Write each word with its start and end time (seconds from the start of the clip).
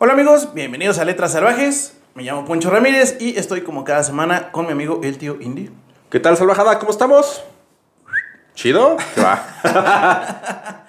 Hola 0.00 0.12
amigos, 0.12 0.54
bienvenidos 0.54 1.00
a 1.00 1.04
Letras 1.04 1.32
Salvajes. 1.32 1.98
Me 2.14 2.22
llamo 2.22 2.44
Poncho 2.44 2.70
Ramírez 2.70 3.16
y 3.18 3.36
estoy 3.36 3.62
como 3.62 3.82
cada 3.82 4.04
semana 4.04 4.52
con 4.52 4.66
mi 4.66 4.70
amigo 4.70 5.00
el 5.02 5.18
tío 5.18 5.38
Indy. 5.40 5.70
¿Qué 6.08 6.20
tal, 6.20 6.36
salvajada? 6.36 6.78
¿Cómo 6.78 6.92
estamos? 6.92 7.42
¿Chido? 8.54 8.96
¿Qué 9.16 9.20
va? 9.20 10.84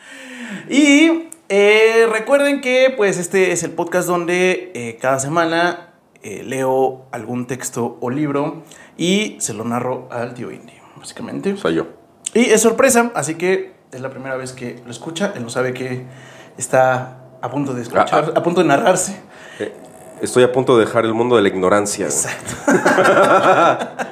Y 0.70 1.28
eh, 1.50 2.08
recuerden 2.12 2.62
que 2.62 2.94
pues 2.96 3.18
este 3.18 3.52
es 3.52 3.64
el 3.64 3.72
podcast 3.72 4.08
donde 4.08 4.72
eh, 4.76 5.00
cada 5.02 5.18
semana 5.18 5.94
eh, 6.22 6.44
leo 6.46 7.08
algún 7.12 7.48
texto 7.48 7.98
o 8.02 8.12
libro 8.12 8.62
y 8.96 9.38
se 9.40 9.56
lo 9.56 9.64
narro 9.64 10.08
al 10.12 10.36
tío 10.36 10.52
Indy, 10.52 10.74
básicamente. 10.96 11.58
Soy 11.58 11.74
yo. 11.74 11.88
Y 12.36 12.42
es 12.52 12.62
sorpresa, 12.62 13.12
así 13.16 13.34
que 13.34 13.74
es 13.92 14.02
la 14.02 14.12
primera 14.12 14.36
vez 14.36 14.54
que 14.54 14.80
lo 14.86 14.92
escucha. 14.92 15.34
Él 15.36 15.42
no 15.42 15.50
sabe 15.50 15.74
que 15.74 16.06
está 16.60 17.19
a 17.42 17.50
punto 17.50 17.74
de 17.74 17.82
escuchar, 17.84 18.26
Ah, 18.28 18.32
a 18.40 18.44
punto 18.44 18.62
de 18.62 18.68
narrarse. 18.68 19.20
Eh, 19.60 19.74
Estoy 20.22 20.44
a 20.44 20.52
punto 20.52 20.78
de 20.78 20.86
dejar 20.86 21.06
el 21.06 21.14
mundo 21.14 21.36
de 21.38 21.42
la 21.42 21.48
ignorancia. 21.48 22.06
Exacto. 22.06 22.54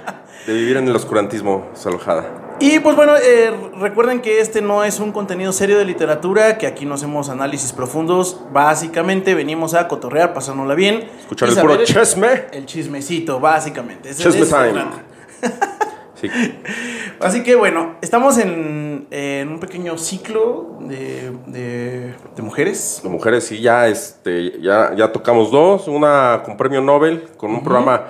De 0.48 0.54
vivir 0.54 0.78
en 0.78 0.88
el 0.88 0.96
oscurantismo, 0.96 1.66
salvajada. 1.74 2.24
Y 2.62 2.80
pues 2.80 2.96
bueno, 2.96 3.18
eh, 3.18 3.52
recuerden 3.82 4.22
que 4.22 4.40
este 4.40 4.62
no 4.62 4.86
es 4.86 5.02
un 5.02 5.12
contenido 5.12 5.52
serio 5.52 5.78
de 5.78 5.84
literatura, 5.84 6.58
que 6.58 6.66
aquí 6.68 6.86
no 6.86 6.94
hacemos 6.96 7.28
análisis 7.28 7.74
profundos. 7.74 8.40
Básicamente 8.54 9.36
venimos 9.36 9.74
a 9.74 9.90
cotorrear, 9.90 10.34
pasándola 10.34 10.74
bien. 10.74 11.10
Escuchar 11.20 11.50
el 11.50 11.56
puro 11.58 11.84
chisme. 11.84 12.46
El 12.54 12.66
chismecito, 12.66 13.42
básicamente. 13.42 14.12
Ese- 14.12 14.24
Chisme 14.24 14.42
ese 14.44 14.56
time. 14.56 14.86
Sí. 16.22 16.30
Así 17.20 17.44
que 17.44 17.56
bueno, 17.56 17.96
estamos 18.02 18.38
en, 18.38 18.97
en 19.12 19.50
un 19.50 19.60
pequeño 19.60 19.98
ciclo 19.98 20.78
de, 20.82 21.32
de- 21.48 22.14
de 22.36 22.42
mujeres. 22.42 23.00
De 23.04 23.10
mujeres, 23.10 23.46
sí, 23.46 23.60
ya, 23.62 23.88
este, 23.88 24.60
ya, 24.62 24.94
ya 24.96 25.12
tocamos 25.12 25.52
dos. 25.52 25.88
Una 25.88 26.42
con 26.46 26.58
premio 26.58 26.82
Nobel, 26.82 27.24
con 27.38 27.52
un 27.52 27.64
programa 27.64 28.06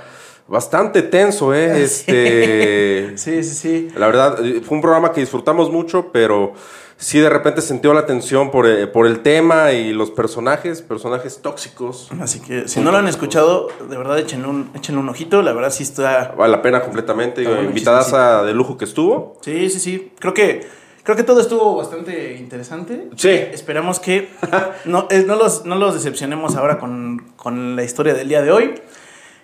bastante 0.47 1.01
tenso, 1.03 1.53
¿eh? 1.53 1.81
Este. 1.83 3.13
Sí, 3.17 3.43
sí, 3.43 3.55
sí. 3.55 3.87
La 3.95 4.07
verdad, 4.07 4.43
eh, 4.45 4.61
fue 4.63 4.75
un 4.75 4.81
programa 4.81 5.11
que 5.11 5.21
disfrutamos 5.21 5.71
mucho, 5.71 6.11
pero 6.11 6.53
sí 6.97 7.19
de 7.19 7.29
repente 7.29 7.61
sintió 7.61 7.93
la 7.93 8.01
atención 8.01 8.49
por, 8.51 8.67
eh, 8.67 8.85
por 8.87 9.05
el 9.07 9.19
tema 9.21 9.71
y 9.71 9.91
los 9.93 10.09
personajes, 10.11 10.81
personajes 10.81 11.39
tóxicos. 11.41 12.09
Así 12.19 12.39
que 12.39 12.67
si 12.67 12.79
no 12.79 12.91
lo 12.91 12.97
han 12.97 13.07
escuchado, 13.07 13.69
de 13.89 13.97
verdad 13.97 14.17
échenle 14.19 14.47
un, 14.47 14.69
échenle 14.75 15.01
un 15.01 15.09
ojito. 15.09 15.41
La 15.41 15.53
verdad 15.53 15.71
sí 15.71 15.83
está 15.83 16.33
Vale 16.37 16.51
la 16.51 16.61
pena 16.61 16.81
completamente. 16.81 17.43
Invitadas 17.43 18.45
de 18.45 18.53
lujo 18.53 18.77
que 18.77 18.85
estuvo. 18.85 19.37
Sí, 19.41 19.69
sí, 19.69 19.79
sí. 19.79 20.11
Creo 20.19 20.33
que, 20.33 20.67
creo 21.07 21.15
que 21.15 21.23
todo 21.23 21.39
estuvo 21.39 21.73
bastante 21.77 22.35
interesante. 22.35 23.07
Sí. 23.15 23.29
Esperamos 23.29 24.01
que 24.01 24.27
no, 24.83 25.07
eh, 25.09 25.23
no, 25.25 25.37
los, 25.37 25.63
no 25.65 25.75
los 25.75 25.93
decepcionemos 25.93 26.57
ahora 26.57 26.79
con, 26.79 27.31
con 27.37 27.77
la 27.77 27.85
historia 27.85 28.13
del 28.13 28.27
día 28.27 28.41
de 28.41 28.51
hoy. 28.51 28.75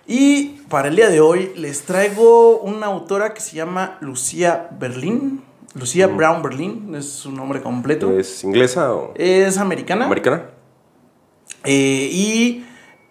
Y 0.06 0.60
para 0.68 0.88
el 0.88 0.96
día 0.96 1.08
de 1.08 1.22
hoy 1.22 1.52
les 1.56 1.84
traigo 1.84 2.58
una 2.58 2.88
autora 2.88 3.32
que 3.32 3.40
se 3.40 3.56
llama 3.56 3.96
Lucía 4.02 4.68
Berlín. 4.78 5.42
Lucía 5.74 6.06
Brown 6.06 6.42
Berlín 6.42 6.94
es 6.96 7.08
su 7.08 7.32
nombre 7.32 7.62
completo. 7.62 8.12
¿Es 8.12 8.44
inglesa 8.44 8.92
o 8.92 9.14
Es 9.14 9.56
americana. 9.56 10.04
americana? 10.04 10.50
Eh, 11.64 12.10
y 12.12 12.66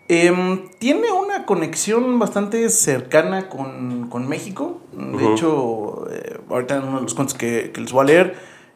em, 0.08 0.70
tiene 0.80 1.12
una 1.12 1.46
conexión 1.46 2.20
bastante 2.20 2.70
cercana 2.70 3.50
con, 3.50 4.10
con 4.10 4.28
México. 4.28 4.82
De 4.94 5.32
hecho, 5.32 6.08
eh, 6.12 6.40
ahorita 6.50 6.78
en 6.78 6.84
uno 6.84 6.98
de 6.98 7.04
los 7.04 7.14
cuentos 7.14 7.38
que, 7.38 7.72
que 7.74 7.82
les 7.82 7.92
voy 7.92 8.02
a 8.02 8.06
leer, 8.06 8.36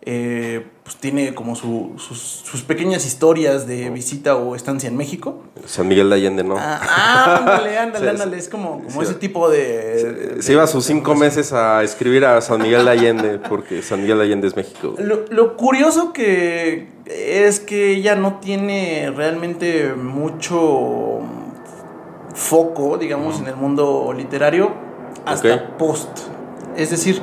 eh, 0.10 0.66
pues 0.84 0.96
tiene 0.96 1.36
como 1.36 1.54
su- 1.58 1.92
sus, 1.98 2.18
sus 2.22 2.62
pequeñas 2.62 3.06
historias 3.06 3.68
de 3.68 3.90
visita 3.90 4.38
o 4.38 4.56
estancia 4.56 4.88
en 4.88 4.96
México. 4.96 5.44
San 5.66 5.90
Miguel 5.90 6.10
de 6.10 6.16
Allende, 6.16 6.46
¿no? 6.46 6.56
Ah, 6.58 7.40
ándale, 7.42 7.78
ándale, 7.78 8.10
ándale. 8.12 8.38
Es 8.38 8.48
como, 8.48 8.82
ese 9.02 9.16
tipo 9.16 9.50
de... 9.50 10.38
Se 10.40 10.54
iba 10.54 10.66
sus 10.66 10.86
cinco 10.86 11.14
meses 11.14 11.52
a 11.52 11.84
escribir 11.84 12.24
a 12.24 12.40
San 12.40 12.62
Miguel 12.62 12.86
de 12.86 12.92
Allende, 12.92 13.40
porque 13.50 13.82
San 13.82 14.02
Miguel 14.02 14.20
de 14.20 14.24
Allende 14.24 14.48
es 14.48 14.56
México. 14.56 14.96
Lo, 14.98 15.26
lo 15.30 15.58
curioso 15.58 16.14
que 16.14 16.88
es 17.06 17.60
que 17.60 17.92
ella 17.92 18.16
no 18.16 18.40
tiene 18.40 19.12
realmente 19.14 19.94
mucho 19.94 21.20
foco, 22.34 22.98
digamos, 22.98 23.40
en 23.42 23.48
el 23.48 23.56
mundo 23.58 24.14
literario 24.16 24.72
hasta 25.26 25.78
post. 25.78 26.08
Es 26.78 26.92
decir, 26.92 27.22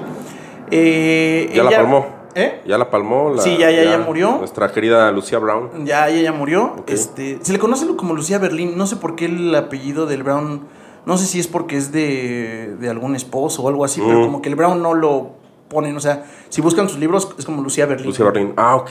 eh, 0.70 1.50
Ya 1.54 1.62
la 1.62 1.70
palmó. 1.70 2.13
¿Eh? 2.34 2.62
Ya 2.66 2.78
la 2.78 2.90
palmó. 2.90 3.30
La, 3.34 3.42
Sí, 3.42 3.56
ya- 3.58 3.70
ya- 3.70 3.84
ya 3.84 3.98
murió. 3.98 4.36
Nuestra 4.38 4.70
querida 4.72 5.10
Lucía 5.12 5.38
Brown. 5.38 5.84
Ya 5.86 6.08
ella 6.08 6.22
ya 6.22 6.32
murió. 6.32 6.76
Este, 6.86 7.38
se 7.42 7.52
le 7.52 7.58
conoce 7.58 7.86
como 7.96 8.14
Lucía 8.14 8.38
Berlín. 8.38 8.76
No 8.76 8.86
sé 8.86 8.96
por 8.96 9.14
qué 9.16 9.26
el 9.26 9.54
apellido 9.54 10.06
del 10.06 10.22
Brown. 10.22 10.66
No 11.06 11.16
sé 11.18 11.26
si 11.26 11.38
es 11.38 11.46
porque 11.46 11.76
es 11.76 11.92
de, 11.92 12.76
de 12.80 12.88
algún 12.90 13.14
esposo 13.14 13.62
o 13.62 13.68
algo 13.68 13.84
así, 13.84 14.00
pero 14.04 14.20
Mm. 14.20 14.24
como 14.24 14.42
que 14.42 14.48
el 14.48 14.54
Brown 14.56 14.82
no 14.82 14.94
lo 14.94 15.30
ponen. 15.74 15.94
O 15.94 16.00
sea, 16.00 16.24
si 16.48 16.62
buscan 16.62 16.88
sus 16.88 16.98
libros, 16.98 17.34
es 17.38 17.44
como 17.44 17.60
Lucía 17.62 17.84
Berlín. 17.84 18.06
Lucía 18.06 18.24
Berlín. 18.24 18.54
Ah, 18.56 18.76
ok. 18.76 18.90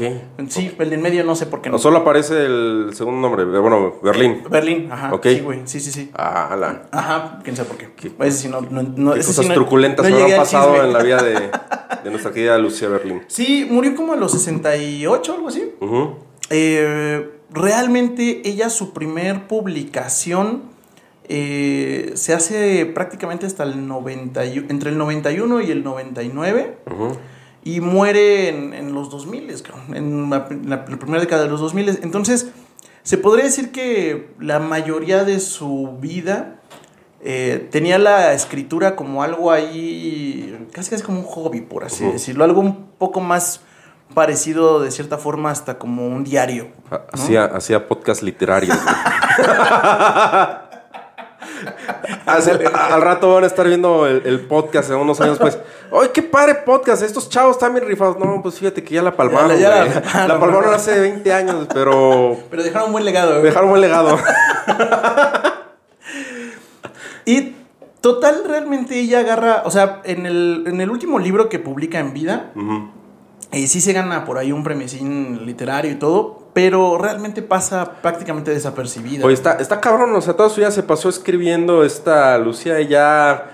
Sí, 0.49 0.71
el 0.77 0.89
de 0.91 0.95
en 0.97 1.01
medio 1.01 1.23
no 1.23 1.35
sé 1.35 1.47
por 1.47 1.61
qué 1.61 1.71
no. 1.71 1.79
Solo 1.79 1.97
aparece 1.99 2.45
el 2.45 2.91
segundo 2.93 3.19
nombre. 3.27 3.43
eh, 3.43 3.59
Bueno, 3.59 3.95
Berlín. 4.03 4.43
Berlín, 4.49 4.89
ajá. 4.91 5.11
Ok. 5.13 5.25
Sí, 5.25 5.39
güey. 5.39 5.61
Sí, 5.65 5.79
sí, 5.79 5.91
sí. 5.91 6.11
Ah, 6.13 6.55
la. 6.59 6.83
Ajá, 6.91 7.39
quién 7.43 7.55
sabe 7.55 7.69
por 7.69 7.77
qué. 7.77 8.11
Ese 8.27 8.37
sí 8.37 8.47
no, 8.49 8.61
no, 8.61 8.83
no- 8.83 9.13
Qué 9.13 9.21
ese 9.21 9.29
cosas 9.29 9.45
sí 9.45 9.49
no- 9.49 9.55
truculentas 9.55 10.07
no 10.07 10.15
habrán 10.15 10.31
al 10.33 10.37
pasado 10.37 10.83
en 10.83 10.93
la 10.93 11.01
vida 11.01 11.23
de, 11.23 11.33
de 12.03 12.09
nuestra 12.11 12.31
querida 12.31 12.57
Lucía 12.59 12.89
Berlín. 12.89 13.23
Sí, 13.27 13.65
murió 13.71 13.95
como 13.95 14.13
a 14.13 14.15
los 14.17 14.33
68, 14.33 15.33
algo 15.33 15.47
así. 15.47 15.71
Eh, 16.49 17.29
realmente 17.51 18.41
ella, 18.45 18.69
su 18.69 18.93
primer 18.93 19.47
publicación 19.47 20.72
eh, 21.29 22.11
se 22.15 22.33
hace 22.33 22.85
prácticamente 22.85 23.45
hasta 23.45 23.63
el 23.63 23.87
91, 23.87 24.67
entre 24.69 24.89
el 24.91 24.97
91 24.97 25.61
y 25.61 25.71
el 25.71 25.83
99. 25.83 26.77
Ujú. 26.91 27.17
Y 27.63 27.79
muere 27.79 28.49
en, 28.49 28.73
en 28.73 28.93
los 28.93 29.09
2000, 29.09 29.61
cabrón, 29.61 29.95
en 29.95 30.29
la, 30.29 30.47
en 30.49 30.69
la 30.69 30.83
primera 30.85 31.21
década 31.21 31.43
de 31.43 31.49
los 31.49 31.61
2000. 31.61 31.99
Entonces, 32.03 32.49
se 33.03 33.17
podría 33.17 33.45
decir 33.45 33.71
que 33.71 34.29
la 34.39 34.59
mayoría 34.59 35.23
de 35.23 35.39
su 35.39 35.97
vida 36.01 36.59
eh, 37.21 37.67
tenía 37.71 37.97
la 37.99 38.33
escritura 38.33 38.97
como 38.97 39.23
algo 39.23 39.49
ahí, 39.51 40.67
casi 40.73 40.89
casi 40.89 41.03
como 41.03 41.19
un 41.19 41.25
hobby, 41.25 41.61
por 41.61 41.85
así 41.85 42.03
decirlo. 42.05 42.43
Algo 42.43 42.59
un 42.59 42.87
poco 42.97 43.21
más 43.21 43.61
parecido, 44.13 44.81
de 44.81 44.91
cierta 44.91 45.17
forma, 45.17 45.49
hasta 45.49 45.79
como 45.79 46.05
un 46.05 46.25
diario. 46.25 46.67
Ha- 46.91 47.03
Hacía, 47.13 47.45
hacía 47.45 47.87
podcast 47.87 48.21
literarios. 48.23 48.77
Hace- 52.25 52.51
al 52.73 53.01
rato 53.01 53.33
van 53.33 53.43
a 53.43 53.47
estar 53.47 53.67
viendo 53.67 54.07
el, 54.07 54.21
el 54.25 54.39
podcast 54.41 54.89
en 54.89 54.97
unos 54.97 55.19
años 55.21 55.37
pues. 55.39 55.57
¡Ay, 55.91 56.09
qué 56.13 56.21
padre 56.23 56.55
podcast! 56.65 57.03
Estos 57.03 57.29
chavos 57.29 57.57
están 57.57 57.73
bien 57.73 57.85
rifados. 57.87 58.17
No, 58.17 58.41
pues 58.41 58.55
fíjate 58.59 58.83
que 58.83 58.95
ya 58.95 59.01
la 59.01 59.15
palmaron. 59.15 59.49
Ya- 59.51 59.55
ya 59.57 59.69
la 59.69 59.85
güey. 59.85 59.93
palmaron. 60.01 60.27
la 60.27 60.39
palmaron 60.39 60.73
hace 60.73 60.99
20 60.99 61.33
años, 61.33 61.67
pero 61.73 62.37
Pero 62.49 62.63
dejaron 62.63 62.87
un 62.87 62.91
buen 62.93 63.05
legado. 63.05 63.31
güey. 63.33 63.43
dejaron 63.43 63.69
un 63.69 63.81
legado. 63.81 64.17
Y 67.25 67.55
total, 68.01 68.43
realmente 68.47 68.99
ella 68.99 69.19
agarra, 69.19 69.61
o 69.65 69.71
sea, 69.71 70.01
en 70.03 70.25
el, 70.25 70.65
en 70.67 70.81
el 70.81 70.89
último 70.89 71.19
libro 71.19 71.47
que 71.49 71.59
publica 71.59 71.99
en 71.99 72.13
vida. 72.13 72.51
Eh, 73.53 73.67
sí 73.67 73.79
se 73.79 73.93
gana 73.93 74.25
por 74.25 74.37
ahí 74.37 74.51
un 74.51 74.63
premiecín 74.63 75.45
literario 75.45 75.91
y 75.91 75.95
todo, 75.95 76.39
pero 76.53 76.97
realmente 76.97 77.41
pasa 77.41 77.93
prácticamente 78.01 78.51
desapercibida. 78.51 79.25
Oye, 79.25 79.33
está, 79.33 79.53
está 79.53 79.79
cabrón, 79.79 80.13
o 80.15 80.21
sea, 80.21 80.35
toda 80.35 80.49
su 80.49 80.57
vida 80.57 80.71
se 80.71 80.83
pasó 80.83 81.07
escribiendo 81.09 81.83
esta 81.83 82.37
Lucía 82.37 82.81
y 82.81 82.87
ya 82.87 83.51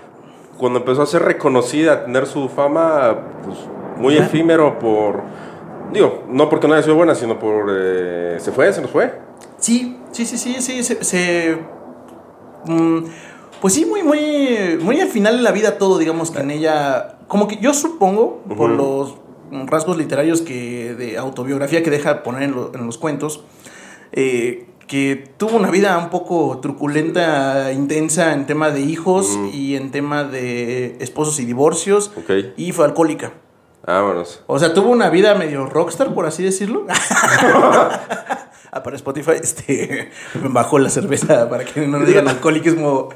cuando 0.58 0.80
empezó 0.80 1.02
a 1.02 1.06
ser 1.06 1.22
reconocida, 1.22 1.92
a 1.92 2.04
tener 2.04 2.26
su 2.26 2.48
fama, 2.48 3.16
pues 3.44 3.56
muy 3.96 4.16
efímero 4.16 4.78
por... 4.78 5.22
Digo, 5.92 6.24
no 6.28 6.48
porque 6.48 6.68
no 6.68 6.74
haya 6.74 6.82
sido 6.82 6.96
buena, 6.96 7.14
sino 7.14 7.38
por... 7.38 7.66
eh, 7.70 8.36
se 8.40 8.52
fue, 8.52 8.72
se 8.72 8.80
nos 8.82 8.90
fue. 8.90 9.18
Sí, 9.58 9.98
sí, 10.12 10.24
sí, 10.26 10.36
sí, 10.38 10.56
sí, 10.60 10.82
se... 10.82 11.02
se- 11.04 11.58
mm, 12.66 12.98
pues 13.60 13.74
sí, 13.74 13.84
muy, 13.84 14.02
muy, 14.02 14.78
muy 14.80 15.00
al 15.00 15.08
final 15.08 15.36
de 15.36 15.42
la 15.42 15.50
vida 15.52 15.76
todo, 15.78 15.98
digamos, 15.98 16.30
que 16.30 16.40
en 16.40 16.50
ella, 16.50 17.18
como 17.28 17.46
que 17.48 17.56
yo 17.58 17.74
supongo, 17.74 18.40
por 18.56 18.70
los 18.70 19.16
rasgos 19.66 19.96
literarios 19.96 20.42
que 20.42 20.94
de 20.94 21.18
autobiografía 21.18 21.82
que 21.82 21.90
deja 21.90 22.22
poner 22.22 22.42
en, 22.44 22.52
lo- 22.52 22.72
en 22.74 22.86
los 22.86 22.98
cuentos, 22.98 23.42
eh, 24.12 24.66
que 24.86 25.24
tuvo 25.36 25.56
una 25.56 25.70
vida 25.70 25.96
un 25.98 26.10
poco 26.10 26.58
truculenta, 26.60 27.72
intensa 27.72 28.32
en 28.32 28.46
tema 28.46 28.70
de 28.70 28.80
hijos 28.80 29.38
y 29.52 29.76
en 29.76 29.90
tema 29.92 30.24
de 30.24 30.96
esposos 31.00 31.38
y 31.38 31.44
divorcios, 31.44 32.10
Ok. 32.16 32.30
y 32.56 32.72
fue 32.72 32.84
alcohólica. 32.86 33.32
Vámonos. 33.86 34.42
O 34.46 34.58
sea, 34.58 34.74
tuvo 34.74 34.90
una 34.90 35.08
vida 35.10 35.34
medio 35.36 35.64
rockstar, 35.66 36.12
por 36.12 36.26
así 36.26 36.42
decirlo. 36.42 36.86
ah, 38.72 38.82
para 38.82 38.96
Spotify, 38.96 39.32
este, 39.42 40.10
me 40.42 40.48
bajó 40.48 40.78
la 40.78 40.90
cerveza 40.90 41.48
para 41.48 41.64
que 41.64 41.86
no 41.86 41.98
nos 41.98 42.06
digan 42.08 42.28
alcoholismo 42.28 43.08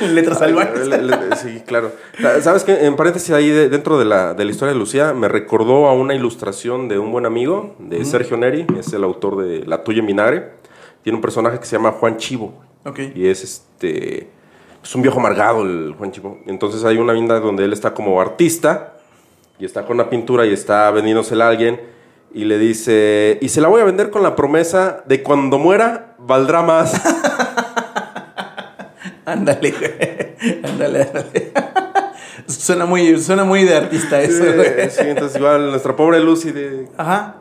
en 0.00 0.14
letras 0.14 0.38
salvajes. 0.38 0.86
Le- 0.86 1.02
le- 1.02 1.36
Sí, 1.36 1.62
claro. 1.66 1.92
¿Sabes 2.40 2.64
qué? 2.64 2.86
En 2.86 2.96
paréntesis, 2.96 3.30
ahí 3.30 3.48
de- 3.50 3.68
dentro 3.68 3.98
de 3.98 4.04
la, 4.04 4.34
de 4.34 4.44
la 4.44 4.50
historia 4.50 4.72
de 4.72 4.78
Lucía, 4.78 5.12
me 5.14 5.28
recordó 5.28 5.86
a 5.88 5.92
una 5.94 6.14
ilustración 6.14 6.88
de 6.88 6.98
un 6.98 7.10
buen 7.12 7.26
amigo, 7.26 7.74
de 7.78 8.04
Sergio 8.04 8.36
Neri, 8.36 8.66
es 8.78 8.92
el 8.92 9.04
autor 9.04 9.44
de 9.44 9.64
La 9.66 9.82
Tuya 9.84 10.00
en 10.00 10.06
Vinagre, 10.06 10.50
tiene 11.02 11.16
un 11.16 11.22
personaje 11.22 11.58
que 11.58 11.66
se 11.66 11.76
llama 11.76 11.92
Juan 11.92 12.16
Chivo. 12.16 12.54
Ok. 12.84 12.98
Y 13.14 13.26
es 13.26 13.42
este. 13.42 14.28
Es 14.82 14.94
un 14.96 15.02
viejo 15.02 15.18
amargado 15.20 15.62
el 15.62 15.94
Juan 15.96 16.10
Chivo. 16.12 16.38
Entonces 16.46 16.84
hay 16.84 16.96
una 16.96 17.12
vinda 17.12 17.38
donde 17.40 17.64
él 17.64 17.72
está 17.72 17.94
como 17.94 18.20
artista. 18.20 18.94
Y 19.58 19.64
está 19.64 19.84
con 19.86 19.94
una 19.96 20.10
pintura 20.10 20.44
y 20.46 20.52
está 20.52 20.90
vendiéndosela 20.90 21.46
a 21.46 21.48
alguien. 21.50 21.80
Y 22.34 22.44
le 22.44 22.58
dice. 22.58 23.38
Y 23.40 23.48
se 23.48 23.60
la 23.60 23.68
voy 23.68 23.80
a 23.80 23.84
vender 23.84 24.10
con 24.10 24.22
la 24.22 24.34
promesa 24.34 25.02
de 25.06 25.22
cuando 25.22 25.58
muera, 25.58 26.14
valdrá 26.18 26.62
más. 26.62 26.94
Ándale, 29.24 29.70
güey. 29.70 30.62
Ándale, 30.64 31.02
ándale. 31.02 31.52
suena, 32.46 32.86
muy, 32.86 33.18
suena 33.20 33.44
muy 33.44 33.64
de 33.64 33.76
artista 33.76 34.20
eso, 34.20 34.44
sí, 34.90 35.02
entonces 35.06 35.38
igual 35.38 35.70
nuestra 35.70 35.94
pobre 35.94 36.20
Lucy 36.20 36.50
de. 36.50 36.88
Ajá. 36.96 37.36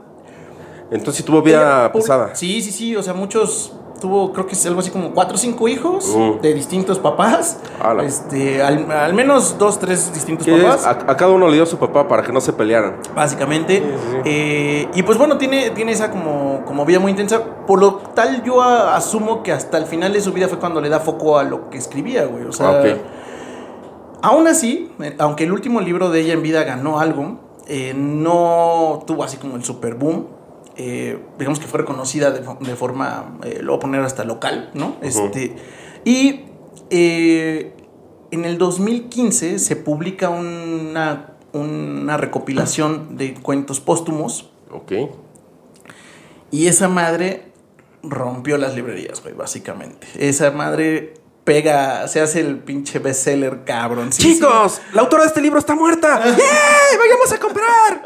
Entonces 0.92 1.18
sí 1.18 1.24
tuvo 1.24 1.42
vida 1.42 1.92
pesada. 1.92 2.36
Sí, 2.36 2.62
sí, 2.62 2.72
sí. 2.72 2.96
O 2.96 3.04
sea, 3.04 3.14
muchos. 3.14 3.74
Tuvo, 4.02 4.34
creo 4.34 4.48
que 4.48 4.54
es 4.54 4.66
algo 4.66 4.80
así 4.80 4.90
como 4.90 5.12
cuatro 5.12 5.36
o 5.36 5.38
cinco 5.38 5.68
hijos 5.68 6.08
Mm. 6.18 6.42
de 6.42 6.54
distintos 6.56 6.98
papás. 6.98 7.60
Ala. 7.80 8.04
Este, 8.04 8.62
al, 8.64 8.92
al 8.92 9.14
menos 9.14 9.60
dos, 9.60 9.78
tres 9.80 10.12
distintos 10.12 10.48
papás. 10.48 10.88
a, 10.88 10.90
a 10.90 11.16
cada 11.16 11.30
uno 11.32 11.48
le 11.48 11.54
dio 11.54 11.64
a 11.64 11.68
su 11.68 11.78
papá 11.78 12.08
para 12.08 12.24
que 12.24 12.32
no 12.34 12.42
se 12.42 12.52
pelearan. 12.52 12.96
Básicamente. 13.16 13.78
Sí, 13.78 13.84
sí, 13.86 14.08
sí. 14.12 14.18
Eh, 14.26 14.88
y 14.96 15.04
pues 15.04 15.20
bueno, 15.20 15.38
tiene, 15.38 15.70
tiene 15.70 15.92
esa 15.92 16.10
como, 16.10 16.64
como 16.66 16.84
vida 16.84 17.00
muy 17.00 17.12
intensa. 17.12 17.44
Por 17.68 17.80
lo 17.80 17.94
tal, 18.16 18.42
yo 18.44 18.62
a- 18.64 18.96
asumo 18.96 19.44
que 19.44 19.52
hasta 19.52 19.78
el 19.78 19.86
final 19.86 20.12
de 20.14 20.22
su 20.22 20.34
vida 20.34 20.48
fue 20.48 20.58
cuando 20.58 20.82
le 20.82 20.90
da 20.90 21.00
foco 21.00 21.38
a 21.38 21.44
lo 21.44 21.70
que 21.70 21.78
escribía, 21.78 22.26
güey. 22.26 22.46
O 22.46 22.52
sea, 22.52 22.70
Ah, 22.70 22.82
ok. 22.82 22.88
aún 24.24 24.48
así, 24.48 24.92
eh, 25.00 25.16
aunque 25.20 25.44
el 25.44 25.52
último 25.52 25.80
libro 25.80 26.10
de 26.10 26.22
ella 26.22 26.34
en 26.34 26.42
vida 26.42 26.64
ganó 26.64 27.00
algo, 27.00 27.38
eh, 27.68 27.94
no 27.96 29.04
tuvo 29.06 29.24
así 29.24 29.38
como 29.38 29.56
el 29.58 29.64
super 29.64 29.94
boom. 29.94 30.26
Eh, 30.84 31.20
digamos 31.38 31.60
que 31.60 31.68
fue 31.68 31.80
reconocida 31.82 32.32
de, 32.32 32.44
fo- 32.44 32.58
de 32.60 32.76
forma, 32.76 33.38
eh, 33.44 33.60
lo 33.62 33.74
voy 33.74 33.78
a 33.78 33.82
poner 33.82 34.02
hasta 34.02 34.24
local, 34.24 34.72
¿no? 34.74 34.96
Este, 35.04 35.56
y 36.06 36.46
eh, 36.90 37.74
en 38.32 38.46
el 38.46 38.58
2015 38.58 39.60
se 39.60 39.76
publica 39.76 40.30
una, 40.30 41.34
una 41.54 42.18
recopilación 42.18 43.16
de 43.16 43.36
cuentos 43.36 43.80
póstumos 43.80 44.50
Ok. 44.72 44.94
y 46.50 46.66
esa 46.68 46.88
madre 46.88 47.52
rompió 48.02 48.58
las 48.58 48.74
librerías, 48.76 49.22
güey, 49.22 49.36
básicamente. 49.36 50.08
Esa 50.18 50.50
madre 50.50 51.14
pega, 51.44 52.08
se 52.08 52.22
hace 52.22 52.40
el 52.42 52.58
pinche 52.60 53.00
bestseller 53.00 53.64
cabrón. 53.66 54.12
Sí, 54.14 54.36
Chicos, 54.36 54.82
la 54.94 55.02
autora 55.02 55.24
de 55.24 55.30
este 55.30 55.42
libro 55.42 55.60
está 55.60 55.76
muerta. 55.76 56.22
¡Yay! 56.26 56.98
¡Vayamos 57.00 57.32
a 57.34 57.40
comprar! 57.40 58.04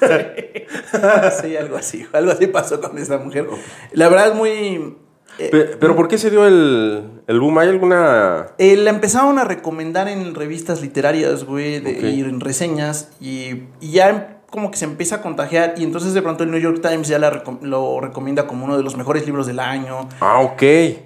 Sí, 0.00 1.42
sí, 1.48 1.56
algo 1.56 1.76
así. 1.76 2.06
Algo 2.12 2.32
así 2.32 2.46
pasó 2.46 2.80
con 2.80 2.96
esa 2.98 3.18
mujer. 3.18 3.46
La 3.92 4.08
verdad 4.08 4.28
es 4.28 4.34
muy... 4.34 4.96
eh, 5.38 5.48
Pe- 5.50 5.76
Pero 5.78 5.94
¿por 5.96 6.08
qué 6.08 6.18
se 6.18 6.30
dio 6.30 6.46
el, 6.46 7.22
el 7.26 7.40
boom? 7.40 7.58
¿Hay 7.58 7.68
alguna...? 7.68 8.46
eh, 8.58 8.76
la 8.76 8.90
empezaron 8.90 9.38
a 9.38 9.44
recomendar 9.44 10.08
en 10.08 10.34
revistas 10.34 10.80
literarias, 10.80 11.44
güey, 11.44 11.80
de, 11.80 12.10
y 12.10 12.20
en 12.20 12.40
reseñas, 12.40 13.10
y, 13.20 13.64
y 13.80 13.92
ya 13.92 14.08
em- 14.08 14.24
como 14.50 14.70
que 14.70 14.78
se 14.78 14.86
empieza 14.86 15.16
a 15.16 15.20
contagiar, 15.20 15.74
y 15.76 15.84
entonces 15.84 16.14
de 16.14 16.22
pronto 16.22 16.42
el 16.42 16.50
New 16.50 16.58
York 16.60 16.80
Times 16.80 17.06
ya 17.08 17.18
la 17.18 17.30
recom- 17.30 17.60
lo 17.60 18.00
recomienda 18.00 18.46
como 18.46 18.64
uno 18.64 18.76
de 18.78 18.82
los 18.82 18.96
mejores 18.96 19.26
libros 19.26 19.46
del 19.46 19.60
año. 19.60 20.08
Ah, 20.20 20.40
ok. 20.40 20.62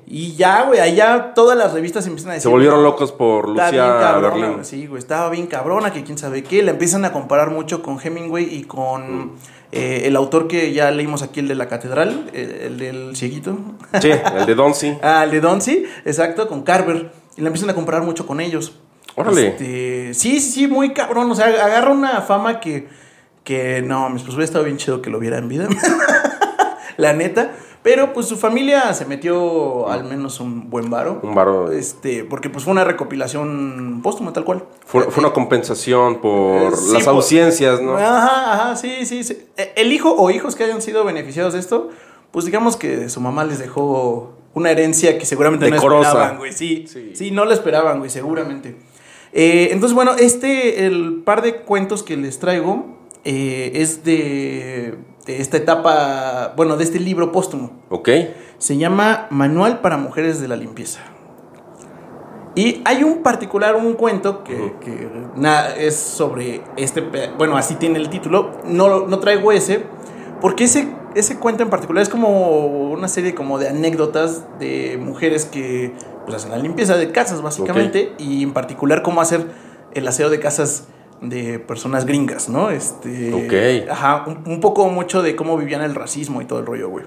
Y 0.07 0.35
ya, 0.37 0.63
güey, 0.65 0.79
allá 0.79 1.33
todas 1.35 1.59
las 1.59 1.73
revistas 1.73 2.07
empiezan 2.07 2.31
a 2.31 2.35
decir... 2.35 2.43
Se 2.45 2.49
volvieron 2.49 2.79
"No, 2.79 2.83
locos 2.85 3.11
por 3.11 3.49
Lucía 3.49 3.71
cabrona, 4.01 4.35
Berlín. 4.47 4.65
Sí, 4.65 4.87
güey, 4.87 5.01
estaba 5.01 5.29
bien 5.31 5.49
cabrona, 5.49 5.93
que 5.93 6.05
quién 6.05 6.19
sabe 6.19 6.45
qué. 6.45 6.63
La 6.63 6.71
empiezan 6.71 7.05
a 7.05 7.13
comparar 7.13 7.51
mucho 7.51 7.83
con 7.83 7.99
Hemingway 8.01 8.45
y 8.55 8.63
con 8.63 9.33
eh, 9.73 10.03
el 10.05 10.15
autor 10.15 10.47
que 10.47 10.73
ya 10.73 10.91
leímos 10.93 11.23
aquí, 11.23 11.41
el 11.41 11.49
de 11.49 11.55
la 11.57 11.67
catedral, 11.67 12.31
eh, 12.33 12.65
el 12.67 12.79
del 12.79 13.17
cieguito. 13.17 13.57
Sí, 14.01 14.11
el 14.37 14.47
de 14.47 14.55
Donsi. 14.55 14.97
ah, 15.03 15.25
el 15.25 15.33
de 15.33 15.41
Donsi, 15.41 15.85
exacto, 16.05 16.47
con 16.47 16.63
Carver. 16.63 17.11
Y 17.37 17.41
la 17.41 17.49
empiezan 17.49 17.71
a 17.71 17.75
comparar 17.75 18.03
mucho 18.03 18.25
con 18.27 18.41
ellos. 18.41 18.79
Órale. 19.17 19.49
Este, 19.49 20.15
sí, 20.15 20.39
sí, 20.41 20.53
sí, 20.53 20.67
muy 20.69 20.93
cabrón. 20.93 21.31
O 21.31 21.35
sea, 21.35 21.47
agarra 21.47 21.91
una 21.91 22.21
fama 22.23 22.61
que, 22.61 22.87
que 23.45 23.83
no, 23.83 24.09
pues 24.11 24.25
hubiera 24.29 24.45
estado 24.45 24.65
bien 24.65 24.77
chido 24.77 25.03
que 25.03 25.11
lo 25.11 25.19
viera 25.19 25.39
en 25.39 25.49
vida. 25.49 25.69
la 26.97 27.13
neta. 27.13 27.53
Pero 27.83 28.13
pues 28.13 28.27
su 28.27 28.37
familia 28.37 28.95
se 28.95 29.07
metió 29.07 29.89
al 29.91 30.05
menos 30.05 30.39
un 30.39 30.71
buen 30.71 30.89
varo. 30.89 31.19
Un 31.25 31.35
varo. 31.35 31.73
Este, 31.73 32.23
porque 32.23 32.49
pues 32.49 32.63
fue 32.63 32.71
una 32.73 32.85
recopilación 32.85 34.01
póstuma, 34.05 34.33
tal 34.33 34.45
cual. 34.45 34.65
Fue, 34.87 35.11
fue 35.11 35.25
una 35.25 35.33
compensación 35.33 36.21
por 36.21 36.73
Eh, 36.75 36.77
sí, 36.77 36.93
las 36.93 37.03
por- 37.03 37.15
ausencias, 37.15 37.81
¿no? 37.83 37.97
Ajá, 37.97 38.53
ajá, 38.53 38.77
sí, 38.77 39.05
sí, 39.05 39.25
sí. 39.25 39.37
Eh, 39.57 39.73
El 39.75 39.93
hijo 39.93 40.15
o 40.17 40.31
hijos 40.31 40.55
que 40.55 40.63
hayan 40.63 40.81
sido 40.81 41.03
beneficiados 41.05 41.55
de 41.55 41.59
esto, 41.59 41.91
pues 42.31 42.45
digamos 42.45 42.77
que 42.77 43.09
su 43.09 43.21
mamá 43.21 43.43
les 43.43 43.59
dejó 43.59 44.33
una 44.55 44.71
herencia 44.71 45.19
que 45.19 45.27
seguramente 45.27 45.65
Decorosa. 45.69 46.03
no 46.03 46.09
esperaban, 46.09 46.39
güey. 46.39 46.53
Sí, 46.53 46.85
Sí. 46.87 47.11
sí, 47.17 47.31
no 47.33 47.45
lo 47.47 47.53
esperaban, 47.53 47.99
güey, 47.99 48.11
seguramente. 48.11 48.77
Eh, 49.33 49.71
entonces, 49.73 49.95
bueno, 49.97 50.13
este, 50.17 50.87
el 50.87 51.23
par 51.25 51.43
de 51.43 51.57
cuentos 51.63 52.05
que 52.05 52.17
les 52.17 52.39
traigo 52.39 52.97
eh, 53.25 53.73
es 53.75 54.05
de, 54.05 54.99
de 55.27 55.41
esta 55.41 55.57
etapa, 55.57 56.55
bueno, 56.57 56.77
de 56.77 56.85
este 56.85 56.99
libro 56.99 57.33
póstumo. 57.33 57.73
Ok. 57.91 58.09
Se 58.59 58.77
llama 58.77 59.27
Manual 59.31 59.81
para 59.81 59.97
Mujeres 59.97 60.41
de 60.41 60.49
la 60.49 60.57
Limpieza. 60.57 61.01
Y 62.55 62.83
hay 62.85 63.03
un 63.03 63.23
particular, 63.23 63.77
un 63.77 63.95
cuento 63.95 64.45
que, 64.45 64.75
que 64.81 65.09
nada, 65.37 65.75
es 65.75 65.97
sobre 65.97 66.61
este, 66.77 67.03
bueno, 67.39 67.57
así 67.57 67.77
tiene 67.77 67.99
el 67.99 68.11
título. 68.11 68.51
No, 68.67 69.07
no 69.07 69.19
traigo 69.21 69.53
ese, 69.53 69.85
porque 70.41 70.65
ese, 70.65 70.89
ese 71.15 71.39
cuento 71.39 71.63
en 71.63 71.71
particular 71.71 72.03
es 72.03 72.11
como 72.11 72.91
una 72.91 73.09
serie 73.09 73.35
como 73.35 73.59
de 73.59 73.69
anécdotas 73.69 74.45
de 74.59 74.99
mujeres 75.01 75.47
que 75.47 75.95
pues, 76.27 76.37
hacen 76.37 76.51
la 76.51 76.59
limpieza 76.59 76.97
de 76.97 77.11
casas, 77.11 77.41
básicamente, 77.41 78.13
y 78.19 78.43
en 78.43 78.53
particular 78.53 79.03
cómo 79.03 79.23
hacer 79.23 79.47
el 79.95 80.07
aseo 80.07 80.29
de 80.29 80.39
casas 80.39 80.89
de 81.23 81.59
personas 81.59 82.05
gringas, 82.05 82.49
¿no? 82.49 82.71
Este, 82.71 83.33
Ok. 83.33 83.89
Ajá, 83.91 84.25
un, 84.27 84.43
un 84.47 84.61
poco 84.61 84.89
mucho 84.89 85.23
de 85.23 85.35
cómo 85.37 85.57
vivían 85.57 85.81
el 85.83 85.95
racismo 85.95 86.43
y 86.43 86.45
todo 86.45 86.59
el 86.59 86.67
rollo, 86.67 86.89
güey. 86.91 87.05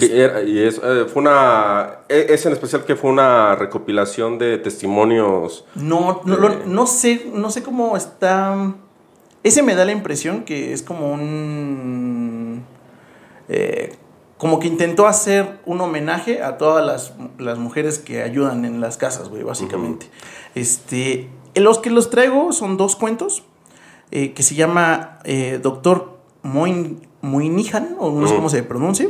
Era- 0.00 0.42
y 0.42 0.58
es, 0.60 0.80
eh, 0.82 1.04
fue 1.12 1.22
una... 1.22 1.98
e- 2.08 2.26
Es 2.30 2.44
en 2.46 2.52
especial 2.52 2.84
que 2.84 2.96
fue 2.96 3.10
una 3.10 3.54
recopilación 3.54 4.38
de 4.38 4.58
testimonios... 4.58 5.64
No, 5.74 6.20
no, 6.24 6.36
lo- 6.36 6.64
no 6.66 6.86
sé, 6.86 7.26
no 7.32 7.50
sé 7.50 7.62
cómo 7.62 7.96
está. 7.96 8.74
Ese 9.42 9.62
me 9.62 9.74
da 9.74 9.84
la 9.84 9.92
impresión 9.92 10.44
que 10.44 10.72
es 10.72 10.82
como 10.82 11.12
un. 11.12 12.64
eh, 13.48 13.94
como 14.38 14.58
que 14.58 14.66
intentó 14.66 15.06
hacer 15.06 15.58
un 15.64 15.80
homenaje 15.80 16.42
a 16.42 16.56
todas 16.58 16.84
las, 16.84 17.14
las 17.38 17.58
mujeres 17.58 17.98
que 17.98 18.22
ayudan 18.22 18.64
en 18.64 18.80
las 18.80 18.96
casas, 18.96 19.28
güey, 19.28 19.42
básicamente. 19.42 20.06
Este. 20.54 21.28
Los 21.54 21.78
que 21.78 21.90
los 21.90 22.10
traigo 22.10 22.52
son 22.52 22.76
dos 22.76 22.96
cuentos. 22.96 23.44
eh, 24.10 24.32
que 24.32 24.42
se 24.42 24.54
llama 24.54 25.18
eh, 25.24 25.58
Doctor 25.62 26.18
Moin, 26.42 27.00
Moynihan, 27.22 27.96
o 27.98 28.10
no 28.10 28.28
sé 28.28 28.34
cómo 28.36 28.48
se 28.48 28.62
pronuncia. 28.62 29.08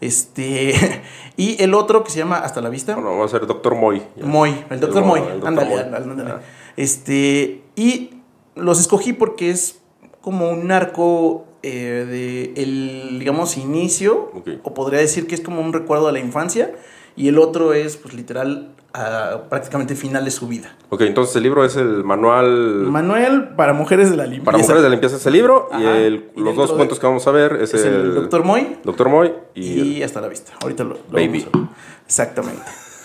Este. 0.00 0.74
y 1.36 1.62
el 1.62 1.74
otro 1.74 2.02
que 2.02 2.10
se 2.10 2.18
llama 2.18 2.38
Hasta 2.38 2.60
la 2.60 2.68
vista. 2.68 2.94
Bueno, 2.94 3.16
va 3.18 3.24
a 3.24 3.28
ser 3.28 3.46
Doctor 3.46 3.76
Moy. 3.76 4.02
Moy, 4.20 4.64
el 4.70 4.80
doctor 4.80 5.02
El 5.02 5.08
Moy. 5.08 5.20
El. 5.20 5.46
Ándale, 5.46 5.70
Moy. 5.70 5.78
ándale, 5.80 6.04
ándale. 6.04 6.30
Ah. 6.30 6.40
Este, 6.76 7.62
y 7.76 8.10
los 8.56 8.80
escogí 8.80 9.12
porque 9.12 9.50
es 9.50 9.80
como 10.20 10.50
un 10.50 10.72
arco 10.72 11.44
eh, 11.62 12.06
de 12.54 12.62
el, 12.62 13.18
digamos, 13.20 13.56
inicio, 13.56 14.32
o 14.64 14.74
podría 14.74 14.98
decir 14.98 15.26
que 15.28 15.34
es 15.36 15.40
como 15.40 15.60
un 15.60 15.72
recuerdo 15.72 16.06
de 16.06 16.12
la 16.14 16.18
infancia, 16.20 16.74
y 17.14 17.28
el 17.28 17.38
otro 17.38 17.74
es, 17.74 17.96
pues, 17.96 18.14
literal, 18.14 18.74
a 18.94 19.42
prácticamente 19.48 19.94
final 19.96 20.24
de 20.24 20.30
su 20.30 20.46
vida. 20.48 20.74
Ok, 20.90 21.02
entonces 21.02 21.34
el 21.36 21.42
libro 21.42 21.64
es 21.64 21.76
el 21.76 22.04
manual... 22.04 22.84
Manuel 22.90 23.48
para 23.56 23.72
mujeres 23.72 24.10
de 24.10 24.16
la 24.16 24.24
limpieza. 24.24 24.44
Para 24.44 24.58
mujeres 24.58 24.82
de 24.82 24.90
limpieza 24.90 25.16
es 25.16 25.26
el 25.26 25.32
libro 25.32 25.68
y, 25.78 25.84
el- 25.84 26.30
Y 26.36 26.40
los 26.40 26.54
dos 26.56 26.70
de- 26.70 26.76
cuentos 26.76 26.98
que 27.00 27.06
vamos 27.06 27.26
a 27.26 27.30
ver 27.30 27.58
es, 27.62 27.72
Es 27.74 27.84
el 27.84 28.14
doctor 28.14 28.44
Moy 28.44 28.76
Doctor 28.84 29.08
Moy 29.08 29.32
y, 29.54 29.80
y, 29.80 30.02
hasta 30.02 30.20
la 30.20 30.28
vista. 30.28 30.52
Ahorita 30.60 30.84
lo, 30.84 30.90
lo 30.94 31.00
Baby. 31.10 31.46
vamos 31.52 31.70
a- 31.70 32.02
Exactamente. 32.06 32.62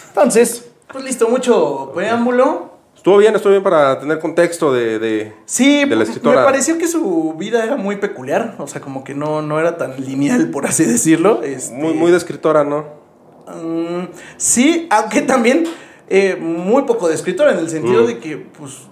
Entonces, 0.10 0.70
pues 0.92 1.04
listo, 1.06 1.30
mucho 1.30 1.92
preámbulo. 1.96 2.76
Estuvo 2.96 3.18
bien, 3.20 3.36
estuvo 3.36 3.52
bien 3.52 3.64
para 3.64 4.00
tener 4.00 4.20
contexto 4.20 4.74
de... 4.74 5.00
de- 5.00 5.34
Sí, 5.46 5.86
de 5.86 5.96
la 5.96 6.04
me 6.04 6.34
pareció 6.34 6.78
que 6.78 6.88
su 6.90 7.36
vida 7.38 7.64
era 7.64 7.78
muy 7.78 7.96
peculiar, 7.98 8.56
o 8.58 8.68
sea, 8.68 8.82
como 8.82 9.06
que 9.06 9.14
no, 9.14 9.42
no 9.42 9.60
era 9.62 9.78
tan 9.78 9.96
lineal, 10.04 10.50
por 10.50 10.66
así 10.66 10.84
decirlo. 10.84 11.42
este, 11.44 11.74
Muy, 11.74 11.94
muy 11.94 12.12
de 12.12 12.18
escritora, 12.18 12.66
¿no? 12.66 12.97
Mm, 13.48 14.08
sí, 14.38 14.88
aunque 14.90 15.22
también 15.22 15.64
eh, 16.10 16.38
muy 16.40 16.84
poco 16.84 17.08
de 17.10 17.16
escritor, 17.16 17.50
en 17.50 17.58
el 17.58 17.70
sentido 17.70 18.04
Mm. 18.04 18.08
de 18.08 18.20
que, 18.20 18.38
pues, 18.38 18.88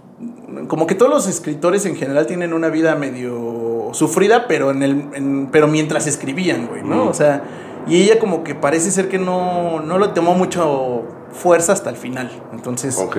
como 0.67 0.85
que 0.87 0.95
todos 0.95 1.09
los 1.11 1.27
escritores 1.27 1.85
en 1.85 1.95
general 1.95 2.25
tienen 2.27 2.53
una 2.53 2.67
vida 2.69 2.95
medio 2.95 3.89
sufrida, 3.93 4.47
pero, 4.47 4.71
en 4.71 4.83
el, 4.83 4.91
en- 5.13 5.47
pero 5.51 5.67
mientras 5.67 6.07
escribían, 6.07 6.67
güey, 6.67 6.83
¿no? 6.83 7.05
Mm. 7.05 7.07
O 7.07 7.13
sea, 7.13 7.43
y 7.87 8.01
ella 8.01 8.19
como 8.19 8.43
que 8.43 8.53
parece 8.55 8.91
ser 8.91 9.07
que 9.09 9.17
no, 9.19 9.79
no 9.81 9.97
lo 9.97 10.09
tomó 10.11 10.33
mucho 10.33 11.03
fuerza 11.31 11.71
hasta 11.73 11.89
el 11.89 11.95
final. 11.97 12.29
Entonces, 12.51 12.97
Ok. 12.97 13.17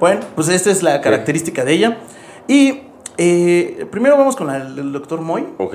bueno, 0.00 0.20
pues 0.34 0.48
esta 0.48 0.70
es 0.70 0.82
la 0.82 1.00
característica 1.00 1.64
de 1.64 1.72
ella. 1.72 1.98
Y 2.48 2.82
eh, 3.18 3.86
primero 3.90 4.16
vamos 4.16 4.36
con 4.36 4.46
la 4.46 4.58
del 4.64 4.92
doctor 4.92 5.20
Moy. 5.20 5.46
Ok. 5.58 5.74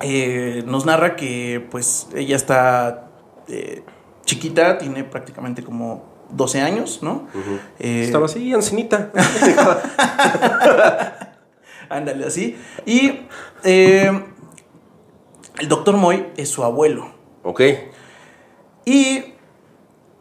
Eh, 0.00 0.64
nos 0.66 0.84
narra 0.84 1.14
que 1.16 1.66
pues 1.70 2.08
ella 2.14 2.34
está 2.36 3.08
eh, 3.48 3.82
chiquita, 4.24 4.78
tiene 4.78 5.04
prácticamente 5.04 5.62
como 5.62 6.04
12 6.30 6.60
años, 6.60 7.00
¿no? 7.02 7.28
Eh, 7.78 8.02
Estaba 8.04 8.26
así, 8.26 8.52
ancinita. 8.52 9.10
Ándale, 11.88 12.26
así. 12.26 12.56
Y 12.86 13.20
eh, 13.64 14.10
el 15.58 15.68
doctor 15.68 15.96
Moy 15.96 16.26
es 16.36 16.48
su 16.48 16.64
abuelo. 16.64 17.12
ok. 17.42 17.60
Y 18.84 19.24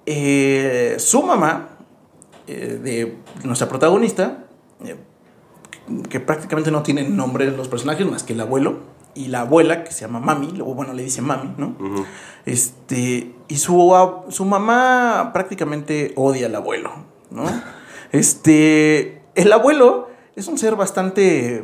eh, 0.06 0.96
su 1.00 1.24
mamá, 1.24 1.70
eh, 2.48 2.80
de 2.82 3.18
nuestra 3.44 3.68
protagonista, 3.68 4.46
eh, 4.86 4.98
que 6.10 6.20
prácticamente 6.20 6.70
no 6.70 6.84
tienen 6.84 7.16
nombre 7.18 7.50
los 7.52 7.68
personajes 7.70 8.06
más 8.06 8.22
que 8.24 8.34
el 8.34 8.42
abuelo, 8.42 8.80
y 9.14 9.28
la 9.28 9.42
abuela, 9.42 9.84
que 9.84 9.92
se 9.92 10.02
llama 10.02 10.20
Mami, 10.20 10.60
o 10.62 10.74
bueno, 10.74 10.94
le 10.94 11.04
dice 11.04 11.22
Mami, 11.22 11.54
¿no? 11.58 11.76
Este, 12.46 13.34
y 13.48 13.58
su, 13.58 13.94
su 14.30 14.46
mamá 14.46 15.32
prácticamente 15.34 16.14
odia 16.16 16.48
al 16.48 16.56
abuelo, 16.56 16.92
¿no? 17.30 17.44
Este, 18.14 19.22
el 19.36 19.54
abuelo 19.54 20.10
es 20.36 20.48
un 20.48 20.58
ser 20.58 20.76
bastante... 20.76 21.64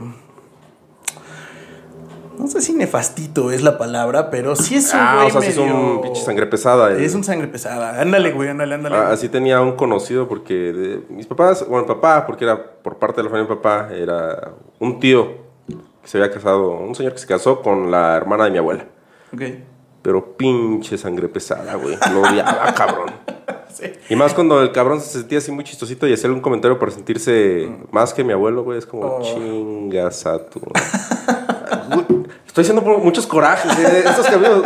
No 2.38 2.48
sé 2.48 2.62
si 2.62 2.74
nefastito 2.74 3.52
es 3.52 3.64
la 3.64 3.80
palabra, 3.80 4.30
pero 4.30 4.56
sí 4.56 4.76
es 4.76 4.94
un 4.94 5.00
Ah, 5.02 5.16
güey 5.16 5.28
o 5.28 5.32
sea, 5.32 5.42
sí 5.42 5.48
es 5.50 5.58
un 5.58 5.66
medio- 5.66 6.02
pinche 6.02 6.22
sangre 6.22 6.46
pesada. 6.46 6.92
el- 6.92 7.04
Es 7.04 7.16
un 7.16 7.24
sangre 7.24 7.48
pesada. 7.48 8.00
Ándale, 8.00 8.32
güey, 8.32 8.48
ándale, 8.50 8.76
ándale. 8.76 8.96
Ah, 8.96 9.10
así 9.12 9.28
tenía 9.28 9.60
un 9.60 9.72
conocido 9.76 10.28
porque 10.28 10.54
de- 10.54 11.04
mis 11.10 11.26
papás, 11.26 11.68
bueno, 11.68 11.88
papá, 11.88 12.28
porque 12.28 12.46
era 12.46 12.64
por 12.84 12.98
parte 13.00 13.18
de 13.18 13.24
la 13.24 13.30
familia 13.32 13.50
de 13.50 13.56
papá, 13.56 13.90
era 13.92 14.54
un 14.80 15.00
tío 15.00 15.47
que 16.08 16.12
se 16.12 16.18
había 16.20 16.32
casado, 16.32 16.70
un 16.72 16.96
señor 16.96 17.12
que 17.12 17.20
se 17.20 17.28
casó 17.28 17.62
con 17.62 17.92
la 17.92 18.16
hermana 18.16 18.46
de 18.46 18.52
mi 18.52 18.58
abuela. 18.60 18.86
Ok. 19.34 19.42
Pero 20.02 20.38
pinche 20.38 20.98
sangre 20.98 21.28
pesada, 21.28 21.76
güey. 21.76 21.98
Lo 22.14 22.22
odiaba, 22.22 22.74
cabrón. 22.78 23.12
Sí. 23.74 23.92
Y 24.10 24.16
más 24.16 24.34
cuando 24.34 24.62
el 24.62 24.72
cabrón 24.72 25.02
se 25.02 25.10
sentía 25.20 25.40
así 25.40 25.52
muy 25.52 25.66
chistosito 25.66 26.08
y 26.08 26.14
hacía 26.14 26.28
algún 26.28 26.42
comentario 26.42 26.80
para 26.80 26.94
sentirse 26.94 27.70
más 27.92 28.14
que 28.14 28.24
mi 28.24 28.32
abuelo, 28.32 28.64
güey. 28.64 28.78
Es 28.80 28.86
como 28.86 29.04
Oh. 29.06 29.22
chingas 29.22 30.26
a 30.26 30.46
tu. 30.46 30.62
Estoy 32.48 32.62
haciendo 32.64 32.82
muchos 32.82 33.28
corajes, 33.28 33.78
eh. 33.78 34.04
Estos 34.06 34.28
cambios. 34.28 34.64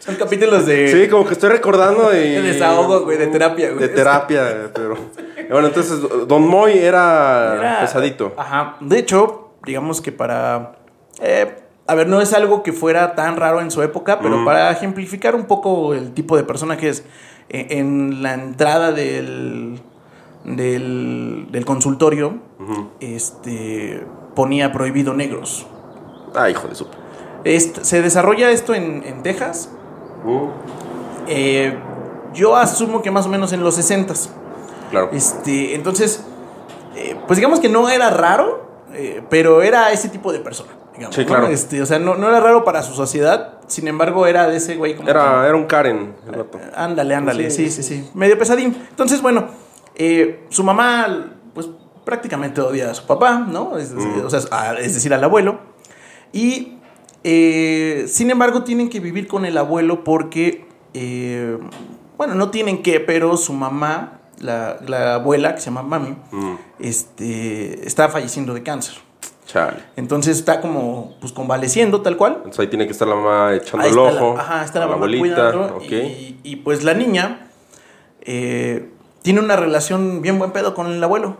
Son 0.00 0.14
capítulos 0.16 0.66
de. 0.66 0.88
Sí, 0.88 1.08
como 1.08 1.24
que 1.26 1.34
estoy 1.34 1.50
recordando 1.50 2.12
y... 2.12 2.16
De 2.30 2.42
desahogo, 2.42 3.02
güey, 3.02 3.16
de 3.18 3.28
terapia, 3.28 3.68
güey. 3.70 3.80
De 3.80 3.88
terapia, 3.88 4.70
pero... 4.74 4.96
Bueno, 5.50 5.68
entonces, 5.68 6.00
Don 6.26 6.42
Moy 6.48 6.78
era, 6.78 7.54
Era- 7.58 7.80
pesadito. 7.82 8.32
Ajá. 8.36 8.76
De 8.80 8.98
hecho, 8.98 9.41
digamos 9.64 10.00
que 10.00 10.12
para. 10.12 10.76
eh, 11.20 11.58
a 11.86 11.94
ver, 11.96 12.06
no 12.08 12.20
es 12.20 12.32
algo 12.32 12.62
que 12.62 12.72
fuera 12.72 13.14
tan 13.16 13.36
raro 13.36 13.60
en 13.60 13.70
su 13.72 13.82
época, 13.82 14.20
pero 14.20 14.38
Mm. 14.38 14.44
para 14.44 14.70
ejemplificar 14.70 15.34
un 15.34 15.46
poco 15.46 15.94
el 15.94 16.12
tipo 16.14 16.36
de 16.36 16.44
persona 16.44 16.76
que 16.76 16.88
es, 16.88 17.04
eh, 17.48 17.66
en 17.70 18.22
la 18.22 18.34
entrada 18.34 18.92
del, 18.92 19.80
del, 20.44 21.48
del 21.50 21.64
consultorio, 21.64 22.38
este, 23.00 24.06
ponía 24.34 24.72
prohibido 24.72 25.12
negros. 25.14 25.66
Ah, 26.34 26.48
hijo 26.48 26.68
de 26.68 26.74
su... 26.74 26.86
Se 27.82 28.00
desarrolla 28.00 28.50
esto 28.50 28.74
en, 28.74 29.02
en 29.04 29.22
Texas. 29.22 29.70
Uh, 30.24 30.48
Eh, 31.28 31.76
yo 32.34 32.56
asumo 32.56 33.02
que 33.02 33.10
más 33.10 33.26
o 33.26 33.28
menos 33.28 33.52
en 33.52 33.62
los 33.62 33.74
60 33.76 34.14
claro. 34.90 35.10
Este, 35.12 35.74
entonces, 35.74 36.24
eh, 36.96 37.16
pues 37.26 37.36
digamos 37.38 37.60
que 37.60 37.68
no 37.68 37.88
era 37.88 38.10
raro, 38.10 38.71
eh, 38.94 39.22
pero 39.30 39.62
era 39.62 39.90
ese 39.92 40.08
tipo 40.08 40.32
de 40.32 40.40
persona. 40.40 40.70
Digamos, 40.94 41.14
Sí, 41.16 41.22
¿no? 41.22 41.26
claro. 41.26 41.46
Este, 41.48 41.80
o 41.80 41.86
sea, 41.86 41.98
no, 41.98 42.14
no 42.16 42.28
era 42.28 42.40
raro 42.40 42.64
para 42.64 42.82
su 42.82 42.92
sociedad, 42.94 43.58
sin 43.66 43.88
embargo, 43.88 44.26
era 44.26 44.46
de 44.48 44.56
ese 44.58 44.76
güey 44.76 44.94
como. 44.94 45.08
Era, 45.08 45.46
era 45.48 45.56
un 45.56 45.64
Karen, 45.64 46.14
el 46.26 46.36
vato. 46.36 46.58
que- 46.58 46.64
ándale, 46.74 47.14
ándale, 47.14 47.50
sí, 47.50 47.70
Sí, 47.70 47.82
sí, 47.82 47.96
sí. 48.04 48.10
Medio 48.14 48.38
pesadín. 48.38 48.76
Entonces, 48.90 49.22
bueno, 49.22 49.46
eh, 49.94 50.44
su 50.50 50.62
mamá, 50.64 51.32
pues 51.54 51.68
prácticamente 52.04 52.60
odia 52.60 52.90
a 52.90 52.94
su 52.94 53.06
papá, 53.06 53.46
¿no? 53.48 53.78
Es, 53.78 53.92
Mm. 53.92 54.26
o 54.26 54.30
sea, 54.30 54.40
a- 54.50 54.74
es 54.74 54.94
decir, 54.94 55.14
al 55.14 55.24
abuelo. 55.24 55.60
Y, 56.32 56.78
eh, 57.24 58.04
sin 58.08 58.30
embargo, 58.30 58.62
tienen 58.64 58.88
que 58.90 59.00
vivir 59.00 59.26
con 59.26 59.44
el 59.46 59.56
abuelo 59.56 60.04
porque, 60.04 60.66
eh, 60.94 61.56
bueno, 62.18 62.34
no 62.34 62.50
tienen 62.50 62.82
que, 62.82 63.00
pero 63.00 63.36
su 63.36 63.52
mamá, 63.52 64.20
la, 64.42 64.78
la 64.86 65.14
abuela, 65.14 65.54
que 65.54 65.60
se 65.60 65.66
llama 65.66 65.82
Mami, 65.82 66.16
Mm, 66.30 66.54
este, 66.80 67.86
está 67.86 68.08
falleciendo 68.08 68.52
de 68.54 68.62
cáncer. 68.62 68.94
chale. 69.46 69.78
Entonces 69.96 70.36
está 70.38 70.60
como, 70.60 71.14
pues, 71.20 71.32
convaleciendo 71.32 72.00
tal 72.02 72.16
cual. 72.16 72.34
Entonces 72.38 72.60
ahí 72.60 72.66
tiene 72.68 72.86
que 72.86 72.92
estar 72.92 73.06
la 73.08 73.14
mamá 73.16 73.54
echando 73.54 73.86
el 73.86 73.94
la- 73.94 74.02
ojo. 74.02 74.38
ajá, 74.38 74.64
está 74.64 74.78
la 74.80 74.86
mamá 74.86 74.96
abuelita. 74.96 75.52
y, 75.90 76.38
y, 76.42 76.56
pues 76.56 76.84
la 76.84 76.94
niña 76.94 77.48
eh, 78.20 78.90
tiene 79.22 79.40
una 79.40 79.56
relación 79.56 80.22
bien 80.22 80.38
buen 80.38 80.52
pedo 80.52 80.74
con 80.74 80.86
el 80.90 81.02
abuelo. 81.02 81.36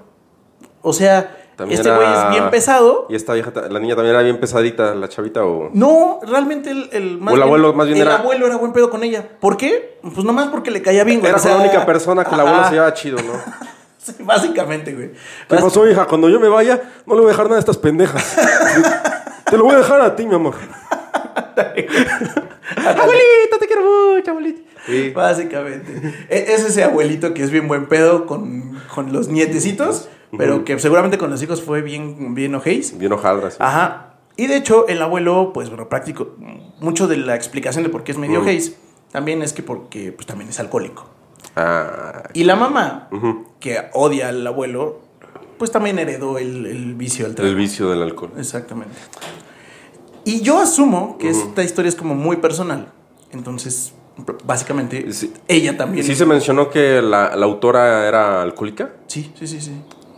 O 0.82 0.92
sea, 0.92 1.37
También 1.56 1.78
este 1.80 1.88
era- 1.90 1.99
güey 1.99 2.09
es 2.12 2.30
bien 2.30 2.50
pesado. 2.50 3.06
Y 3.11 3.14
esta 3.14 3.35
vieja, 3.35 3.52
la 3.71 3.78
niña 3.78 3.94
también 3.94 4.14
era 4.14 4.23
bien 4.25 4.40
pesadita, 4.40 4.94
la 4.94 5.09
chavita, 5.09 5.44
o... 5.44 5.71
No, 5.75 6.21
realmente 6.26 6.71
el, 6.71 6.88
el 6.92 7.21
O 7.26 7.35
el 7.35 7.42
abuelo 7.42 7.73
más 7.75 7.87
bien 7.87 7.99
el 7.99 8.06
era- 8.06 8.16
abuelo 8.18 8.47
era 8.47 8.56
buen 8.56 8.73
pedo 8.73 8.90
con 8.90 9.04
ella. 9.04 9.28
¿Por 9.40 9.56
qué? 9.56 9.99
Pues 10.02 10.25
nomás 10.25 10.49
porque 10.49 10.71
le 10.71 10.80
caía 10.82 11.04
bien, 11.04 11.21
güey. 11.21 11.28
Era 11.30 11.38
o 11.38 11.42
sea, 11.42 11.54
la 11.56 11.61
única 11.62 11.85
persona 11.87 12.25
que 12.25 12.35
el 12.35 12.40
abuelo 12.40 12.59
ajá, 12.61 12.68
se 12.68 12.75
llevaba 12.75 12.94
chido, 12.94 13.18
¿no? 13.18 13.32
sí, 13.99 14.14
básicamente, 14.21 14.92
güey. 14.94 15.12
¿Qué 15.49 15.56
pasó, 15.56 15.87
hija? 15.88 16.06
Cuando 16.06 16.28
yo 16.28 16.40
me 16.40 16.49
vaya, 16.49 16.82
no 17.06 17.14
le 17.14 17.21
voy 17.21 17.28
a 17.28 17.32
dejar 17.32 17.44
nada 17.47 17.56
a 17.56 17.61
estas 17.61 17.76
pendejas. 17.78 18.37
Te 19.50 19.59
lo 19.59 19.64
voy 19.64 19.75
a 19.75 19.78
dejar 19.78 20.00
a 20.00 20.16
ti, 20.16 20.25
mi 20.26 20.35
amor. 20.35 20.54
abuelita, 22.76 23.59
te 23.61 23.66
quiero 23.66 23.82
mucho, 24.14 24.30
abuelita. 24.30 24.61
Sí. 24.87 25.11
Básicamente. 25.14 25.92
E- 26.28 26.54
Es 26.54 26.64
ese 26.64 26.85
abuelito 26.85 27.35
que 27.35 27.42
es 27.42 27.50
bien 27.50 27.68
buen 27.68 27.87
pedo 27.87 28.26
con, 28.26 28.80
con 28.94 29.12
los 29.12 29.28
nietecitos, 29.28 30.09
pero 30.36 30.64
que 30.64 30.78
seguramente 30.78 31.18
con 31.18 31.30
los 31.30 31.42
hijos 31.42 31.62
fue 31.62 31.82
bien, 31.82 32.34
bien 32.34 32.54
ojéis. 32.54 32.96
Bien 32.98 33.12
hojaldra, 33.12 33.50
sí. 33.50 33.56
Ajá. 33.60 34.14
Y 34.36 34.46
de 34.46 34.56
hecho, 34.56 34.88
el 34.88 35.02
abuelo, 35.02 35.52
pues 35.52 35.68
bueno, 35.68 35.88
práctico, 35.88 36.36
mucho 36.80 37.06
de 37.06 37.18
la 37.18 37.34
explicación 37.34 37.84
de 37.84 37.90
por 37.90 38.02
qué 38.02 38.12
es 38.12 38.18
medio 38.18 38.40
ojéis, 38.40 38.76
también 39.10 39.42
es 39.42 39.52
que 39.52 39.62
porque 39.62 40.10
pues, 40.12 40.26
también 40.26 40.48
es 40.48 40.58
alcohólico. 40.58 41.06
Ah, 41.54 42.22
Y 42.32 42.44
la 42.44 42.56
mamá, 42.56 43.08
que 43.60 43.78
odia 43.92 44.28
al 44.30 44.46
abuelo, 44.46 45.00
pues 45.58 45.70
también 45.70 45.98
heredó 45.98 46.38
el, 46.38 46.64
el 46.66 46.94
vicio 46.94 47.26
del 47.26 47.34
trago. 47.34 47.50
El 47.50 47.56
vicio 47.56 47.90
del 47.90 48.02
alcohol. 48.02 48.32
Exactamente. 48.38 48.94
Y 50.24 50.40
yo 50.40 50.58
asumo 50.60 51.18
que 51.18 51.28
esta 51.28 51.62
historia 51.62 51.88
es 51.90 51.94
como 51.96 52.14
muy 52.14 52.36
personal. 52.36 52.90
Entonces, 53.32 53.92
básicamente, 54.44 55.12
Sí. 55.12 55.32
ella 55.48 55.76
también. 55.76 56.04
¿Sí 56.06 56.14
se 56.14 56.24
mencionó 56.26 56.70
que 56.70 57.02
la, 57.02 57.34
la 57.36 57.44
autora 57.46 58.06
era 58.08 58.40
alcohólica? 58.42 58.92
Sí, 59.08 59.32
sí, 59.38 59.46
sí, 59.46 59.60
sí. 59.60 59.72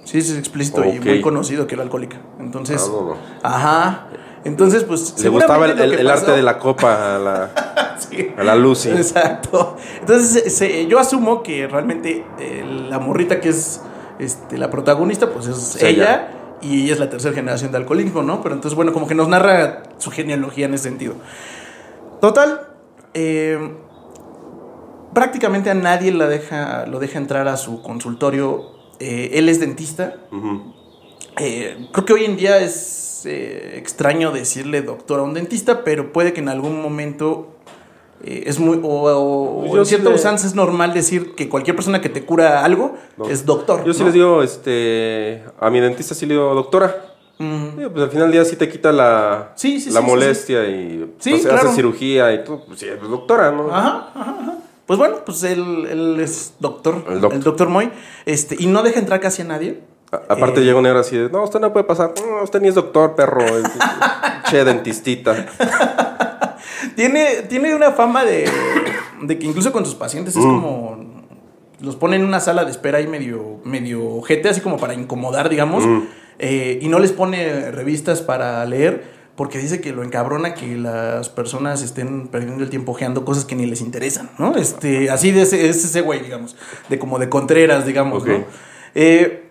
Sí, 0.04 0.18
es 0.18 0.36
explícito 0.36 0.84
y 0.84 1.00
muy 1.00 1.20
conocido 1.20 1.66
que 1.66 1.74
era 1.74 1.82
alcohólica. 1.82 2.18
Entonces, 2.38 2.82
Ah, 2.84 2.90
no, 2.92 3.02
no. 3.08 3.16
ajá. 3.42 4.06
Entonces, 4.44 4.84
pues. 4.84 5.18
Le 5.22 5.28
gustaba 5.30 5.66
el, 5.66 6.08
arte 6.10 6.32
de 6.32 6.42
la 6.42 6.58
copa 6.58 7.16
a 7.16 7.18
la, 7.18 7.96
Sí. 8.10 8.28
a 8.36 8.44
la 8.44 8.54
Lucy. 8.54 8.90
Exacto. 8.90 9.76
Entonces, 10.00 10.54
se- 10.54 10.86
yo 10.86 10.98
asumo 10.98 11.42
que 11.42 11.66
realmente 11.66 12.24
eh, 12.38 12.86
la 12.90 12.98
morrita 12.98 13.40
que 13.40 13.48
es 13.48 13.80
este, 14.18 14.58
la 14.58 14.70
protagonista, 14.70 15.30
pues 15.30 15.46
es 15.46 15.76
ella. 15.82 15.88
ella. 15.88 16.28
Y 16.60 16.84
ella 16.84 16.92
es 16.94 17.00
la 17.00 17.10
tercera 17.10 17.34
generación 17.34 17.72
de 17.72 17.78
alcoholismo, 17.78 18.22
¿no? 18.22 18.42
Pero 18.42 18.54
entonces, 18.54 18.74
bueno, 18.76 18.92
como 18.92 19.06
que 19.06 19.14
nos 19.14 19.28
narra 19.28 19.82
su 19.98 20.10
genealogía 20.10 20.66
en 20.66 20.74
ese 20.74 20.84
sentido. 20.84 21.14
Total, 22.20 22.68
eh, 23.14 23.58
prácticamente 25.12 25.70
a 25.70 25.74
nadie 25.74 26.12
la 26.12 26.26
deja, 26.26 26.86
lo 26.86 26.98
deja 27.00 27.18
entrar 27.18 27.48
a 27.48 27.56
su 27.56 27.82
consultorio. 27.82 28.73
Eh, 29.00 29.30
él 29.34 29.48
es 29.48 29.60
dentista. 29.60 30.14
Eh, 31.38 31.88
creo 31.92 32.04
que 32.04 32.12
hoy 32.12 32.24
en 32.24 32.36
día 32.36 32.58
es 32.58 33.22
eh, 33.26 33.74
extraño 33.76 34.30
decirle 34.32 34.82
doctor 34.82 35.20
a 35.20 35.22
un 35.22 35.34
dentista, 35.34 35.82
pero 35.84 36.12
puede 36.12 36.32
que 36.32 36.40
en 36.40 36.48
algún 36.48 36.80
momento 36.80 37.48
eh, 38.22 38.44
es 38.46 38.58
muy. 38.60 38.78
O, 38.82 38.88
o- 38.88 39.64
o 39.70 39.72
Yo 39.74 39.78
en 39.80 39.84
sí 39.84 39.88
cierta 39.90 40.10
le- 40.10 40.14
usanza 40.14 40.46
es 40.46 40.54
normal 40.54 40.94
decir 40.94 41.34
que 41.34 41.48
cualquier 41.48 41.74
persona 41.74 42.00
que 42.00 42.08
te 42.08 42.24
cura 42.24 42.64
algo 42.64 42.94
No. 43.16 43.28
es 43.28 43.44
doctor. 43.44 43.84
Yo 43.84 43.92
sí 43.92 44.00
¿no? 44.00 44.06
les 44.06 44.14
digo, 44.14 44.42
este, 44.42 45.42
a 45.58 45.70
mi 45.70 45.80
dentista 45.80 46.14
sí 46.14 46.26
le 46.26 46.34
digo, 46.34 46.54
doctora. 46.54 47.10
Pues 47.36 48.04
al 48.04 48.10
final 48.10 48.26
del 48.28 48.32
día 48.32 48.44
sí 48.44 48.54
te 48.54 48.68
quita 48.68 48.92
la, 48.92 49.52
Sí, 49.56 49.80
sí, 49.80 49.90
la 49.90 50.00
sí, 50.00 50.06
sí, 50.06 50.10
molestia 50.12 50.64
y 50.68 51.14
Sí, 51.18 51.30
pues, 51.30 51.42
se 51.42 51.48
claro. 51.48 51.66
hace 51.68 51.76
cirugía 51.76 52.32
y 52.32 52.44
todo. 52.44 52.64
Pues 52.64 52.78
sí, 52.78 52.86
doctora, 53.10 53.50
¿no? 53.50 53.74
Ajá, 53.74 54.10
ajá, 54.14 54.36
ajá. 54.40 54.58
Pues 54.86 54.98
bueno, 54.98 55.16
pues 55.24 55.42
él, 55.44 55.86
él 55.90 56.20
es 56.20 56.54
doctor, 56.60 57.04
El 57.08 57.14
el, 57.32 57.42
doctor. 57.42 57.68
Moy, 57.68 57.90
este, 58.26 58.56
y 58.58 58.66
no 58.66 58.82
deja 58.82 59.00
entrar 59.00 59.18
casi 59.20 59.42
a 59.42 59.46
nadie. 59.46 59.80
A- 60.12 60.16
aparte 60.34 60.60
Eh, 60.60 60.64
llega 60.64 60.76
un 60.76 60.82
negro 60.84 60.98
así 61.00 61.16
de, 61.16 61.30
no, 61.30 61.42
usted 61.44 61.58
no 61.60 61.72
puede 61.72 61.84
pasar. 61.84 62.12
No, 62.20 62.42
usted 62.42 62.60
ni 62.60 62.68
es 62.68 62.74
doctor, 62.74 63.14
perro. 63.14 63.40
Che, 64.50 64.62
dentistita. 64.64 65.46
Tiene, 66.96 67.42
tiene 67.48 67.74
una 67.74 67.92
fama 67.92 68.24
de, 68.24 68.48
de 69.22 69.38
que 69.38 69.46
incluso 69.46 69.72
con 69.72 69.84
sus 69.84 69.94
pacientes 69.94 70.36
es 70.36 70.44
Mm. 70.44 70.60
como. 70.60 71.04
Los 71.80 71.96
pone 71.96 72.16
en 72.16 72.24
una 72.24 72.40
sala 72.40 72.64
de 72.64 72.70
espera 72.70 72.98
ahí 72.98 73.06
medio, 73.06 73.60
medio 73.64 74.22
gente, 74.22 74.48
así 74.48 74.60
como 74.60 74.78
para 74.78 74.94
incomodar, 74.94 75.48
digamos. 75.48 75.84
Mm. 75.86 76.02
eh, 76.38 76.78
y 76.80 76.88
no 76.88 76.98
les 76.98 77.12
pone 77.12 77.70
revistas 77.70 78.20
para 78.22 78.64
leer. 78.64 79.23
Porque 79.36 79.58
dice 79.58 79.80
que 79.80 79.92
lo 79.92 80.02
encabrona 80.04 80.54
que 80.54 80.76
las 80.76 81.28
personas 81.28 81.82
estén 81.82 82.28
perdiendo 82.28 82.62
el 82.62 82.70
tiempo 82.70 82.92
ojeando 82.92 83.24
cosas 83.24 83.44
que 83.44 83.56
ni 83.56 83.66
les 83.66 83.80
interesan, 83.80 84.30
¿no? 84.38 84.54
Este, 84.56 85.10
así 85.10 85.32
de 85.32 85.42
ese, 85.42 85.68
es 85.68 85.84
ese 85.84 86.00
güey, 86.02 86.20
digamos, 86.22 86.56
de 86.88 86.98
como 86.98 87.18
de 87.18 87.28
Contreras, 87.28 87.84
digamos. 87.86 88.24
¿no? 88.24 88.44
Eh, 88.94 89.50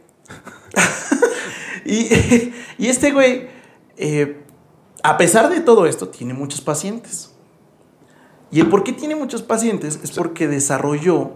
y, 1.85 2.07
y 2.77 2.87
este 2.87 3.11
güey, 3.11 3.47
eh, 3.97 4.41
a 5.03 5.17
pesar 5.17 5.49
de 5.49 5.59
todo 5.59 5.85
esto, 5.85 6.07
tiene 6.07 6.33
muchos 6.33 6.61
pacientes. 6.61 7.31
Y 8.51 8.59
el 8.59 8.67
por 8.69 8.83
qué 8.83 8.93
tiene 8.93 9.15
muchos 9.15 9.41
pacientes 9.41 9.99
es 10.03 10.11
porque 10.11 10.47
desarrolló 10.47 11.31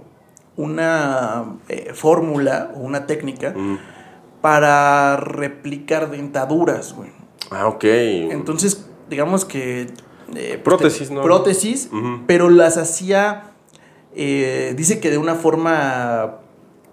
una 0.55 1.57
eh, 1.67 1.91
fórmula 1.93 2.71
o 2.75 2.79
una 2.79 3.05
técnica 3.07 3.53
Mm. 3.55 3.77
para 4.41 5.17
replicar 5.17 6.09
dentaduras, 6.09 6.93
güey. 6.93 7.16
Ah, 7.51 7.67
ok. 7.67 7.83
Entonces, 7.83 8.87
digamos 9.09 9.45
que... 9.45 9.81
eh, 9.81 9.87
pues, 10.27 10.57
Prótesis, 10.63 11.07
te- 11.09 11.13
¿no? 11.13 11.21
Prótesis, 11.21 11.89
pero 12.27 12.49
las 12.49 12.77
hacía, 12.77 13.51
eh, 14.15 14.73
dice 14.75 14.99
que 14.99 15.09
de 15.09 15.17
una 15.17 15.35
forma 15.35 16.37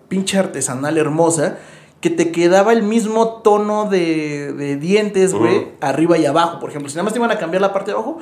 pinche 0.09 0.39
artesanal 0.39 0.97
hermosa, 0.99 1.59
que 2.01 2.11
te 2.11 2.31
quedaba 2.31 2.73
el 2.73 2.83
mismo 2.83 3.41
tono 3.43 3.87
de, 3.89 4.53
de 4.53 4.77
dientes, 4.77 5.33
güey, 5.35 5.69
arriba 5.81 6.19
y 6.19 6.27
abajo. 6.27 6.61
Por 6.61 6.69
ejemplo, 6.71 6.91
si 6.91 6.97
nada 6.97 7.05
más 7.05 7.13
te 7.15 7.19
iban 7.19 7.31
a 7.31 7.39
cambiar 7.39 7.63
la 7.63 7.73
parte 7.73 7.91
de 7.91 7.97
abajo, 7.97 8.19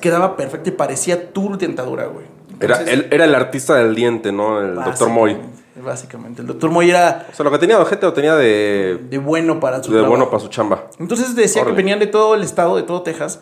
quedaba 0.00 0.36
perfecto 0.36 0.70
y 0.70 0.72
parecía 0.72 1.32
tu 1.32 1.56
dentadura, 1.58 2.06
güey. 2.06 2.24
Era, 2.60 2.80
él, 2.82 3.06
era 3.10 3.26
el 3.26 3.34
artista 3.34 3.74
del 3.76 3.94
diente, 3.94 4.32
¿no? 4.32 4.60
El 4.60 4.74
doctor 4.76 5.10
Moy. 5.10 5.36
Básicamente, 5.82 6.42
el 6.42 6.46
doctor 6.48 6.70
Moy 6.70 6.90
era 6.90 7.26
O 7.32 7.34
sea, 7.34 7.44
lo 7.44 7.50
que 7.50 7.58
tenía 7.58 7.76
de 7.76 7.82
ojete 7.82 8.06
lo 8.06 8.12
tenía 8.12 8.34
de, 8.36 8.98
de 9.10 9.18
bueno 9.18 9.60
para 9.60 9.82
su 9.82 9.90
de 9.90 9.96
trabajo. 9.98 10.10
bueno 10.10 10.30
para 10.30 10.40
su 10.40 10.48
chamba. 10.48 10.84
Entonces 10.98 11.34
decía 11.36 11.62
Órale. 11.62 11.74
que 11.74 11.82
venían 11.82 11.98
de 11.98 12.06
todo 12.06 12.34
el 12.34 12.42
estado, 12.42 12.76
de 12.76 12.82
todo 12.82 13.02
Texas, 13.02 13.40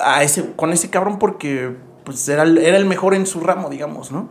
a 0.00 0.22
ese, 0.22 0.52
con 0.56 0.72
ese 0.72 0.90
cabrón 0.90 1.18
porque 1.18 1.74
pues, 2.04 2.28
era, 2.28 2.42
el- 2.42 2.58
era 2.58 2.76
el 2.76 2.84
mejor 2.86 3.14
en 3.14 3.26
su 3.26 3.40
ramo, 3.40 3.70
digamos, 3.70 4.12
¿no? 4.12 4.28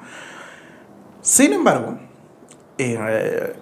Sin 1.21 1.53
embargo, 1.53 1.97
eh, 2.77 3.53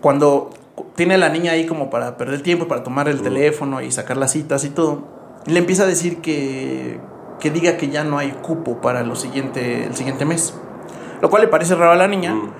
cuando 0.00 0.50
tiene 0.96 1.14
a 1.14 1.18
la 1.18 1.28
niña 1.28 1.52
ahí 1.52 1.66
como 1.66 1.90
para 1.90 2.16
perder 2.16 2.36
el 2.36 2.42
tiempo, 2.42 2.68
para 2.68 2.82
tomar 2.82 3.08
el 3.08 3.20
teléfono 3.22 3.82
y 3.82 3.92
sacar 3.92 4.16
las 4.16 4.32
citas 4.32 4.64
y 4.64 4.70
todo, 4.70 5.02
le 5.46 5.58
empieza 5.58 5.82
a 5.82 5.86
decir 5.86 6.20
que, 6.22 6.98
que 7.38 7.50
diga 7.50 7.76
que 7.76 7.88
ya 7.88 8.02
no 8.04 8.18
hay 8.18 8.30
cupo 8.30 8.80
para 8.80 9.02
lo 9.02 9.14
siguiente, 9.14 9.84
el 9.84 9.94
siguiente 9.94 10.24
mes. 10.24 10.54
Lo 11.20 11.28
cual 11.30 11.42
le 11.42 11.48
parece 11.48 11.74
raro 11.74 11.92
a 11.92 11.96
la 11.96 12.08
niña. 12.08 12.34
Mm. 12.34 12.52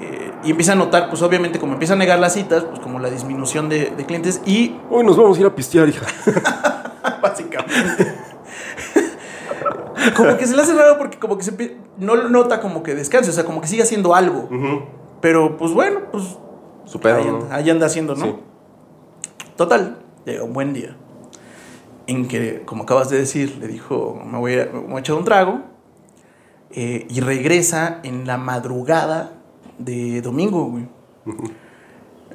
Eh, 0.00 0.32
y 0.44 0.50
empieza 0.50 0.72
a 0.72 0.74
notar, 0.74 1.08
pues 1.08 1.22
obviamente, 1.22 1.58
como 1.58 1.72
empieza 1.72 1.94
a 1.94 1.96
negar 1.96 2.18
las 2.18 2.34
citas, 2.34 2.64
pues 2.64 2.80
como 2.80 2.98
la 2.98 3.10
disminución 3.10 3.68
de, 3.68 3.90
de 3.96 4.06
clientes 4.06 4.40
y 4.44 4.76
Hoy 4.90 5.04
nos 5.04 5.16
vamos 5.16 5.38
a 5.38 5.40
ir 5.40 5.46
a 5.46 5.54
pistear, 5.54 5.88
hija. 5.88 6.06
básicamente. 7.22 8.14
como 10.16 10.36
que 10.36 10.46
se 10.46 10.54
le 10.54 10.62
hace 10.62 10.74
raro 10.74 10.98
porque 10.98 11.18
como 11.18 11.36
que 11.36 11.44
se 11.44 11.76
no 11.98 12.28
nota 12.28 12.60
como 12.60 12.82
que 12.82 12.94
descanse, 12.94 13.30
o 13.30 13.32
sea, 13.32 13.44
como 13.44 13.60
que 13.60 13.66
sigue 13.66 13.82
haciendo 13.82 14.14
algo. 14.14 14.48
Pero 15.20 15.56
pues 15.56 15.72
bueno, 15.72 16.00
pues 16.12 16.36
Su 16.84 17.00
pedo, 17.00 17.16
ahí, 17.16 17.28
ahí 17.50 17.70
anda 17.70 17.86
haciendo, 17.86 18.14
¿no? 18.14 18.24
Sí. 18.24 18.36
Total, 19.56 19.98
llega 20.24 20.44
un 20.44 20.52
buen 20.52 20.72
día 20.74 20.96
en 22.06 22.28
que, 22.28 22.62
como 22.64 22.84
acabas 22.84 23.10
de 23.10 23.18
decir, 23.18 23.56
le 23.60 23.66
dijo, 23.66 24.20
me 24.24 24.38
voy 24.38 24.58
a, 24.58 24.66
me 24.66 24.80
voy 24.80 24.96
a 24.96 25.00
echar 25.00 25.16
un 25.16 25.24
trago 25.24 25.60
eh, 26.70 27.06
y 27.08 27.20
regresa 27.20 28.00
en 28.02 28.26
la 28.26 28.36
madrugada 28.36 29.32
de 29.78 30.20
domingo, 30.22 30.64
güey. 30.66 30.86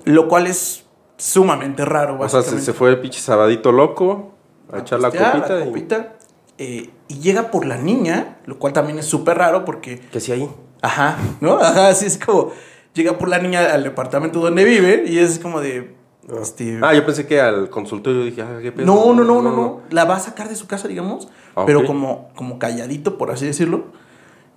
Lo 0.05 0.27
cual 0.27 0.47
es 0.47 0.85
sumamente 1.17 1.85
raro, 1.85 2.17
O 2.19 2.27
sea, 2.29 2.41
se, 2.41 2.59
se 2.59 2.73
fue 2.73 2.89
el 2.89 2.99
pinche 2.99 3.19
sabadito 3.19 3.71
loco 3.71 4.31
a, 4.71 4.79
echar 4.79 4.99
la 4.99 5.09
copita. 5.09 5.47
la 5.55 5.61
y- 5.61 5.67
copita, 5.67 6.13
eh, 6.57 6.89
y 7.07 7.19
llega 7.19 7.51
por 7.51 7.65
la 7.65 7.77
niña, 7.77 8.37
lo 8.45 8.57
cual 8.57 8.73
también 8.73 8.97
es 8.99 9.05
súper 9.05 9.37
raro 9.37 9.63
porque, 9.65 9.99
¿Qué 10.11 10.17
hacía 10.17 10.35
ahí? 10.35 10.49
ajá, 10.81 11.17
¿no? 11.39 11.53
Ajá, 11.61 11.89
así 11.89 12.07
es 12.07 12.17
como, 12.17 12.51
llega 12.93 13.17
por 13.17 13.29
la 13.29 13.37
niña 13.37 13.71
al 13.73 13.83
departamento 13.83 14.39
donde 14.39 14.63
vive 14.63 15.03
y 15.07 15.19
es 15.19 15.37
como 15.37 15.61
de, 15.61 15.95
este, 16.41 16.79
Ah, 16.81 16.93
yo 16.95 17.05
pensé 17.05 17.27
que 17.27 17.39
al 17.39 17.69
consultorio 17.69 18.23
dije, 18.23 18.41
ah, 18.41 18.57
qué 18.61 18.71
pedo. 18.71 18.87
no, 18.87 19.13
no, 19.13 19.23
no, 19.23 19.41
no, 19.43 19.51
no, 19.55 19.81
la 19.91 20.05
va 20.05 20.15
a 20.15 20.19
sacar 20.19 20.49
de 20.49 20.55
su 20.55 20.65
casa, 20.65 20.87
digamos, 20.87 21.29
Ah, 21.55 21.63
pero 21.67 21.85
como, 21.85 22.29
como 22.35 22.57
calladito, 22.57 23.17
por 23.19 23.29
así 23.29 23.45
decirlo, 23.45 23.85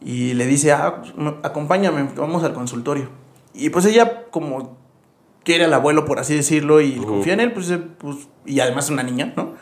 y 0.04 0.34
le 0.34 0.46
dice, 0.46 0.72
ah, 0.72 1.00
pues, 1.00 1.16
me- 1.16 1.34
acompáñame, 1.42 2.08
vamos 2.16 2.44
al 2.44 2.52
consultorio. 2.54 3.08
Y 3.54 3.70
pues 3.70 3.84
ella 3.86 4.24
como 4.30 4.76
quiere 5.44 5.64
al 5.64 5.74
abuelo, 5.74 6.04
por 6.04 6.18
así 6.18 6.34
decirlo, 6.36 6.80
y 6.80 6.96
confía 6.96 7.32
en 7.34 7.40
él, 7.40 7.52
pues, 7.52 7.70
eh, 7.70 7.78
pues, 7.98 8.16
y 8.46 8.60
además 8.60 8.84
es 8.86 8.90
una 8.90 9.02
niña, 9.02 9.32
¿no? 9.36 9.54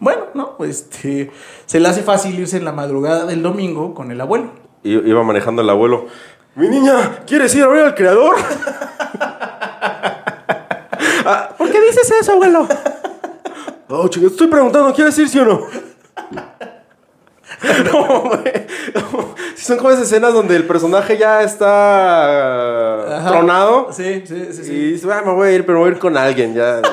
Bueno, 0.00 0.26
no, 0.34 0.56
pues 0.56 0.70
este, 0.82 1.30
se 1.66 1.80
le 1.80 1.88
hace 1.88 2.02
fácil 2.02 2.38
irse 2.38 2.56
en 2.56 2.64
la 2.64 2.72
madrugada 2.72 3.26
del 3.26 3.42
domingo 3.42 3.94
con 3.94 4.10
el 4.12 4.20
abuelo. 4.20 4.50
I- 4.84 4.92
Iba 5.08 5.22
manejando 5.24 5.62
el 5.62 5.70
abuelo. 5.70 6.06
Mi 6.54 6.68
niña, 6.68 7.20
¿quieres 7.26 7.54
ir 7.54 7.62
a 7.64 7.68
ver 7.68 7.84
al 7.86 7.94
creador? 7.94 8.36
Ah, 11.30 11.50
¿Por 11.58 11.70
qué 11.70 11.78
dices 11.80 12.10
eso, 12.22 12.32
abuelo? 12.32 12.66
Oh, 13.88 14.08
chica, 14.08 14.26
estoy 14.28 14.46
preguntando, 14.46 14.92
¿quieres 14.94 15.18
ir 15.18 15.28
sí 15.28 15.38
o 15.38 15.44
no? 15.44 15.60
No, 17.92 18.22
güey. 18.22 18.66
No. 18.94 19.34
Son 19.56 19.76
como 19.78 19.90
esas 19.90 20.04
escenas 20.04 20.32
donde 20.34 20.54
el 20.56 20.64
personaje 20.64 21.16
ya 21.18 21.42
está 21.42 23.18
Ajá. 23.18 23.30
tronado. 23.30 23.88
Sí, 23.92 24.22
sí, 24.26 24.48
sí, 24.52 24.64
sí. 24.64 24.72
Y 24.72 24.92
dice, 24.92 25.08
ah, 25.12 25.22
me 25.24 25.32
voy 25.32 25.48
a 25.48 25.52
ir, 25.52 25.66
pero 25.66 25.80
voy 25.80 25.88
a 25.88 25.92
ir 25.92 25.98
con 25.98 26.16
alguien 26.16 26.54
ya. 26.54 26.80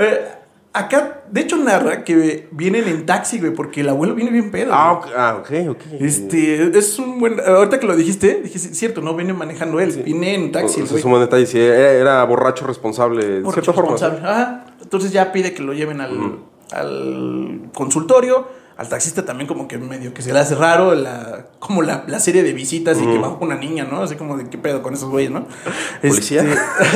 Eh, 0.00 0.28
acá, 0.72 1.22
de 1.28 1.40
hecho, 1.40 1.56
narra 1.56 2.04
que 2.04 2.48
vienen 2.52 2.86
en 2.86 3.04
taxi, 3.04 3.40
güey, 3.40 3.52
porque 3.52 3.80
el 3.80 3.88
abuelo 3.88 4.14
viene 4.14 4.30
bien 4.30 4.52
pedo. 4.52 4.70
ah, 4.72 4.92
güey. 5.00 5.10
ok, 5.10 5.16
ah, 5.18 5.36
ok, 5.40 5.70
ok. 5.70 6.00
Este, 6.00 6.78
es 6.78 6.98
un 7.00 7.18
buen. 7.18 7.40
Ahorita 7.40 7.80
que 7.80 7.86
lo 7.88 7.96
dijiste, 7.96 8.40
dije, 8.44 8.60
sí, 8.60 8.74
cierto, 8.76 9.00
no 9.00 9.14
viene 9.16 9.32
manejando 9.32 9.80
él, 9.80 9.90
viene 10.04 10.36
en 10.36 10.52
taxi. 10.52 10.82
O 10.82 10.84
es 10.84 11.04
un 11.04 11.10
buen 11.10 11.22
detalle. 11.22 11.46
Sí, 11.46 11.58
era, 11.58 11.90
era 11.92 12.24
borracho 12.24 12.64
responsable. 12.64 13.26
De 13.26 13.40
Borracho 13.40 13.72
forma. 13.72 13.90
responsable. 13.92 14.20
Ajá. 14.28 14.66
Entonces 14.80 15.10
ya 15.10 15.32
pide 15.32 15.52
que 15.52 15.62
lo 15.64 15.72
lleven 15.72 16.00
al, 16.00 16.38
al 16.70 17.60
consultorio. 17.74 18.46
Al 18.78 18.88
taxista 18.88 19.24
también 19.24 19.48
como 19.48 19.66
que 19.66 19.76
medio 19.76 20.14
que 20.14 20.22
se 20.22 20.32
le 20.32 20.38
hace 20.38 20.54
raro 20.54 20.94
la, 20.94 21.46
como 21.58 21.82
la, 21.82 22.04
la 22.06 22.20
serie 22.20 22.44
de 22.44 22.52
visitas 22.52 22.98
y 23.02 23.04
que 23.04 23.18
va 23.18 23.36
con 23.36 23.48
una 23.48 23.56
niña, 23.56 23.88
¿no? 23.90 24.02
Así 24.02 24.14
como 24.14 24.36
de 24.38 24.48
qué 24.48 24.56
pedo 24.56 24.82
con 24.82 24.94
esos 24.94 25.10
güeyes, 25.10 25.32
¿no? 25.32 25.46
¿Policía? 26.00 26.44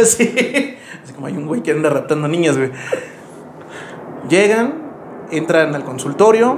Este, 0.00 0.04
sí. 0.06 0.76
Así 1.02 1.12
como 1.12 1.26
hay 1.26 1.36
un 1.36 1.46
güey 1.46 1.60
que 1.62 1.72
anda 1.72 1.90
raptando 1.90 2.28
niñas, 2.28 2.56
güey. 2.56 2.70
Llegan, 4.28 4.74
entran 5.30 5.74
al 5.74 5.84
consultorio. 5.84 6.56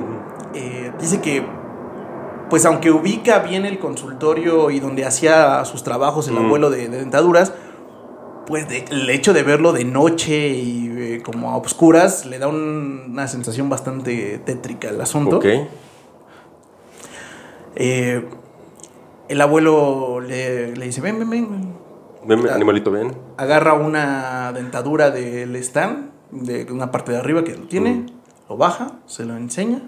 eh, 0.55 0.93
dice 1.01 1.21
que, 1.23 1.43
pues 2.51 2.67
aunque 2.67 2.91
ubica 2.91 3.39
bien 3.39 3.65
el 3.65 3.79
consultorio 3.79 4.71
y 4.71 4.79
donde 4.79 5.07
hacía 5.07 5.65
sus 5.65 5.83
trabajos 5.83 6.29
el 6.29 6.37
abuelo 6.37 6.69
de, 6.69 6.89
de 6.89 6.99
dentaduras, 6.99 7.55
pues 8.47 8.69
de- 8.69 8.85
el 8.91 9.09
hecho 9.11 9.33
de 9.33 9.43
verlo 9.43 9.73
de 9.73 9.85
noche 9.85 10.49
y 10.51 10.93
eh, 10.97 11.23
como 11.25 11.51
a 11.51 11.57
obscuras 11.57 12.27
le 12.27 12.39
da 12.39 12.49
un- 12.49 13.07
una 13.11 13.27
sensación 13.29 13.69
bastante 13.69 14.39
tétrica 14.39 14.89
al 14.91 15.01
asunto. 15.01 15.37
Ok. 15.39 15.47
Eh, 17.77 18.25
el 19.29 19.41
abuelo 19.41 20.21
le, 20.21 20.77
le 20.77 20.87
dice, 20.87 21.01
ven, 21.01 21.19
ven, 21.19 21.31
ven. 21.31 21.75
Ven, 22.27 22.49
animalito, 22.49 22.91
ven. 22.91 23.15
Agarra 23.37 23.75
una 23.75 24.53
dentadura 24.53 25.11
del 25.11 25.55
stand, 25.57 26.11
de 26.31 26.65
una 26.73 26.91
parte 26.91 27.13
de 27.13 27.19
arriba 27.19 27.45
que 27.45 27.55
lo 27.57 27.67
tiene, 27.67 27.91
Mm. 27.95 28.07
lo 28.49 28.57
baja, 28.57 28.99
se 29.07 29.25
lo 29.25 29.37
enseña, 29.37 29.83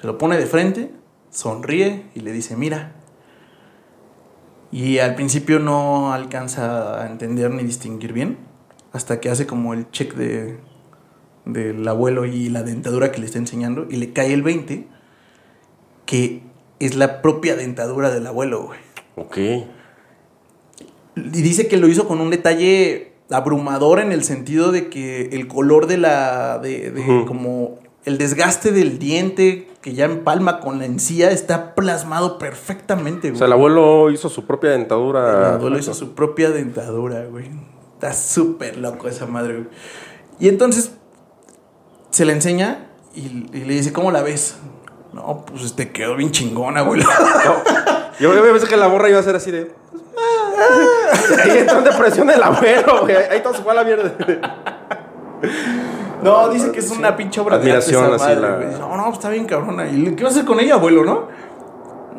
se 0.00 0.06
lo 0.06 0.18
pone 0.18 0.36
de 0.38 0.46
frente, 0.46 0.90
sonríe 1.30 2.06
y 2.14 2.20
le 2.20 2.32
dice, 2.32 2.56
mira. 2.56 2.95
Y 4.72 4.98
al 4.98 5.14
principio 5.14 5.58
no 5.58 6.12
alcanza 6.12 7.02
a 7.02 7.06
entender 7.06 7.50
ni 7.50 7.62
distinguir 7.62 8.12
bien, 8.12 8.38
hasta 8.92 9.20
que 9.20 9.30
hace 9.30 9.46
como 9.46 9.74
el 9.74 9.90
check 9.90 10.14
de, 10.14 10.58
del 11.44 11.86
abuelo 11.86 12.26
y 12.26 12.48
la 12.48 12.62
dentadura 12.62 13.12
que 13.12 13.20
le 13.20 13.26
está 13.26 13.38
enseñando, 13.38 13.86
y 13.88 13.96
le 13.96 14.12
cae 14.12 14.32
el 14.32 14.42
20, 14.42 14.86
que 16.04 16.42
es 16.78 16.96
la 16.96 17.22
propia 17.22 17.56
dentadura 17.56 18.10
del 18.10 18.26
abuelo, 18.26 18.66
güey. 18.66 18.80
Ok. 19.16 19.38
Y 21.16 21.42
dice 21.42 21.68
que 21.68 21.78
lo 21.78 21.88
hizo 21.88 22.06
con 22.06 22.20
un 22.20 22.30
detalle 22.30 23.12
abrumador 23.30 24.00
en 24.00 24.12
el 24.12 24.22
sentido 24.24 24.72
de 24.72 24.88
que 24.88 25.30
el 25.32 25.48
color 25.48 25.86
de 25.86 25.96
la. 25.96 26.58
de, 26.58 27.24
como 27.26 27.78
el 28.04 28.18
desgaste 28.18 28.72
del 28.72 28.98
diente 28.98 29.68
que 29.86 29.94
ya 29.94 30.06
empalma 30.06 30.58
con 30.58 30.80
la 30.80 30.84
encía 30.84 31.30
está 31.30 31.76
plasmado 31.76 32.38
perfectamente, 32.38 33.30
O 33.30 33.36
sea, 33.36 33.46
el 33.46 33.52
abuelo 33.52 34.10
hizo 34.10 34.28
su 34.28 34.44
propia 34.44 34.70
dentadura. 34.70 35.50
El 35.50 35.54
abuelo 35.54 35.78
hizo 35.78 35.94
su 35.94 36.12
propia 36.12 36.50
dentadura, 36.50 37.24
güey. 37.26 37.52
Está 37.94 38.12
súper 38.12 38.78
loco 38.78 39.06
esa 39.06 39.26
madre, 39.26 39.52
güey. 39.52 39.68
Y 40.40 40.48
entonces 40.48 40.90
se 42.10 42.24
la 42.24 42.32
enseña 42.32 42.88
y, 43.14 43.46
y 43.56 43.64
le 43.64 43.74
dice, 43.74 43.92
¿cómo 43.92 44.10
la 44.10 44.22
ves? 44.22 44.56
No, 45.12 45.44
pues 45.46 45.76
te 45.76 45.92
quedó 45.92 46.16
bien 46.16 46.32
chingona, 46.32 46.80
güey. 46.82 47.00
Yo, 48.18 48.34
yo 48.34 48.42
pensé 48.42 48.66
que 48.66 48.76
la 48.76 48.88
borra 48.88 49.08
iba 49.08 49.20
a 49.20 49.22
ser 49.22 49.36
así 49.36 49.52
de. 49.52 49.70
Ahí 51.44 51.58
entró 51.58 51.78
en 51.78 51.84
depresión 51.84 52.28
el 52.28 52.42
abuelo, 52.42 53.02
güey. 53.02 53.14
Ahí 53.14 53.40
todo 53.40 53.54
se 53.54 53.62
fue 53.62 53.70
a 53.70 53.76
la 53.76 53.84
mierda. 53.84 54.16
No, 56.22 56.48
dice 56.48 56.72
que 56.72 56.80
es 56.80 56.90
una 56.90 57.16
pinche 57.16 57.40
obra 57.40 57.56
Admiración, 57.56 58.06
de 58.06 58.14
arte 58.14 58.16
esa 58.16 58.32
así, 58.32 58.40
la-. 58.40 58.78
No, 58.78 58.96
no, 58.96 59.04
pues 59.04 59.14
está 59.16 59.28
bien 59.30 59.46
cabrona. 59.46 59.88
¿Y 59.88 60.14
qué 60.14 60.24
vas 60.24 60.32
a 60.32 60.36
hacer 60.36 60.44
con 60.46 60.60
ella, 60.60 60.74
abuelo, 60.74 61.04
no? 61.04 61.28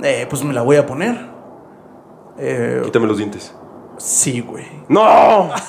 Eh, 0.03 0.25
pues 0.29 0.43
me 0.43 0.53
la 0.53 0.62
voy 0.62 0.77
a 0.77 0.86
poner. 0.86 1.17
Eh, 2.38 2.81
Quítame 2.86 3.07
los 3.07 3.17
dientes. 3.17 3.53
sí, 3.97 4.41
güey. 4.41 4.65
¡No! 4.89 5.49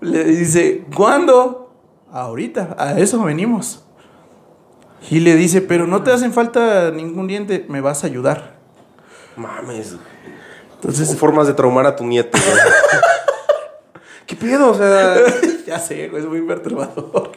Le 0.00 0.24
dice, 0.24 0.84
¿cuándo? 0.94 1.72
Ahorita, 2.10 2.74
a 2.78 2.98
eso 2.98 3.22
venimos. 3.22 3.84
Y 5.10 5.20
le 5.20 5.34
dice, 5.36 5.60
pero 5.62 5.86
no 5.86 6.02
te 6.02 6.12
hacen 6.12 6.32
falta 6.32 6.90
ningún 6.90 7.26
diente, 7.26 7.66
me 7.68 7.80
vas 7.80 8.04
a 8.04 8.06
ayudar. 8.06 8.56
Mames. 9.36 9.96
Entonces, 10.74 11.16
formas 11.16 11.46
de 11.46 11.54
traumar 11.54 11.86
a 11.86 11.96
tu 11.96 12.04
nieto. 12.04 12.38
¿Qué 14.26 14.36
pedo? 14.36 14.70
O 14.70 14.74
sea, 14.74 15.16
ya 15.66 15.78
sé, 15.78 16.08
güey, 16.08 16.22
es 16.22 16.28
muy 16.28 16.42
perturbador. 16.42 17.32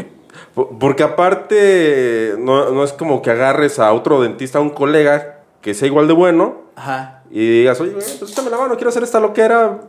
po- 0.54 0.78
porque 0.80 1.04
aparte 1.04 2.36
no, 2.40 2.70
no 2.72 2.84
es 2.84 2.94
como 2.94 3.22
que 3.22 3.32
agarres 3.32 3.80
a 3.80 3.92
otro 3.94 4.22
dentista, 4.22 4.60
a 4.60 4.62
un 4.62 4.70
colega 4.70 5.40
que 5.62 5.74
sea 5.74 5.88
igual 5.88 6.08
de 6.08 6.14
bueno 6.14 6.62
Ajá. 6.76 7.24
y 7.32 7.60
digas, 7.60 7.80
oye, 7.82 7.92
güey, 7.92 8.06
pues 8.20 8.32
échame 8.32 8.50
la 8.52 8.58
mano, 8.58 8.76
quiero 8.76 8.90
hacer 8.90 9.04
esta 9.04 9.20
loquera. 9.20 9.80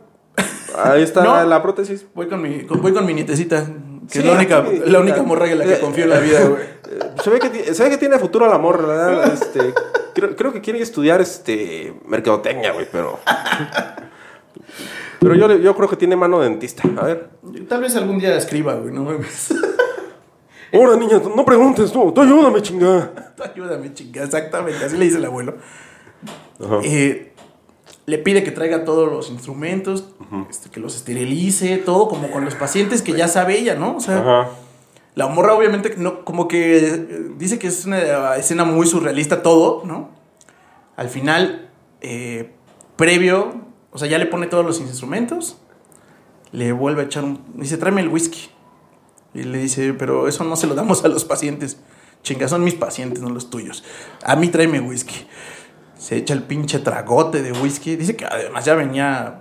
Ahí 0.77 1.03
está 1.03 1.23
No. 1.23 1.43
la 1.45 1.61
prótesis. 1.61 2.05
Voy 2.15 2.27
con 2.27 2.41
mi, 2.41 2.63
con- 2.65 2.81
voy 2.81 2.93
con 2.93 3.05
mi 3.05 3.13
nietecita, 3.13 3.63
que 3.65 4.13
Sí, 4.13 4.19
es 4.19 4.25
la 4.25 4.31
única, 4.33 4.65
sí. 4.69 4.81
la 4.85 4.99
única 4.99 5.21
morra 5.23 5.49
en 5.51 5.59
la 5.59 5.65
que 5.65 5.79
confío 5.79 6.05
en 6.05 6.09
la 6.09 6.19
vida, 6.19 6.41
güey. 6.45 6.63
Eh, 6.63 6.99
Se 7.23 7.29
ve 7.29 7.39
que, 7.39 7.73
se 7.73 7.83
ve 7.83 7.89
que 7.89 7.97
tiene 7.97 8.17
futuro 8.19 8.47
la 8.47 8.57
morra, 8.57 8.87
¿verdad? 8.87 9.33
Este, 9.33 9.73
creo, 10.15 10.35
creo 10.35 10.53
que 10.53 10.61
quiere 10.61 10.79
estudiar 10.81 11.19
este, 11.21 11.93
mercadotecnia, 12.05 12.71
güey, 12.71 12.87
pero... 12.91 13.19
Pero 15.19 15.35
yo, 15.35 15.57
yo 15.57 15.75
creo 15.75 15.89
que 15.89 15.95
tiene 15.95 16.15
mano 16.15 16.39
de 16.39 16.49
dentista. 16.49 16.83
A 16.97 17.05
ver. 17.05 17.29
Tal 17.67 17.81
vez 17.81 17.95
algún 17.95 18.19
día 18.19 18.35
escriba, 18.35 18.75
güey, 18.75 18.93
no 18.93 19.03
mames. 19.03 19.53
Ahora, 20.73 20.95
niña, 20.97 21.21
no 21.35 21.45
preguntes, 21.45 21.93
no, 21.95 22.11
tú 22.11 22.21
ayúdame, 22.21 22.61
chingada. 22.61 23.33
Tú 23.37 23.43
Ayúdame, 23.43 23.93
chinga, 23.93 24.23
exactamente, 24.23 24.83
así 24.83 24.97
le 24.97 25.05
dice 25.05 25.17
el 25.17 25.25
abuelo. 25.25 25.55
Ajá. 26.59 26.79
Eh, 26.83 27.33
le 28.07 28.17
pide 28.17 28.43
que 28.43 28.51
traiga 28.51 28.83
todos 28.85 29.11
los 29.11 29.29
instrumentos, 29.29 30.05
este, 30.49 30.69
que 30.69 30.79
los 30.79 30.95
esterilice, 30.95 31.77
todo 31.77 32.07
como 32.07 32.31
con 32.31 32.45
los 32.45 32.55
pacientes 32.55 33.01
que 33.01 33.11
ya 33.11 33.27
sabe 33.27 33.59
ella, 33.59 33.75
¿no? 33.75 33.97
O 33.97 33.99
sea, 33.99 34.19
Ajá. 34.19 34.49
la 35.13 35.27
morra 35.27 35.53
obviamente 35.53 35.93
no, 35.97 36.23
como 36.23 36.47
que 36.47 36.77
eh, 36.77 37.07
dice 37.37 37.59
que 37.59 37.67
es 37.67 37.85
una 37.85 38.37
escena 38.37 38.63
muy 38.63 38.87
surrealista 38.87 39.43
todo, 39.43 39.83
¿no? 39.85 40.09
Al 40.95 41.09
final, 41.09 41.69
eh, 42.01 42.53
previo, 42.95 43.66
o 43.97 43.99
sea, 43.99 44.07
ya 44.07 44.19
le 44.19 44.27
pone 44.27 44.45
todos 44.45 44.63
los 44.63 44.79
instrumentos, 44.79 45.57
le 46.51 46.71
vuelve 46.71 47.01
a 47.01 47.05
echar 47.05 47.23
un... 47.23 47.41
Dice, 47.55 47.77
tráeme 47.77 48.01
el 48.01 48.09
whisky. 48.09 48.49
Y 49.33 49.41
le 49.41 49.57
dice, 49.57 49.93
pero 49.95 50.27
eso 50.27 50.43
no 50.43 50.55
se 50.55 50.67
lo 50.67 50.75
damos 50.75 51.03
a 51.03 51.07
los 51.07 51.25
pacientes. 51.25 51.79
Chinga, 52.21 52.47
son 52.47 52.63
mis 52.63 52.75
pacientes, 52.75 53.21
no 53.23 53.29
los 53.29 53.49
tuyos. 53.49 53.83
A 54.23 54.35
mí 54.35 54.49
tráeme 54.49 54.79
whisky. 54.79 55.25
Se 55.97 56.15
echa 56.15 56.35
el 56.35 56.43
pinche 56.43 56.77
tragote 56.77 57.41
de 57.41 57.53
whisky. 57.53 57.95
Dice 57.95 58.15
que 58.15 58.25
además 58.25 58.65
ya 58.65 58.75
venía 58.75 59.39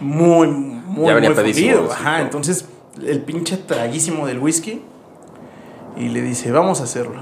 muy, 0.00 0.48
muy, 0.48 1.08
Ya 1.08 1.14
venía 1.14 1.30
muy 1.32 1.52
sí, 1.52 1.68
Ajá, 1.90 2.18
¿no? 2.18 2.24
entonces 2.24 2.64
el 3.04 3.20
pinche 3.20 3.58
traguísimo 3.58 4.26
del 4.26 4.38
whisky. 4.38 4.80
Y 5.98 6.08
le 6.08 6.22
dice, 6.22 6.50
vamos 6.50 6.80
a 6.80 6.84
hacerlo. 6.84 7.20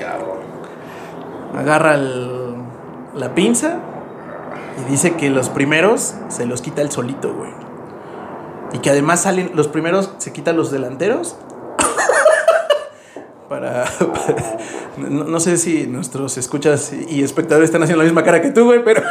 Cabrón. 0.00 0.38
Agarra 1.56 1.94
el- 1.94 2.54
la 3.14 3.32
pinza 3.34 3.78
y 4.80 4.90
dice 4.90 5.14
que 5.14 5.30
los 5.30 5.48
primeros 5.50 6.14
se 6.28 6.46
los 6.46 6.60
quita 6.62 6.82
el 6.82 6.90
solito, 6.90 7.32
güey. 7.34 7.50
Y 8.72 8.78
que 8.78 8.90
además 8.90 9.22
salen, 9.22 9.52
los 9.54 9.68
primeros 9.68 10.10
se 10.18 10.32
quitan 10.32 10.56
los 10.56 10.70
delanteros. 10.70 11.36
para. 13.48 13.84
para- 13.84 14.58
no, 14.96 15.24
no 15.24 15.40
sé 15.40 15.56
si 15.56 15.86
nuestros 15.86 16.36
escuchas 16.38 16.92
y 17.08 17.22
espectadores 17.22 17.68
están 17.68 17.82
haciendo 17.82 18.02
la 18.02 18.06
misma 18.08 18.22
cara 18.22 18.40
que 18.40 18.50
tú, 18.50 18.64
güey, 18.64 18.84
pero. 18.84 19.02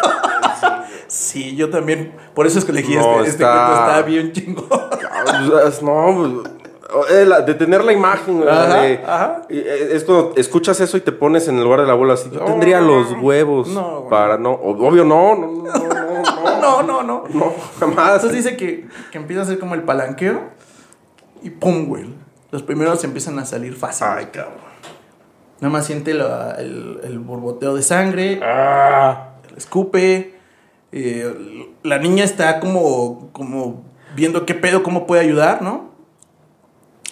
sí, 1.08 1.56
yo 1.56 1.70
también. 1.70 2.14
Por 2.34 2.48
eso 2.48 2.60
es 2.60 2.66
que 2.66 2.72
elegí 2.72 2.96
No, 2.96 3.24
este, 3.24 3.30
este 3.32 3.44
está- 3.44 3.66
cuento, 3.66 3.90
está 3.90 4.02
bien 4.02 4.32
chingón. 4.32 4.68
Cabrón, 4.70 5.52
pues, 5.64 5.82
No, 5.82 6.42
pues, 6.44 6.63
eh, 7.10 7.28
de 7.46 7.54
tener 7.56 7.84
la 7.84 7.92
imagen, 7.92 8.48
ajá, 8.48 8.82
de, 8.82 9.02
ajá. 9.04 9.42
Eh, 9.50 10.00
escuchas 10.36 10.80
eso 10.80 10.96
y 10.96 11.02
te 11.02 11.12
pones 11.12 11.48
en 11.48 11.58
el 11.58 11.64
lugar 11.64 11.82
de 11.82 11.88
la 11.88 11.94
abuela 11.94 12.14
así. 12.14 12.30
Yo 12.32 12.40
tendría 12.42 12.82
los 12.82 13.14
huevos 13.20 13.70
no, 13.70 14.08
para 14.10 14.38
no. 14.38 14.52
Obvio, 14.52 15.04
no, 15.04 15.36
no, 15.36 15.48
no, 15.48 15.64
no. 16.62 16.62
no, 16.62 16.84
no, 16.84 17.04
no. 17.04 17.24
No, 17.34 17.54
jamás. 17.80 18.16
Entonces 18.16 18.44
dice 18.44 18.58
que, 18.58 18.88
que 19.12 19.18
empieza 19.18 19.42
a 19.42 19.46
ser 19.46 19.58
como 19.58 19.74
el 19.74 19.84
palanqueo 19.84 20.42
y 21.42 21.50
pum, 21.50 21.88
güey. 21.88 22.06
Los 22.52 22.62
primeros 22.62 23.04
empiezan 23.04 23.40
a 23.40 23.46
salir 23.46 23.76
fácil. 23.76 24.08
Ay, 24.10 24.28
cabrón. 24.28 24.74
Nada 25.60 25.72
más 25.72 25.88
siente 25.88 26.12
el, 26.12 27.00
el, 27.04 27.20
borboteo 27.20 27.76
de 27.76 27.82
sangre. 27.82 28.40
Ah. 28.44 29.30
El 29.50 29.58
escupe. 29.58 30.36
Eh, 30.92 31.74
la 31.82 31.98
niña 31.98 32.24
está 32.24 32.60
como, 32.60 33.30
como 33.32 33.84
viendo 34.16 34.46
qué 34.46 34.54
pedo, 34.54 34.84
cómo 34.84 35.08
puede 35.08 35.24
ayudar, 35.24 35.64
¿no? 35.64 35.93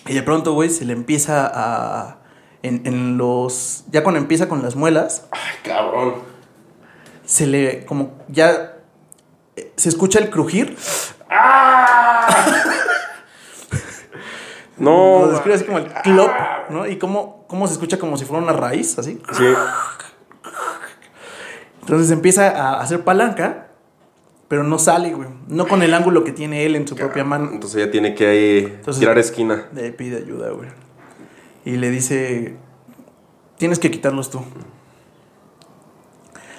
Y 0.07 0.13
de 0.13 0.23
pronto, 0.23 0.53
güey, 0.53 0.69
se 0.69 0.85
le 0.85 0.93
empieza 0.93 1.49
a... 1.53 2.17
En, 2.63 2.81
en 2.85 3.17
los... 3.17 3.85
Ya 3.91 4.03
cuando 4.03 4.19
empieza 4.19 4.47
con 4.47 4.61
las 4.61 4.75
muelas, 4.75 5.25
Ay, 5.31 5.55
cabrón. 5.63 6.15
se 7.25 7.47
le... 7.47 7.85
Como 7.85 8.13
ya... 8.27 8.75
eh, 9.55 9.71
Se 9.75 9.89
escucha 9.89 10.19
el 10.19 10.29
crujir. 10.29 10.77
No. 14.77 15.25
Lo 15.25 15.31
describe 15.31 15.55
así 15.55 15.65
como 15.65 15.77
el 15.77 15.85
clop, 15.93 16.31
¿no? 16.69 16.87
Y 16.87 16.97
cómo, 16.97 17.45
cómo 17.47 17.67
se 17.67 17.73
escucha 17.73 17.99
como 17.99 18.17
si 18.17 18.25
fuera 18.25 18.41
una 18.41 18.53
raíz, 18.53 18.97
así. 18.97 19.21
Sí. 19.33 19.45
Entonces 21.81 22.09
empieza 22.09 22.49
a 22.49 22.81
hacer 22.81 23.03
palanca, 23.03 23.67
pero 24.51 24.65
no 24.65 24.77
sale, 24.79 25.13
güey. 25.13 25.29
No 25.47 25.65
con 25.65 25.81
el 25.81 25.93
ángulo 25.93 26.25
que 26.25 26.33
tiene 26.33 26.65
él 26.65 26.75
en 26.75 26.85
su 26.85 26.93
propia 26.97 27.23
mano. 27.23 27.51
Entonces 27.53 27.81
ella 27.81 27.89
tiene 27.89 28.15
que 28.15 28.27
ahí 28.27 28.57
Entonces- 28.65 28.99
tirar 28.99 29.17
esquina. 29.17 29.69
Le 29.73 29.93
pide 29.93 30.17
ayuda, 30.17 30.49
güey. 30.49 30.67
Y 31.63 31.77
le 31.77 31.89
dice, 31.89 32.57
tienes 33.57 33.79
que 33.79 33.89
quitarlos 33.89 34.29
tú. 34.29 34.43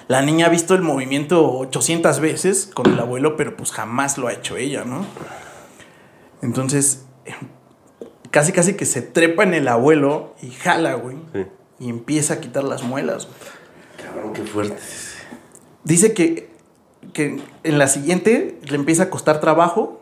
La 0.07 0.23
niña 0.23 0.47
ha 0.47 0.49
visto 0.49 0.73
el 0.73 0.81
movimiento 0.81 1.47
800 1.59 2.19
veces 2.19 2.71
con 2.73 2.87
el 2.91 2.99
abuelo, 2.99 3.37
pero 3.37 3.55
pues 3.55 3.71
jamás 3.71 4.17
lo 4.17 4.27
ha 4.27 4.33
hecho 4.33 4.57
ella, 4.57 4.85
¿no? 4.85 5.05
Entonces, 6.41 7.05
casi 8.31 8.53
casi 8.53 8.73
que 8.73 8.85
se 8.85 9.03
trepa 9.03 9.43
en 9.43 9.53
el 9.53 9.67
abuelo 9.67 10.33
y 10.41 10.49
jala, 10.49 10.95
güey. 10.95 11.17
Sí. 11.31 11.45
Y 11.77 11.89
empieza 11.89 12.33
a 12.33 12.39
quitar 12.39 12.63
las 12.63 12.81
muelas, 12.81 13.27
güey. 13.27 13.37
Cabrón, 14.03 14.33
qué 14.33 14.41
fuerte. 14.41 14.77
Dice 15.83 16.15
que, 16.15 16.52
que 17.13 17.39
en 17.63 17.77
la 17.77 17.87
siguiente 17.87 18.59
le 18.67 18.75
empieza 18.75 19.03
a 19.03 19.09
costar 19.09 19.39
trabajo 19.39 19.99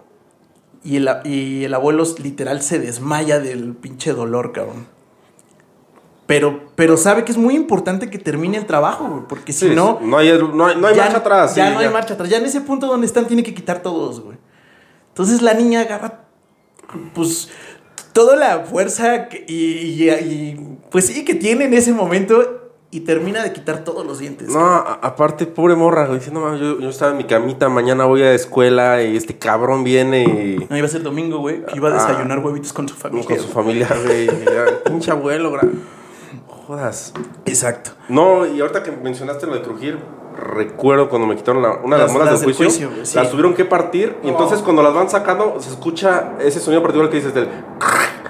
y 0.84 0.98
el, 0.98 1.10
y 1.26 1.64
el 1.64 1.74
abuelo 1.74 2.04
literal 2.22 2.62
se 2.62 2.80
desmaya 2.80 3.40
del 3.40 3.74
pinche 3.76 4.14
dolor, 4.14 4.52
cabrón. 4.52 4.88
Pero, 6.28 6.62
pero 6.76 6.96
sabe 6.96 7.26
que 7.26 7.32
es 7.34 7.38
muy 7.38 7.56
importante 7.56 8.10
que 8.10 8.18
termine 8.18 8.58
el 8.58 8.66
trabajo, 8.66 9.06
güey, 9.08 9.24
porque 9.28 9.52
si 9.52 9.68
Sí, 9.70 9.76
no... 9.76 10.00
no 10.02 10.18
hay, 10.18 10.32
no 10.54 10.66
hay, 10.68 10.78
no 10.78 10.88
hay 10.88 10.96
ya- 10.96 11.04
marcha 11.04 11.18
atrás. 11.18 11.56
Ya 11.56 11.68
sí, 11.68 11.74
no 11.74 11.80
hay 11.80 11.90
marcha 11.90 12.14
atrás. 12.14 12.30
Ya 12.30 12.38
en 12.38 12.46
ese 12.46 12.62
punto 12.62 12.88
donde 12.88 13.06
están 13.06 13.26
tiene 13.28 13.44
que 13.44 13.54
quitar 13.54 13.82
todos, 13.82 14.22
güey. 14.22 14.38
Entonces 15.10 15.42
la 15.42 15.54
niña 15.54 15.82
agarra, 15.82 16.22
pues, 17.14 17.50
toda 18.14 18.38
la 18.38 18.60
fuerza 18.60 19.28
y, 19.48 19.54
y- 19.54 20.10
y, 20.10 20.78
pues 20.90 21.08
sí, 21.08 21.26
que 21.26 21.36
tiene 21.36 21.66
en 21.66 21.74
ese 21.74 21.92
momento 21.92 22.61
y 22.94 23.00
termina 23.02 23.42
de 23.42 23.54
quitar 23.54 23.84
todos 23.86 24.06
los 24.06 24.20
dientes. 24.20 24.50
No, 24.50 24.60
aparte, 24.62 25.46
pobre 25.48 25.76
morra. 25.76 26.08
Diciendo, 26.14 26.42
"No, 26.42 26.58
yo, 26.58 26.80
yo 26.80 26.90
estaba 26.90 27.12
en 27.12 27.18
mi 27.18 27.24
camita, 27.24 27.70
mañana 27.70 28.04
voy 28.06 28.22
a 28.22 28.26
la 28.26 28.34
escuela 28.34 29.02
y 29.02 29.16
este 29.16 29.38
cabrón 29.38 29.84
viene 29.86 30.24
y. 30.24 30.68
No, 30.70 30.78
iba 30.78 30.86
a 30.86 30.90
ser 30.90 31.02
domingo, 31.02 31.40
güey, 31.40 31.66
que 31.66 31.78
iba 31.78 31.90
a 31.90 31.94
desayunar 31.94 32.40
huevitos 32.40 32.74
con 32.74 32.88
su 32.90 32.96
familia. 32.96 33.26
Con 33.28 33.40
su 33.40 33.48
familia, 33.48 33.88
güey. 34.06 34.30
Pinche 34.86 35.10
abuelo, 35.12 35.52
gra- 35.54 35.70
Jodas. 36.68 37.14
Exacto. 37.46 37.92
No, 38.10 38.46
y 38.46 38.60
ahorita 38.62 38.84
que 38.84 38.92
mencionaste 38.92 39.48
lo 39.48 39.54
de 39.56 39.62
crujir, 39.62 39.98
recuerdo 40.38 41.10
cuando 41.10 41.28
me 41.28 41.36
quitaron 41.36 41.62
la- 41.62 41.80
una 41.84 41.96
de 41.98 42.02
las, 42.04 42.08
Las- 42.08 42.12
muelas 42.12 42.32
las 42.34 42.42
del 42.42 42.48
del 42.48 42.56
juicio, 42.58 42.88
juicio, 42.88 42.90
güey, 42.96 43.06
sí. 43.06 43.16
las 43.18 43.30
tuvieron 43.30 43.54
que 43.54 43.66
partir 43.66 44.16
y 44.24 44.30
entonces 44.30 44.60
cuando 44.62 44.82
las 44.84 44.94
van 44.94 45.10
sacando 45.10 45.58
se 45.60 45.70
escucha 45.70 46.34
ese 46.40 46.60
sonido 46.60 46.82
particular 46.82 47.10
que 47.10 47.18
dices 47.18 47.34
del 47.34 47.48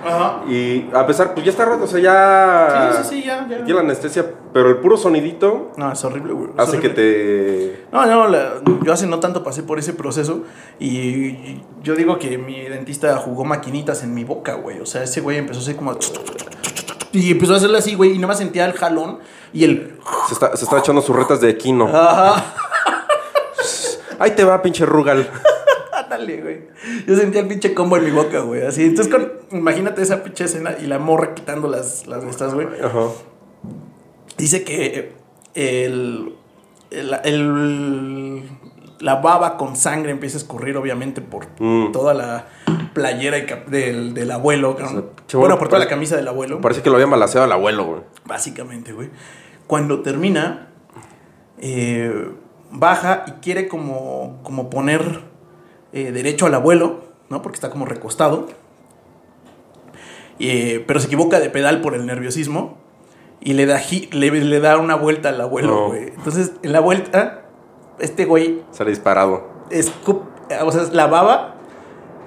Ajá. 0.06 0.42
y 0.48 0.90
a 0.94 1.06
pesar 1.08 1.34
pues 1.34 1.46
ya 1.46 1.52
está 1.52 1.66
roto, 1.66 1.84
o 1.84 1.88
sea, 1.88 2.00
ya 2.00 2.92
Sí, 2.94 3.04
sí, 3.04 3.10
sí, 3.22 3.24
ya, 3.28 3.48
ya. 3.48 3.66
ya 3.66 3.74
la 3.74 3.82
anestesia, 3.82 4.26
pero 4.54 4.70
el 4.70 4.78
puro 4.78 4.98
sonidito 4.98 5.72
No, 5.78 5.92
es 5.92 6.04
horrible, 6.04 6.34
güey. 6.34 6.50
hace 6.58 6.80
que 6.80 6.90
te 6.90 7.86
No, 7.92 8.06
no, 8.06 8.28
la- 8.28 8.54
yo 8.84 8.94
hace 8.94 9.08
no 9.08 9.20
tanto 9.20 9.44
pasé 9.44 9.64
por 9.64 9.80
ese 9.80 9.94
proceso 9.94 10.44
y 10.80 11.62
yo 11.84 11.96
digo 11.96 12.18
que 12.20 12.38
mi 12.38 12.62
dentista 12.68 13.16
jugó 13.18 13.44
maquinitas 13.46 14.04
en 14.04 14.14
mi 14.14 14.24
boca, 14.24 14.54
güey. 14.56 14.80
O 14.80 14.86
sea, 14.86 15.04
ese 15.04 15.22
güey 15.22 15.38
empezó 15.38 15.60
a 15.60 15.64
hacer 15.64 15.76
como... 15.76 15.96
Y 17.14 17.32
empezó 17.32 17.54
a 17.54 17.58
hacerle 17.58 17.78
así, 17.78 17.96
güey, 17.96 18.12
y 18.12 18.16
nada 18.16 18.28
más 18.28 18.38
sentía 18.38 18.66
el 18.66 18.74
jalón 18.74 19.20
y 19.54 19.66
el... 19.66 19.98
se 20.28 20.34
está, 20.34 20.56
se 20.56 20.64
está 20.64 20.80
echando 20.80 21.02
sus 21.02 21.16
retas 21.16 21.42
de 21.42 21.50
equino. 21.50 21.88
Ajá. 21.88 22.44
Ahí 24.20 24.32
te 24.32 24.44
va, 24.44 24.62
pinche 24.62 24.86
Rugal. 24.86 25.30
Ándale, 26.12 26.42
güey. 26.42 26.60
Yo 27.08 27.16
sentía 27.16 27.42
el 27.42 27.48
pinche 27.48 27.74
combo 27.74 27.96
en 27.98 28.04
mi 28.06 28.12
boca, 28.12 28.40
güey. 28.42 28.66
Así. 28.66 28.84
Entonces, 28.84 29.14
con, 29.14 29.32
imagínate 29.58 30.02
esa 30.02 30.24
pinche 30.24 30.44
escena 30.44 30.76
y 30.82 30.88
la 30.88 31.00
morra 31.00 31.34
quitando 31.34 31.70
las, 31.70 32.06
las 32.08 32.24
estas, 32.26 32.54
güey. 32.54 32.68
Ajá. 32.84 33.08
Dice 34.38 34.64
que 34.64 35.14
el, 35.54 36.36
el, 36.90 37.14
el- 37.24 38.44
la 39.00 39.16
baba 39.16 39.58
con 39.58 39.76
sangre 39.76 40.12
empieza 40.12 40.38
a 40.38 40.42
escurrir, 40.42 40.78
obviamente, 40.78 41.22
por 41.22 41.48
Mm. 41.60 41.92
toda 41.92 42.14
la 42.14 42.48
playera 42.94 43.38
y 43.40 43.48
del, 43.70 44.14
del 44.14 44.32
abuelo. 44.32 44.74
bueno, 44.76 45.06
bueno, 45.34 45.58
por 45.58 45.70
toda 45.70 45.80
la 45.80 45.88
camisa 45.88 46.16
del 46.18 46.28
abuelo. 46.28 46.60
Parece 46.62 46.82
que 46.82 46.90
lo 46.90 46.96
habían 46.98 47.10
balaseado 47.10 47.46
al 47.46 47.52
abuelo, 47.52 47.86
güey. 47.86 48.02
Básicamente, 48.26 48.92
güey. 48.94 49.10
Cuando 49.66 50.02
termina, 50.02 50.68
eh, 51.60 52.30
baja 52.72 53.24
y 53.28 53.32
quiere 53.42 53.68
como, 53.68 54.40
como 54.44 54.70
poner 54.70 55.22
eh, 55.94 56.12
derecho 56.12 56.46
al 56.46 56.54
abuelo, 56.56 57.02
¿no? 57.30 57.42
Porque 57.42 57.56
está 57.56 57.70
como 57.70 57.86
recostado. 57.86 58.48
Eh, 60.40 60.84
pero 60.88 61.00
se 61.00 61.08
equivoca 61.08 61.40
de 61.40 61.50
pedal 61.50 61.82
por 61.82 61.94
el 61.94 62.06
nerviosismo 62.06 62.78
y 63.40 63.54
le 63.54 63.66
da, 63.66 63.80
le, 64.12 64.32
le 64.32 64.60
da 64.60 64.78
una 64.78 64.96
vuelta 64.96 65.30
al 65.30 65.40
abuelo, 65.42 65.68
No. 65.70 65.88
güey. 65.90 66.08
Entonces, 66.08 66.54
en 66.64 66.74
la 66.74 66.80
vuelta, 66.80 67.44
este 68.00 68.26
güey 68.26 68.62
Sale 68.72 68.90
disparado. 68.90 69.48
escup- 69.70 70.24
o 70.64 70.72
sea, 70.72 70.84
la 70.92 71.08
baba 71.08 71.56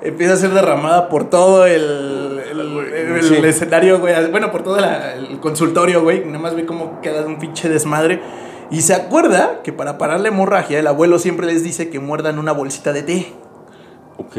empieza 0.03 0.35
a 0.35 0.37
ser 0.37 0.50
derramada 0.50 1.09
por 1.09 1.29
todo 1.31 1.66
el, 1.66 2.40
el- 2.50 2.61
el- 2.61 3.22
Sí. 3.22 3.35
el 3.37 3.44
escenario, 3.46 3.98
güey. 4.00 4.31
Bueno, 4.31 4.53
por 4.53 4.62
todo 4.62 4.79
la- 4.79 5.14
el 5.14 5.40
consultorio, 5.40 6.03
güey. 6.03 6.24
Nada 6.24 6.38
más 6.38 6.55
ve 6.55 6.66
cómo 6.66 7.00
queda 7.00 7.27
un 7.27 7.38
pinche 7.38 7.68
desmadre. 7.68 8.20
Y 8.70 8.83
se 8.83 8.94
acuerda 8.94 9.61
que 9.62 9.72
para 9.72 9.98
parar 9.98 10.20
la 10.20 10.29
hemorragia, 10.29 10.79
el 10.79 10.87
abuelo 10.87 11.18
siempre 11.18 11.46
les 11.46 11.62
dice 11.64 11.90
que 11.90 12.00
muerdan 12.00 12.38
una 12.38 12.53
bolsita 12.53 12.92
de 12.92 13.03
té. 13.03 13.33
Ok. 14.18 14.37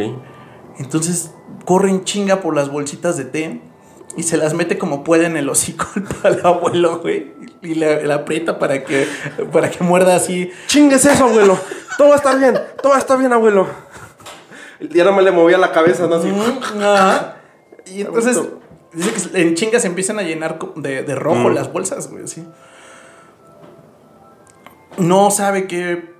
Entonces 0.77 1.31
corren 1.65 2.03
chinga 2.03 2.41
por 2.41 2.55
las 2.55 2.69
bolsitas 2.69 3.17
de 3.17 3.25
té 3.25 3.61
y 4.17 4.23
se 4.23 4.37
las 4.37 4.53
mete 4.53 4.77
como 4.77 5.03
puede 5.03 5.25
en 5.25 5.35
el 5.37 5.49
hocico 5.49 5.85
al 6.23 6.41
abuelo, 6.45 6.99
güey. 6.99 7.33
Y 7.61 7.75
la, 7.75 8.01
la 8.03 8.15
aprieta 8.15 8.59
para 8.59 8.83
que, 8.83 9.07
para 9.51 9.69
que 9.69 9.83
muerda 9.83 10.15
así. 10.15 10.51
Chingues 10.67 11.05
eso, 11.05 11.25
abuelo. 11.25 11.57
Todo 11.97 12.09
va 12.09 12.13
a 12.15 12.17
estar 12.17 12.37
bien. 12.37 12.59
Todo 12.81 12.91
va 12.91 12.95
a 12.97 12.99
estar 12.99 13.17
bien, 13.17 13.33
abuelo. 13.33 13.67
Ya 14.91 15.03
nada 15.03 15.15
más 15.15 15.23
le 15.25 15.31
movía 15.31 15.57
la 15.57 15.71
cabeza, 15.71 16.05
¿no? 16.07 16.15
Así. 16.15 16.27
Mm, 16.27 16.81
ajá. 16.83 17.37
Y 17.85 18.01
entonces 18.01 18.39
dice 18.93 19.31
que 19.31 19.41
en 19.41 19.55
chingas 19.55 19.81
se 19.81 19.87
empiezan 19.87 20.19
a 20.19 20.21
llenar 20.23 20.59
de, 20.75 21.03
de 21.03 21.15
rojo 21.15 21.49
Mm. 21.49 21.53
las 21.55 21.71
bolsas, 21.71 22.09
güey, 22.11 22.25
así. 22.25 22.45
No 24.97 25.31
sabe 25.31 25.67
qué 25.67 26.13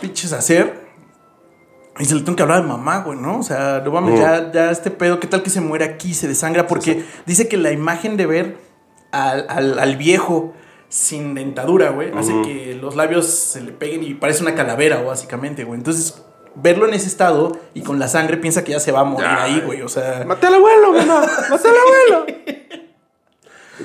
pinches 0.00 0.32
hacer. 0.32 0.79
Y 2.00 2.04
se 2.06 2.14
le 2.14 2.22
tengo 2.22 2.34
que 2.36 2.42
hablar 2.42 2.58
a 2.58 2.62
mamá, 2.66 2.98
güey, 3.04 3.18
¿no? 3.18 3.38
O 3.38 3.42
sea, 3.42 3.82
no 3.84 3.90
mames, 3.92 4.18
Mm. 4.18 4.22
ya, 4.22 4.52
ya 4.52 4.70
este 4.70 4.90
pedo, 4.90 5.20
¿qué 5.20 5.26
tal 5.26 5.42
que 5.42 5.50
se 5.50 5.60
muere 5.60 5.84
aquí, 5.84 6.14
se 6.14 6.26
desangra? 6.26 6.66
Porque 6.66 7.04
dice 7.26 7.46
que 7.46 7.56
la 7.56 7.70
imagen 7.72 8.16
de 8.16 8.26
ver 8.26 8.56
al, 9.12 9.46
al- 9.48 9.78
al 9.78 9.96
viejo 9.96 10.54
sin 10.88 11.34
dentadura, 11.34 11.90
güey, 11.90 12.10
hace 12.16 12.32
que 12.42 12.76
los 12.80 12.96
labios 12.96 13.26
se 13.26 13.60
le 13.60 13.70
peguen 13.72 14.02
y 14.02 14.14
parece 14.14 14.42
una 14.42 14.54
calavera, 14.54 15.02
básicamente, 15.02 15.62
güey. 15.64 15.78
Entonces, 15.78 16.22
verlo 16.56 16.88
en 16.88 16.94
ese 16.94 17.06
estado 17.06 17.52
y 17.74 17.82
con 17.82 17.98
la 18.00 18.08
sangre 18.08 18.38
piensa 18.38 18.64
que 18.64 18.72
ya 18.72 18.80
se 18.80 18.90
va 18.92 19.00
a 19.00 19.04
morir 19.04 19.28
Ya, 19.28 19.42
ahí, 19.44 19.52
güey. 19.56 19.66
güey. 19.66 19.82
O 19.82 19.88
sea, 19.88 20.24
Maté 20.26 20.46
al 20.48 20.54
abuelo, 20.54 20.92
mamá. 20.92 21.20
Maté 21.50 21.68
al 21.68 21.74
abuelo. 21.76 22.26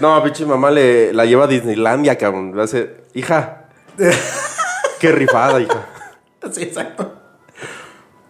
No, 0.01 0.21
pinche 0.23 0.45
mamá 0.45 0.71
le, 0.71 1.13
la 1.13 1.25
lleva 1.25 1.45
a 1.45 1.47
Disneylandia, 1.47 2.17
cabrón. 2.17 2.54
Le 2.54 2.63
hace, 2.63 2.97
hija. 3.13 3.67
Qué 4.99 5.12
rifada, 5.12 5.60
hija. 5.62 5.88
sí, 6.51 6.63
exacto. 6.63 7.13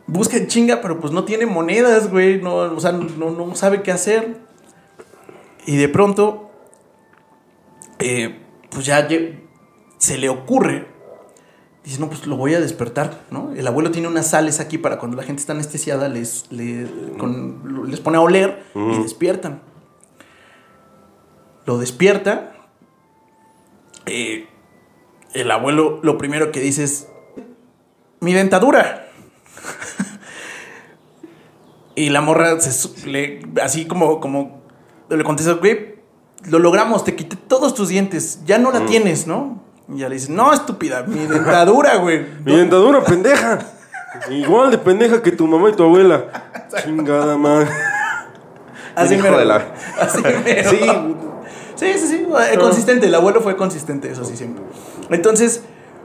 Busca 0.08 0.38
en 0.38 0.48
chinga, 0.48 0.82
pero 0.82 1.00
pues 1.00 1.12
no 1.14 1.24
tiene 1.26 1.46
monedas, 1.46 2.10
güey. 2.12 2.42
No, 2.42 2.56
o 2.56 2.80
sea, 2.80 2.92
no, 2.92 3.32
no 3.32 3.56
sabe 3.56 3.82
qué 3.82 3.92
hacer. 3.92 4.38
Y 5.66 5.78
de 5.78 5.90
pronto, 5.90 6.52
eh, 8.00 8.40
pues 8.70 8.86
ya 8.86 9.08
se 9.98 10.18
le 10.18 10.30
ocurre. 10.30 10.88
Dice, 11.84 12.00
no, 12.00 12.08
pues 12.08 12.26
lo 12.28 12.36
voy 12.36 12.54
a 12.56 12.60
despertar, 12.60 13.22
¿no? 13.32 13.52
El 13.56 13.66
abuelo 13.68 13.92
tiene 13.92 14.08
unas 14.08 14.28
sales 14.30 14.60
aquí 14.60 14.78
para 14.80 14.98
cuando 15.00 15.18
la 15.18 15.24
gente 15.24 15.40
está 15.40 15.54
anestesiada, 15.54 16.08
les, 16.10 16.52
le- 16.52 16.88
con- 17.20 17.88
les 17.90 18.00
pone 18.00 18.18
a 18.18 18.22
oler 18.22 18.64
y 18.76 19.02
despiertan. 19.04 19.62
Lo 21.66 21.78
despierta. 21.78 22.52
eh, 24.08 24.48
el 25.34 25.50
abuelo 25.52 26.00
lo 26.04 26.18
primero 26.18 26.52
que 26.52 26.60
dice 26.60 26.84
es, 26.84 27.08
mi 28.20 28.34
dentadura. 28.34 29.05
Y 31.96 32.10
la 32.10 32.22
morra 32.22 32.60
se 32.60 33.08
le- 33.08 33.42
así 33.64 33.86
como, 33.86 34.20
como 34.20 34.62
le 35.10 35.24
contesta, 35.24 35.54
güey, 35.54 35.96
lo 36.46 36.60
logramos, 36.60 37.04
te 37.04 37.16
quité 37.16 37.36
todos 37.36 37.74
tus 37.74 37.90
dientes, 37.90 38.42
ya 38.46 38.58
no 38.58 38.72
la 38.72 38.82
Mm. 38.82 38.86
tienes, 38.86 39.28
¿no? 39.28 39.64
Y 39.90 39.98
ella 39.98 40.10
le 40.10 40.16
dice, 40.16 40.32
no, 40.32 40.52
estúpida, 40.54 41.04
mi 41.04 41.26
dentadura, 41.26 41.96
güey. 41.98 42.26
Mi 42.44 42.56
dentadura, 42.56 43.04
pendeja. 43.04 43.60
Igual 44.32 44.72
de 44.72 44.78
pendeja 44.78 45.22
que 45.22 45.32
tu 45.32 45.46
mamá 45.48 45.70
y 45.70 45.74
tu 45.74 45.84
abuela. 45.84 46.26
Chingada 46.84 47.38
madre. 47.38 47.68
Así 48.96 49.18
mero. 49.18 49.38
de 49.38 49.46
la- 49.46 49.74
Así 50.00 50.22
mero. 50.46 50.70
Sí. 50.70 50.80
Sí, 51.76 51.94
sí, 52.00 52.08
sí. 52.08 52.28
eh, 52.54 52.58
Consistente. 52.58 53.08
El 53.08 53.16
abuelo 53.16 53.42
fue 53.42 53.58
consistente, 53.58 54.10
eso 54.10 54.24
sí, 54.24 54.38
siempre. 54.38 54.64
Entonces, 55.10 55.64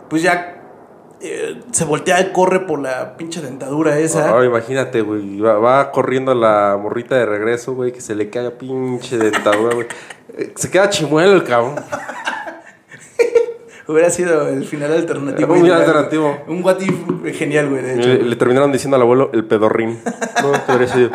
pues 0.09 0.23
ya 0.23 0.60
eh, 1.21 1.61
se 1.73 1.85
voltea 1.85 2.21
y 2.21 2.33
corre 2.33 2.61
por 2.61 2.81
la 2.81 3.17
pinche 3.17 3.41
dentadura 3.41 3.99
esa. 3.99 4.45
Imagínate, 4.45 5.03
güey. 5.03 5.39
Va, 5.41 5.59
va 5.59 5.91
corriendo 5.93 6.35
la 6.35 6.79
morrita 6.81 7.17
de 7.17 7.27
regreso, 7.27 7.75
güey, 7.75 7.93
que 7.93 8.01
se 8.01 8.15
le 8.15 8.31
cae 8.31 8.51
pinche 8.53 9.19
dentadura, 9.19 9.75
güey. 9.75 9.87
Eh, 10.37 10.53
Se 10.57 10.71
queda 10.71 10.89
chimuelo 10.91 11.33
el 11.33 11.45
cabrón. 11.45 11.77
Hubiera 13.87 14.09
sido 14.11 14.49
el 14.49 14.65
final 14.65 14.93
alternativo. 14.93 15.53
Un 15.53 15.67
ideal, 15.67 15.81
alternativo. 15.81 16.39
Un 16.47 16.63
what 16.65 16.79
if 16.81 16.95
genial, 17.37 17.69
güey, 17.71 17.83
de 17.83 17.95
hecho. 17.95 18.09
Le, 18.09 18.23
le 18.23 18.37
terminaron 18.37 18.71
diciendo 18.71 18.95
al 18.97 19.03
abuelo 19.03 19.31
el 19.33 19.45
pedorrín. 19.45 19.99
No, 20.43 20.53
te 20.53 20.73
habría 20.73 20.89
sido. 20.89 21.11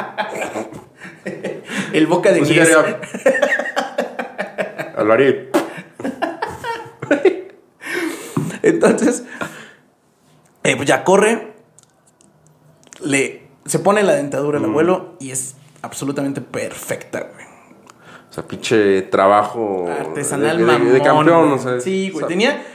El 1.94 2.06
boca 2.08 2.32
de 2.32 2.40
Pues 2.40 2.52
y- 2.52 2.54
Entonces, 8.62 9.24
eh, 10.66 10.76
pues 10.76 10.88
ya 10.88 11.04
corre, 11.04 11.54
le, 13.04 13.48
se 13.66 13.80
pone 13.80 14.04
la 14.04 14.14
dentadura 14.14 14.58
al 14.60 14.66
Mm. 14.66 14.70
abuelo 14.70 15.16
y 15.20 15.32
es 15.32 15.56
absolutamente 15.82 16.42
perfecta, 16.42 17.22
güey. 17.34 17.46
O 18.30 18.34
sea, 18.36 18.44
pinche 18.48 19.02
trabajo. 19.04 19.88
Artesanal 19.90 20.58
de, 20.58 20.66
de- 20.66 21.02
campeón, 21.02 21.50
güey. 21.50 21.52
o 21.54 21.58
sea. 21.58 21.80
Sí, 21.80 22.10
güey. 22.10 22.16
o 22.18 22.20
sea, 22.20 22.28
Tenía. 22.28 22.66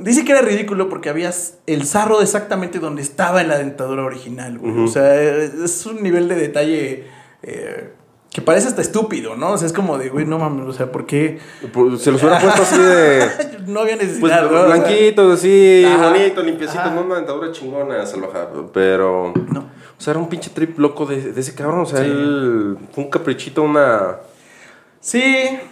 Dice 0.00 0.24
que 0.24 0.32
era 0.32 0.40
ridículo 0.40 0.88
porque 0.88 1.10
había 1.10 1.30
el 1.66 1.86
sarro 1.86 2.20
exactamente 2.20 2.78
donde 2.78 3.02
estaba 3.02 3.40
en 3.42 3.48
la 3.48 3.58
dentadura 3.58 4.02
original, 4.04 4.58
güey. 4.58 4.78
O 4.84 4.88
sea, 4.88 5.14
es 5.22 5.86
un 5.86 6.02
nivel 6.02 6.28
de 6.28 6.34
detalle 6.34 7.04
eh, 7.42 7.92
que 8.36 8.42
parece 8.42 8.68
hasta 8.68 8.82
estúpido, 8.82 9.34
¿no? 9.34 9.52
O 9.52 9.56
sea, 9.56 9.64
es 9.66 9.72
como 9.72 9.96
de, 9.96 10.10
güey, 10.10 10.26
no 10.26 10.38
mames, 10.38 10.66
o 10.66 10.72
sea, 10.74 10.92
¿por 10.92 11.06
qué? 11.06 11.38
pues, 11.72 12.02
se 12.02 12.12
los 12.12 12.22
hubiera 12.22 12.38
puesto 12.38 12.60
así 12.60 12.76
de. 12.78 13.26
no 13.66 13.80
había 13.80 13.96
Pues 13.96 14.08
necesidad, 14.08 14.50
sea, 14.50 14.62
blanquitos, 14.66 15.38
así, 15.38 15.84
Ajá. 15.86 16.10
bonito, 16.10 16.42
limpiecito, 16.42 16.80
Ajá. 16.80 16.90
no 16.94 17.00
una 17.00 17.14
dentadura 17.14 17.50
chingona, 17.50 18.04
salvajada. 18.04 18.50
Pero. 18.74 19.32
No. 19.50 19.60
O 19.60 20.00
sea, 20.02 20.10
era 20.10 20.20
un 20.20 20.28
pinche 20.28 20.50
trip 20.50 20.78
loco 20.78 21.06
de, 21.06 21.32
de 21.32 21.40
ese 21.40 21.54
cabrón. 21.54 21.80
O 21.80 21.86
sea, 21.86 22.00
Sí. 22.04 22.10
él. 22.10 22.76
Fue 22.92 23.04
un 23.04 23.10
caprichito, 23.10 23.62
una. 23.62 24.16
Sí, 25.00 25.22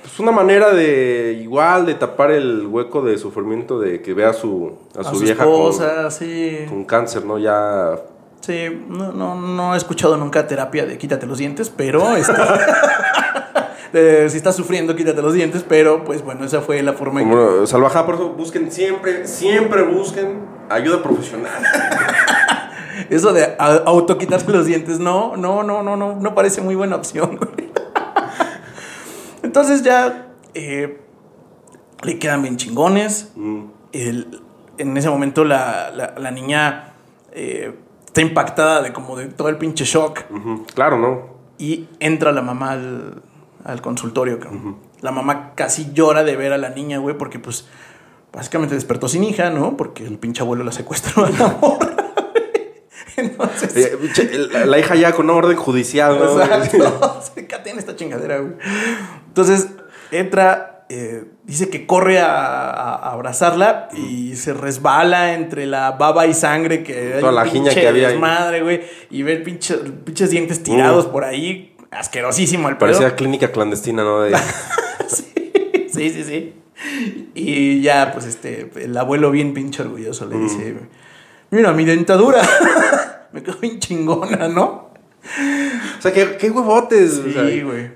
Pues 0.01 0.19
una 0.19 0.33
manera 0.33 0.73
de. 0.73 1.39
Igual 1.43 1.85
de 1.85 1.93
tapar 1.97 2.31
el 2.31 2.67
hueco 2.67 3.03
de 3.03 3.19
sufrimiento 3.19 3.79
de 3.79 4.01
que 4.01 4.15
vea 4.15 4.31
a 4.31 4.33
su, 4.33 4.73
a 4.97 5.01
a 5.01 5.05
su, 5.05 5.17
su 5.17 5.25
vieja 5.25 5.43
esposa, 5.43 6.11
sí. 6.11 6.61
con, 6.67 6.77
con 6.77 6.85
cáncer, 6.87 7.27
¿no? 7.27 7.37
Ya. 7.39 7.95
Sí, 8.45 8.85
no, 8.89 9.13
no, 9.13 9.35
no 9.41 9.75
he 9.75 9.77
escuchado 9.79 10.17
nunca 10.19 10.47
terapia 10.47 10.85
de 10.85 10.99
quítate 10.99 11.27
los 11.27 11.39
dientes, 11.39 11.71
pero 11.71 12.15
este, 12.17 12.33
de, 13.93 14.29
si 14.29 14.37
estás 14.37 14.55
sufriendo, 14.55 14.95
quítate 14.97 15.23
los 15.23 15.33
dientes, 15.33 15.65
pero 15.67 16.05
pues 16.05 16.23
bueno, 16.23 16.45
esa 16.45 16.61
fue 16.61 16.83
la 16.83 16.93
forma 16.93 17.23
en 17.23 17.31
que- 17.31 17.35
Como 17.35 17.67
salvajada, 17.67 18.05
por 18.05 18.17
eso 18.17 18.29
busquen 18.31 18.71
siempre, 18.71 19.27
siempre 19.27 19.83
busquen 19.83 20.45
ayuda 20.69 21.03
profesional. 21.03 21.53
Eso 23.11 23.33
de 23.33 23.57
auto 23.59 24.19
quitarse 24.19 24.49
los 24.53 24.67
dientes, 24.67 24.99
no, 25.01 25.37
no, 25.37 25.63
no, 25.65 25.83
no, 25.83 25.97
no, 25.97 26.15
no 26.15 26.35
parece 26.35 26.61
muy 26.61 26.75
buena 26.77 26.95
opción. 26.97 27.37
güey. 27.37 27.71
Entonces 29.43 29.83
ya 29.83 30.29
eh, 30.55 31.01
le 32.03 32.19
quedan 32.19 32.43
bien 32.43 32.57
chingones. 32.57 33.33
Mm. 33.35 33.65
El- 33.93 34.41
en 34.79 34.97
ese 34.97 35.09
momento 35.11 35.45
la, 35.45 35.91
la- 35.91 36.15
la 36.19 36.31
niña 36.31 36.95
eh, 37.33 37.75
está 38.15 38.21
impactada 38.21 38.81
de 38.81 38.93
como 38.93 39.17
de 39.17 39.27
todo 39.27 39.49
el 39.49 39.57
pinche 39.57 39.85
shock. 39.85 40.21
Claro, 40.75 40.99
¿no? 40.99 41.35
Y 41.59 41.89
entra 41.99 42.31
la 42.31 42.43
mamá 42.43 42.71
al, 42.71 43.23
al 43.65 43.83
consultorio. 43.83 44.39
La 45.01 45.11
mamá 45.11 45.55
casi 45.57 45.93
llora 45.93 46.23
de 46.23 46.37
ver 46.37 46.53
a 46.53 46.59
la 46.59 46.69
niña, 46.69 46.99
güey, 46.99 47.19
porque 47.19 47.41
pues 47.41 47.67
básicamente 48.33 48.77
despertó 48.77 49.09
sin 49.09 49.25
hija, 49.25 49.51
¿no? 49.51 49.77
Porque 49.77 50.07
el 50.07 50.17
pinche 50.19 50.43
abuelo 50.43 50.63
la 50.63 50.71
secuestró 50.71 51.25
a 51.25 51.31
la 51.31 51.59
morra. 51.61 51.97
Entonces, 53.17 53.77
Eh, 53.77 54.49
la, 54.53 54.65
la 54.65 54.79
hija 54.79 54.95
ya 54.95 55.13
con 55.13 55.25
una 55.29 55.35
orden 55.35 55.57
judicial, 55.57 56.17
¿no? 56.17 56.41
Exacto. 56.41 57.21
Se 57.35 57.49
esta 57.77 57.97
chingadera, 57.97 58.39
güey. 58.39 58.55
Entonces, 59.27 59.71
entra, 60.13 60.74
eh, 60.89 61.25
dice 61.45 61.69
que 61.71 61.87
corre 61.87 62.21
a, 62.21 62.71
a 62.71 63.13
abrazarla 63.13 63.89
y 63.97 64.37
se 64.37 64.53
resbala 64.53 65.35
entre 65.35 65.67
la 65.67 65.93
baba 65.93 66.27
y 66.27 66.35
sangre 66.35 66.83
que 66.83 67.17
Toda 67.21 67.33
la 67.33 67.45
pinche 67.45 67.75
que 67.75 67.89
había 67.89 68.09
desmadre, 68.09 68.63
güey. 68.63 68.83
Y 69.11 69.23
ver 69.23 69.43
pinches, 69.43 69.79
pinches 70.05 70.31
dientes 70.31 70.63
tirados 70.63 71.07
Uh. 71.07 71.13
por 71.13 71.25
ahí. 71.25 71.75
Asquerosísimo 71.91 72.69
el 72.69 72.77
pedo. 72.77 72.89
Parecía 72.89 73.15
clínica 73.17 73.51
clandestina, 73.53 74.03
¿no? 74.03 74.23
De- 74.23 74.37
Sí, 75.09 76.11
sí, 76.11 76.25
sí. 76.25 76.55
Y 77.35 77.81
ya, 77.83 78.11
pues, 78.13 78.27
este, 78.27 78.69
el 78.77 78.97
abuelo 78.97 79.31
bien 79.31 79.55
pinche 79.55 79.83
orgulloso 79.83 80.27
le 80.27 80.37
dice, 80.39 80.75
mira, 81.51 81.73
mi 81.73 81.85
dentadura. 81.85 82.43
Me 83.33 83.43
quedó 83.43 83.57
bien 83.59 83.79
chingona, 83.81 84.49
¿no? 84.49 84.91
O 85.99 86.03
sea, 86.03 86.13
qué, 86.13 86.37
qué 86.37 86.51
huevotes. 86.51 87.23
Sí, 87.25 87.63
güey. 87.63 87.91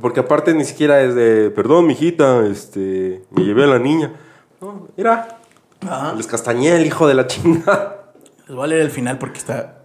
porque 0.00 0.20
aparte 0.20 0.52
ni 0.54 0.64
siquiera 0.64 1.00
es 1.02 1.14
de, 1.14 1.50
perdón, 1.50 1.86
mijita, 1.86 2.44
este, 2.46 3.22
me 3.30 3.44
llevé 3.44 3.64
a 3.64 3.68
la 3.68 3.78
niña. 3.78 4.12
No, 4.60 4.88
mira, 4.96 5.38
Ajá. 5.86 6.14
les 6.14 6.26
castañé 6.26 6.74
el 6.76 6.84
hijo 6.86 7.06
de 7.06 7.14
la 7.14 7.26
chingada. 7.26 8.12
Les 8.46 8.54
voy 8.56 8.64
a 8.64 8.66
leer 8.68 8.82
el 8.82 8.90
final 8.90 9.18
porque 9.18 9.38
está 9.38 9.78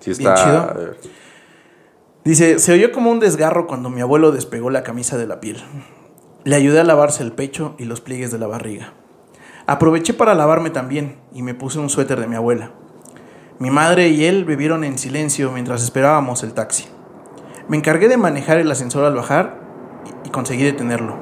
Sí, 0.00 0.12
Bien 0.18 0.32
está. 0.32 0.44
chido. 0.44 0.58
a 0.58 0.72
ver. 0.74 0.96
Dice, 2.24 2.58
se 2.58 2.72
oyó 2.72 2.90
como 2.92 3.10
un 3.10 3.20
desgarro 3.20 3.66
cuando 3.66 3.88
mi 3.88 4.00
abuelo 4.00 4.32
despegó 4.32 4.68
la 4.70 4.82
camisa 4.82 5.16
de 5.16 5.26
la 5.26 5.40
piel. 5.40 5.62
Le 6.44 6.56
ayudé 6.56 6.80
a 6.80 6.84
lavarse 6.84 7.22
el 7.22 7.32
pecho 7.32 7.74
y 7.78 7.84
los 7.84 8.00
pliegues 8.00 8.30
de 8.32 8.38
la 8.38 8.46
barriga. 8.48 8.92
Aproveché 9.66 10.12
para 10.12 10.34
lavarme 10.34 10.70
también 10.70 11.16
y 11.32 11.42
me 11.42 11.54
puse 11.54 11.78
un 11.78 11.88
suéter 11.88 12.20
de 12.20 12.26
mi 12.26 12.34
abuela. 12.36 12.72
Mi 13.58 13.70
madre 13.70 14.08
y 14.08 14.26
él 14.26 14.44
bebieron 14.44 14.84
en 14.84 14.98
silencio 14.98 15.50
mientras 15.50 15.82
esperábamos 15.82 16.42
el 16.42 16.52
taxi. 16.52 16.84
Me 17.68 17.78
encargué 17.78 18.06
de 18.06 18.18
manejar 18.18 18.58
el 18.58 18.70
ascensor 18.70 19.04
al 19.04 19.14
bajar 19.14 19.58
y 20.24 20.28
conseguí 20.28 20.62
detenerlo. 20.62 21.16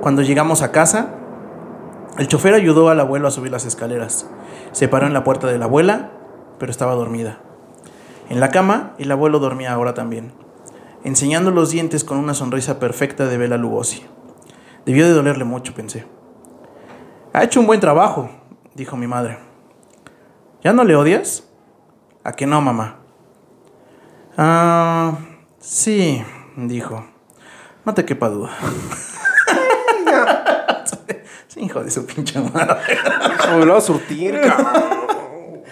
Cuando 0.00 0.22
llegamos 0.22 0.62
a 0.62 0.72
casa, 0.72 1.14
el 2.18 2.26
chofer 2.26 2.54
ayudó 2.54 2.88
al 2.88 2.98
abuelo 2.98 3.28
a 3.28 3.30
subir 3.30 3.52
las 3.52 3.64
escaleras. 3.64 4.26
Se 4.72 4.88
paró 4.88 5.06
en 5.06 5.12
la 5.12 5.22
puerta 5.22 5.46
de 5.46 5.56
la 5.58 5.66
abuela, 5.66 6.10
pero 6.58 6.72
estaba 6.72 6.94
dormida. 6.94 7.38
En 8.28 8.40
la 8.40 8.50
cama, 8.50 8.94
el 8.98 9.12
abuelo 9.12 9.38
dormía 9.38 9.72
ahora 9.72 9.94
también, 9.94 10.32
enseñando 11.04 11.52
los 11.52 11.70
dientes 11.70 12.02
con 12.02 12.18
una 12.18 12.34
sonrisa 12.34 12.80
perfecta 12.80 13.26
de 13.26 13.38
Bela 13.38 13.56
Lugosi. 13.56 14.04
Debió 14.84 15.06
de 15.06 15.12
dolerle 15.12 15.44
mucho, 15.44 15.74
pensé. 15.74 16.06
Ha 17.32 17.44
hecho 17.44 17.60
un 17.60 17.66
buen 17.66 17.78
trabajo, 17.78 18.30
dijo 18.74 18.96
mi 18.96 19.06
madre. 19.06 19.38
¿Ya 20.64 20.72
no 20.72 20.82
le 20.82 20.96
odias? 20.96 21.51
¿A 22.24 22.32
que 22.32 22.46
no, 22.46 22.60
mamá? 22.60 22.98
Ah, 24.36 25.18
sí, 25.58 26.22
dijo. 26.56 27.04
No 27.84 27.94
te 27.94 28.04
quepa 28.04 28.28
duda. 28.28 28.50
sí, 31.48 31.60
hijo 31.60 31.82
de 31.82 31.90
su 31.90 32.06
pinche 32.06 32.38
madre. 32.40 32.76
Me 33.58 33.66
lo 33.66 33.72
va 33.72 33.78
a 33.78 33.82
surtir, 33.82 34.40
cabrón. 34.40 35.62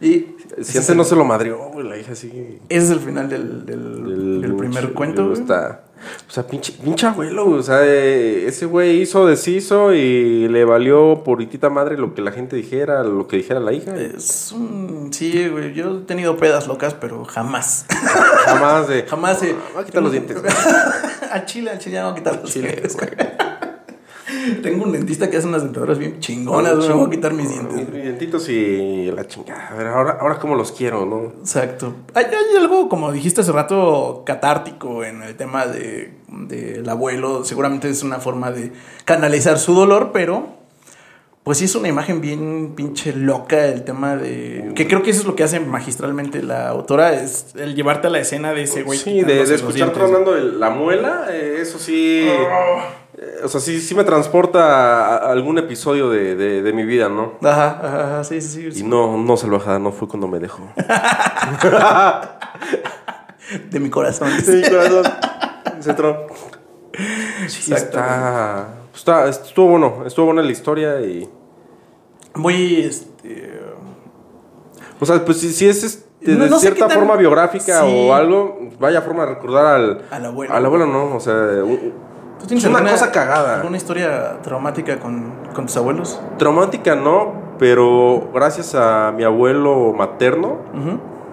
Y 0.00 0.26
Si 0.62 0.76
antes 0.78 0.94
no 0.96 1.04
se 1.04 1.14
lo 1.16 1.24
madrió, 1.24 1.58
güey, 1.72 1.88
la 1.88 1.96
hija 1.96 2.14
sí. 2.14 2.60
ese 2.68 2.84
es 2.86 2.90
el 2.90 3.00
final 3.00 3.28
del, 3.28 3.64
del- 3.64 4.40
del 4.42 4.56
primer 4.56 4.92
cuento. 4.92 5.28
güey. 5.28 5.40
Está, 5.40 5.84
o 6.28 6.30
sea, 6.32 6.46
pinche, 6.46 6.72
pinche 6.72 7.06
abuelo, 7.06 7.48
o 7.48 7.62
sea, 7.62 7.80
eh, 7.84 8.46
ese 8.46 8.66
güey 8.66 9.00
hizo, 9.00 9.26
deshizo 9.26 9.92
y 9.94 10.48
le 10.48 10.64
valió 10.64 11.22
puritita 11.24 11.70
madre 11.70 11.96
lo 11.96 12.14
que 12.14 12.22
la 12.22 12.32
gente 12.32 12.56
dijera, 12.56 13.02
lo 13.02 13.26
que 13.28 13.36
dijera 13.36 13.60
la 13.60 13.72
hija. 13.72 13.94
Es 13.96 14.52
un... 14.52 15.10
Sí, 15.12 15.48
güey. 15.48 15.74
Yo 15.74 15.98
he 15.98 16.00
tenido 16.02 16.36
pedas 16.36 16.66
locas, 16.66 16.94
pero 16.94 17.24
jamás. 17.24 17.86
Jamás 18.44 18.88
de. 18.88 19.02
jamás 19.04 19.42
he... 19.42 19.54
voy 19.72 19.82
a 19.82 19.84
quitar 19.84 20.02
los 20.02 20.12
dientes. 20.12 20.36
al 21.30 21.46
chile, 21.46 21.70
al 21.70 21.78
chile 21.78 21.94
ya 21.94 22.02
no 22.02 22.10
voy 22.10 22.20
a 22.20 22.22
quitar 22.22 22.40
los 22.40 22.52
Chile, 22.52 22.68
dientes. 22.68 22.96
güey. 22.96 23.08
Tengo 24.62 24.84
un 24.84 24.92
dentista 24.92 25.30
que 25.30 25.36
hace 25.36 25.46
unas 25.46 25.62
dentaduras 25.62 25.98
bien 25.98 26.20
chingonas, 26.20 26.76
güey. 26.76 26.88
Me 26.88 26.94
voy 26.94 27.06
a 27.06 27.10
quitar 27.10 27.32
mis 27.32 27.48
dientes. 27.48 27.88
Mis 27.88 28.02
dientitos 28.02 28.48
y 28.48 29.10
la 29.10 29.26
chingada. 29.26 29.68
A 29.68 29.74
ver, 29.74 29.86
ahora, 29.88 30.18
ahora 30.20 30.38
cómo 30.38 30.54
los 30.54 30.72
quiero, 30.72 31.06
¿no? 31.06 31.32
Exacto. 31.40 31.94
Hay, 32.14 32.24
hay 32.24 32.56
algo, 32.58 32.88
como 32.88 33.12
dijiste 33.12 33.40
hace 33.40 33.52
rato, 33.52 34.22
catártico 34.26 35.04
en 35.04 35.22
el 35.22 35.36
tema 35.36 35.66
de, 35.66 36.12
del 36.28 36.88
abuelo. 36.88 37.44
Seguramente 37.44 37.88
es 37.88 38.02
una 38.02 38.18
forma 38.18 38.50
de 38.50 38.72
canalizar 39.04 39.58
su 39.58 39.74
dolor, 39.74 40.10
pero 40.12 40.64
pues 41.44 41.58
sí 41.58 41.66
es 41.66 41.74
una 41.74 41.88
imagen 41.88 42.22
bien 42.22 42.72
pinche 42.74 43.12
loca 43.12 43.66
el 43.66 43.84
tema 43.84 44.16
de... 44.16 44.72
Que 44.74 44.88
creo 44.88 45.02
que 45.02 45.10
eso 45.10 45.20
es 45.20 45.26
lo 45.26 45.36
que 45.36 45.42
hace 45.44 45.60
magistralmente 45.60 46.42
la 46.42 46.68
autora, 46.70 47.12
es 47.22 47.54
el 47.54 47.74
llevarte 47.74 48.06
a 48.06 48.10
la 48.10 48.18
escena 48.18 48.54
de 48.54 48.62
ese 48.62 48.82
güey. 48.82 48.98
Sí, 48.98 49.20
de, 49.20 49.42
escuchar 49.42 49.92
tronando 49.92 50.34
el- 50.36 50.58
la 50.58 50.70
muela, 50.70 51.26
eh, 51.30 51.58
eso 51.60 51.78
sí. 51.78 52.26
Oh. 52.30 53.03
O 53.44 53.48
sea, 53.48 53.60
sí, 53.60 53.80
sí 53.80 53.94
me 53.94 54.04
transporta 54.04 55.06
a, 55.06 55.16
algún 55.30 55.58
episodio 55.58 56.10
de, 56.10 56.34
de- 56.36 56.62
de 56.62 56.72
mi 56.72 56.84
vida, 56.84 57.08
¿no? 57.08 57.34
Ajá, 57.42 57.80
ajá, 57.82 58.24
sí, 58.24 58.40
sí, 58.40 58.48
sí. 58.48 58.66
Y 58.68 58.72
sí. 58.72 58.82
no, 58.84 59.16
no 59.18 59.36
salvajada, 59.36 59.78
no 59.78 59.92
fue 59.92 60.08
cuando 60.08 60.28
me 60.28 60.38
dejó. 60.38 60.62
De 63.70 63.80
mi 63.80 63.90
corazón. 63.90 64.28
Sí, 64.42 64.62
corazón. 64.68 65.04
Centro. 65.80 66.26
Sí, 67.46 67.72
Exacto. 67.72 67.98
está, 67.98 68.68
está. 68.94 69.28
Estuvo 69.28 69.68
bueno, 69.68 70.04
estuvo 70.06 70.26
buena 70.26 70.42
la 70.42 70.52
historia 70.52 71.00
y. 71.00 71.28
Muy, 72.36 72.80
este... 72.80 73.52
O 75.00 75.06
sea, 75.06 75.24
pues 75.24 75.38
si, 75.40 75.52
si 75.52 75.68
es 75.68 75.84
este, 75.84 76.34
de 76.36 76.48
no 76.48 76.58
cierta 76.58 76.88
tan- 76.88 76.96
forma 76.98 77.16
biográfica 77.16 77.82
Sí. 77.82 78.06
o 78.08 78.14
algo, 78.14 78.58
vaya 78.78 79.02
forma 79.02 79.26
de 79.26 79.34
recordar 79.34 79.66
al. 79.66 80.02
Al 80.10 80.24
abuelo. 80.26 80.54
Al 80.54 80.64
abuelo, 80.66 80.86
¿no? 80.86 81.16
O 81.16 81.20
sea, 81.20 81.34
un- 81.34 81.92
¿Tú 82.44 82.48
tienes 82.48 82.64
es 82.64 82.68
una 82.68 82.80
alguna- 82.80 82.92
cosa 82.92 83.10
cagada. 83.10 83.56
¿Alguna 83.56 83.78
historia 83.78 84.42
traumática 84.42 84.98
con, 85.00 85.32
con 85.54 85.64
tus 85.64 85.74
abuelos? 85.78 86.20
Traumática 86.36 86.94
no, 86.94 87.32
pero 87.58 88.28
gracias 88.34 88.74
a 88.74 89.12
mi 89.16 89.24
abuelo 89.24 89.94
materno 89.96 90.58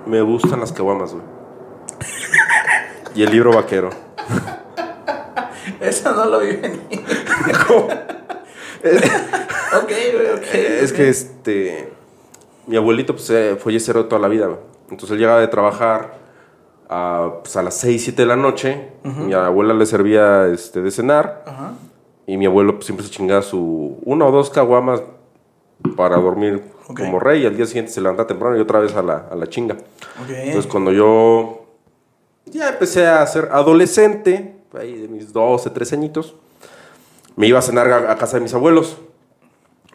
me 0.06 0.22
gustan 0.22 0.62
las 0.62 0.72
caguamas, 0.72 1.12
güey. 1.12 1.26
y 3.16 3.24
el 3.24 3.30
libro 3.32 3.52
vaquero. 3.54 3.90
Eso 5.82 6.14
no 6.16 6.26
lo 6.28 6.40
vi 6.40 6.56
venir. 6.56 6.80
ok, 8.82 9.92
güey, 10.14 10.30
ok. 10.38 10.54
Es 10.54 10.94
que 10.94 11.10
este. 11.10 11.92
Mi 12.68 12.78
abuelito 12.78 13.14
pues, 13.14 13.30
eh, 13.32 13.58
fue 13.62 13.74
yesero 13.74 14.06
toda 14.06 14.22
la 14.22 14.30
vida, 14.30 14.46
güey. 14.46 14.60
Entonces 14.90 15.12
él 15.12 15.20
llegaba 15.20 15.42
de 15.42 15.50
trabajar 15.50 16.21
a, 16.92 17.36
pues, 17.42 17.56
a 17.56 17.64
las 17.64 17.76
6, 17.78 18.04
7 18.04 18.22
de 18.22 18.26
la 18.28 18.36
noche. 18.36 18.90
Mi 19.04 19.34
abuela 19.34 19.74
le 19.74 19.86
servía 19.86 20.48
este, 20.48 20.82
de 20.82 20.92
cenar. 20.92 21.44
Ajá. 21.48 21.72
Y 22.28 22.38
mi 22.38 22.46
abuelo 22.46 22.74
pues, 22.76 22.86
siempre 22.86 23.06
se 23.06 23.12
chingaba 23.12 23.42
su 23.42 23.98
una 24.06 24.26
o 24.26 24.32
dos 24.32 24.50
caguamas 24.50 25.02
para 25.96 26.18
dormir 26.18 26.62
Ok. 26.90 27.00
como 27.00 27.20
rey. 27.20 27.44
Y 27.44 27.46
al 27.46 27.56
día 27.56 27.66
siguiente 27.66 27.92
se 27.92 28.02
levanta 28.02 28.28
temprano 28.28 28.58
y 28.58 28.60
otra 28.60 28.80
vez 28.80 28.94
a 28.96 29.02
la, 29.02 29.28
a 29.32 29.36
la 29.36 29.48
chinga. 29.48 29.76
Ok. 30.22 30.30
Entonces 30.30 30.70
cuando 30.70 30.92
yo 30.92 31.66
ya 32.46 32.70
empecé 32.70 33.08
a 33.08 33.26
ser 33.26 33.50
adolescente, 33.52 34.56
ahí 34.78 34.96
de 34.98 35.08
mis 35.08 35.32
12, 35.34 35.70
13 35.70 35.96
añitos, 35.96 36.36
me 37.38 37.48
iba 37.48 37.60
a 37.60 37.62
cenar 37.62 37.90
a, 37.92 38.12
a 38.12 38.18
casa 38.18 38.38
de 38.38 38.42
mis 38.44 38.54
abuelos. 38.54 38.98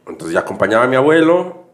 Entonces 0.06 0.32
ya 0.32 0.40
acompañaba 0.40 0.84
a 0.84 0.88
mi 0.88 0.96
abuelo 0.96 1.64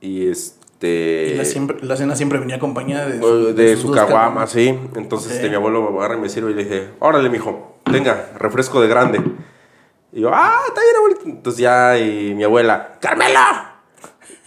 y 0.00 0.26
este... 0.74 1.30
Y 1.32 1.34
la, 1.36 1.44
siempre- 1.44 1.78
la 1.82 1.96
cena 1.96 2.14
siempre 2.16 2.38
venía 2.38 2.56
acompañada 2.56 3.06
de, 3.06 3.16
eh, 3.16 3.52
de 3.54 3.72
sus 3.76 3.82
su 3.86 3.90
caguama, 3.92 4.46
sí. 4.46 4.78
Entonces 4.96 5.32
este, 5.32 5.48
mi 5.48 5.54
abuelo 5.56 5.96
agarra 5.98 6.16
y 6.16 6.20
me 6.20 6.28
sirve 6.28 6.50
y 6.50 6.54
le 6.54 6.64
dije, 6.64 6.90
órale, 7.00 7.28
mijo, 7.30 7.78
tenga, 7.90 8.30
refresco 8.38 8.80
de 8.80 8.88
grande. 8.88 9.20
Y 10.12 10.20
yo, 10.20 10.30
ah, 10.32 10.60
está 10.68 10.80
bien, 10.80 10.96
abuelito. 10.96 11.22
Entonces 11.24 11.60
ya, 11.60 11.98
y 11.98 12.34
mi 12.34 12.44
abuela, 12.44 12.98
Carmelo, 13.00 13.40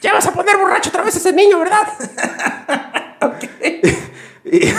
ya 0.01 0.13
vas 0.13 0.27
a 0.27 0.31
poner 0.33 0.57
borracho 0.57 0.89
otra 0.89 1.01
vez 1.03 1.15
a 1.15 1.17
ese 1.17 1.33
niño, 1.33 1.59
¿verdad? 1.59 1.87
Y- 4.45 4.71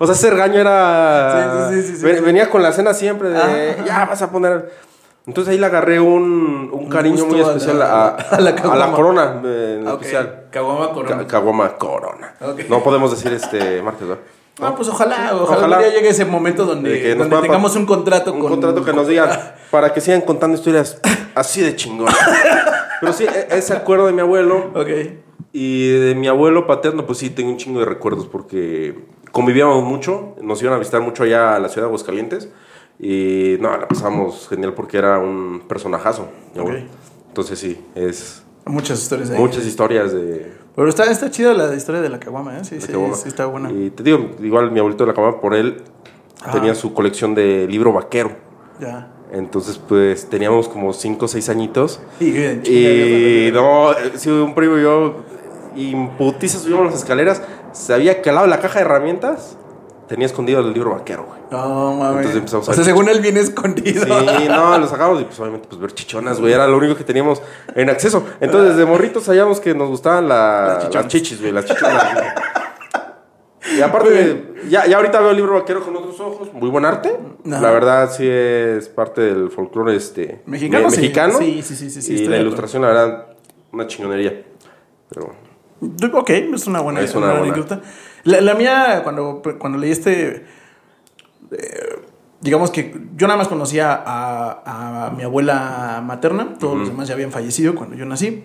o 0.00 0.06
sea, 0.06 0.14
ese 0.14 0.30
regaño 0.30 0.58
era. 0.60 1.68
Sí, 1.70 1.76
sí, 1.76 1.82
sí, 1.82 1.88
sí, 1.88 1.96
sí, 1.98 2.04
ven- 2.04 2.16
sí. 2.18 2.22
Venía 2.24 2.48
con 2.50 2.62
la 2.62 2.72
cena 2.72 2.94
siempre 2.94 3.28
de. 3.30 3.36
Ah. 3.38 3.84
Ya 3.86 4.04
vas 4.06 4.22
a 4.22 4.30
poner. 4.30 4.72
Entonces 5.26 5.52
ahí 5.52 5.58
le 5.58 5.66
agarré 5.66 6.00
un, 6.00 6.68
un 6.72 6.88
cariño 6.88 7.24
muy 7.26 7.40
a 7.40 7.44
la- 7.46 7.52
especial 7.52 7.82
a, 7.82 8.08
a 8.08 8.40
la 8.40 8.50
a 8.50 8.54
caguama. 8.54 8.92
corona 8.92 9.40
eh, 9.44 9.78
en 9.80 9.88
Ah, 9.88 9.92
especial. 9.92 10.44
Caguama 10.50 10.90
corona. 10.92 11.16
Ca- 11.18 11.26
Caguama 11.26 11.76
corona. 11.76 12.34
Ok. 12.40 12.60
No 12.68 12.82
podemos 12.82 13.10
decir 13.10 13.32
este 13.32 13.80
martes, 13.82 14.06
¿verdad? 14.06 14.22
Ah, 14.60 14.74
pues 14.76 14.88
ojalá, 14.88 15.30
ojalá, 15.34 15.58
Ojalá. 15.58 15.76
un 15.78 15.82
día 15.82 15.92
llegue 15.94 16.10
ese 16.10 16.24
momento 16.26 16.64
donde, 16.64 17.16
tengamos 17.40 17.74
un 17.74 17.86
contrato 17.86 18.32
Un 18.32 18.40
con... 18.40 18.50
contrato 18.50 18.84
que 18.84 18.92
nos 18.92 19.08
digan 19.08 19.30
para 19.70 19.92
que 19.92 20.00
sigan 20.00 20.20
contando 20.20 20.56
historias 20.56 21.00
así 21.34 21.60
de 21.62 21.74
chingón. 21.74 22.06
Pero 23.00 23.12
sí, 23.12 23.24
e- 23.24 23.48
ese 23.56 23.72
acuerdo 23.72 24.06
de 24.06 24.12
mi 24.12 24.20
abuelo 24.20 24.70
Ok. 24.74 24.88
y 25.52 25.88
de 25.88 26.14
mi 26.14 26.28
abuelo 26.28 26.66
paterno, 26.68 27.04
pues 27.06 27.18
sí, 27.18 27.30
tengo 27.30 27.50
un 27.50 27.56
chingo 27.56 27.80
de 27.80 27.86
recuerdos 27.86 28.26
porque 28.28 28.94
convivíamos 29.32 29.82
mucho, 29.82 30.36
nos 30.40 30.62
iban 30.62 30.74
a 30.74 30.78
visitar 30.78 31.00
mucho 31.00 31.24
allá 31.24 31.56
a 31.56 31.58
la 31.58 31.68
ciudad 31.68 31.86
de 31.86 31.88
Aguascalientes 31.88 32.48
y 32.98 33.56
no, 33.60 33.76
la 33.76 33.88
pasamos 33.88 34.48
genial 34.48 34.74
porque 34.74 34.98
era 34.98 35.18
un 35.18 35.62
personajazo. 35.68 36.28
Ok. 36.58 36.70
Entonces 37.28 37.58
sí, 37.58 37.80
es 37.94 38.42
Muchas 38.66 39.00
historias 39.02 39.30
ahí. 39.30 39.38
Muchas 39.38 39.66
historias 39.66 40.12
de, 40.12 40.52
Pero 40.74 40.88
está, 40.88 41.04
está 41.10 41.30
chida 41.30 41.52
la 41.52 41.74
historia 41.74 42.00
de 42.00 42.08
la 42.08 42.18
caguama, 42.18 42.56
¿eh? 42.56 42.64
Sí, 42.64 42.80
sí, 42.80 42.88
Caguama. 42.92 43.14
sí, 43.14 43.28
está 43.28 43.46
buena. 43.46 43.70
Y 43.70 43.90
te 43.90 44.02
digo, 44.02 44.30
igual 44.40 44.70
mi 44.70 44.78
abuelito 44.78 45.04
de 45.04 45.08
la 45.08 45.14
cama, 45.14 45.40
por 45.40 45.54
él, 45.54 45.82
Ajá. 46.42 46.52
tenía 46.52 46.74
su 46.74 46.94
colección 46.94 47.34
de 47.34 47.66
libro 47.68 47.92
vaquero. 47.92 48.32
Ya. 48.80 49.10
Entonces, 49.32 49.78
pues 49.78 50.28
teníamos 50.30 50.68
como 50.68 50.92
5 50.92 51.24
o 51.24 51.28
6 51.28 51.48
añitos. 51.50 52.00
Y, 52.20 52.32
eh, 52.36 53.48
Y 53.50 53.52
no, 53.52 53.90
sí, 54.14 54.30
un 54.30 54.54
primo 54.54 54.78
y 54.78 54.82
yo, 54.82 55.16
imputiza, 55.76 56.58
subíamos 56.58 56.86
las 56.86 56.94
escaleras, 56.96 57.42
sabía 57.72 58.22
que 58.22 58.30
al 58.30 58.36
lado 58.36 58.46
de 58.46 58.50
la 58.50 58.60
caja 58.60 58.78
de 58.78 58.84
herramientas 58.86 59.58
tenía 60.08 60.26
escondido 60.26 60.60
el 60.60 60.72
libro 60.72 60.90
vaquero, 60.92 61.24
güey. 61.24 61.40
No, 61.50 61.94
mames. 61.96 62.16
Entonces 62.18 62.36
empezamos 62.36 62.68
o 62.68 62.70
a- 62.70 62.74
sea, 62.74 62.84
según 62.84 63.08
él 63.08 63.20
viene 63.20 63.40
escondido. 63.40 64.04
Sí, 64.04 64.46
no, 64.48 64.78
lo 64.78 64.86
sacamos 64.86 65.20
y 65.20 65.24
pues 65.24 65.38
obviamente 65.40 65.66
pues 65.68 65.80
ver 65.80 65.92
chichonas, 65.92 66.40
güey, 66.40 66.52
era 66.52 66.66
lo 66.66 66.76
único 66.76 66.94
que 66.96 67.04
teníamos 67.04 67.40
en 67.74 67.90
acceso. 67.90 68.24
Entonces 68.40 68.76
desde 68.76 68.88
morritos 68.88 69.24
sabíamos 69.24 69.60
que 69.60 69.74
nos 69.74 69.88
gustaban 69.88 70.28
la- 70.28 70.88
Las 70.92 71.08
chichis, 71.08 71.40
güey, 71.40 71.52
las 71.52 71.64
chichonas. 71.64 72.14
güey. 72.14 72.26
Y 73.78 73.80
aparte, 73.80 74.10
de- 74.10 74.54
ya, 74.68 74.86
ya 74.86 74.96
ahorita 74.98 75.20
veo 75.20 75.30
el 75.30 75.36
libro 75.36 75.54
vaquero 75.54 75.82
con 75.82 75.96
otros 75.96 76.20
ojos, 76.20 76.52
muy 76.52 76.68
buen 76.68 76.84
arte. 76.84 77.18
La 77.44 77.70
verdad 77.70 78.10
sí 78.14 78.26
es 78.28 78.88
parte 78.90 79.22
del 79.22 79.50
folclore 79.50 79.96
este, 79.96 80.42
Mexicano, 80.46 80.84
me- 80.84 80.90
sí. 80.90 81.00
mexicano. 81.00 81.38
Sí, 81.38 81.62
sí, 81.62 81.74
sí, 81.74 81.88
sí, 81.90 82.02
sí, 82.02 82.14
y 82.14 82.26
la 82.28 82.36
de 82.36 82.42
ilustración, 82.42 82.82
la 82.82 82.88
verdad, 82.88 83.26
una 83.72 83.86
chingonería. 83.86 84.42
Pero 85.08 85.32
Ok, 86.12 86.30
es 86.30 86.66
una 86.66 86.80
buena, 86.80 87.00
Es 87.00 87.14
una 87.14 87.26
una 87.32 87.38
buena 87.40 87.54
buena. 87.56 87.82
La, 88.24 88.40
la 88.40 88.54
mía, 88.54 89.00
cuando, 89.04 89.42
cuando 89.58 89.78
leí 89.78 89.90
este. 89.90 90.44
eh, 91.52 91.96
digamos 92.40 92.70
que 92.70 92.94
yo 93.16 93.26
nada 93.26 93.38
más 93.38 93.48
conocía 93.48 93.92
a, 93.94 95.06
a 95.06 95.10
mi 95.12 95.22
abuela 95.22 96.02
materna, 96.04 96.56
todos 96.58 96.76
los 96.78 96.88
demás 96.88 97.08
ya 97.08 97.14
habían 97.14 97.32
fallecido 97.32 97.74
cuando 97.74 97.96
yo 97.96 98.04
nací. 98.04 98.44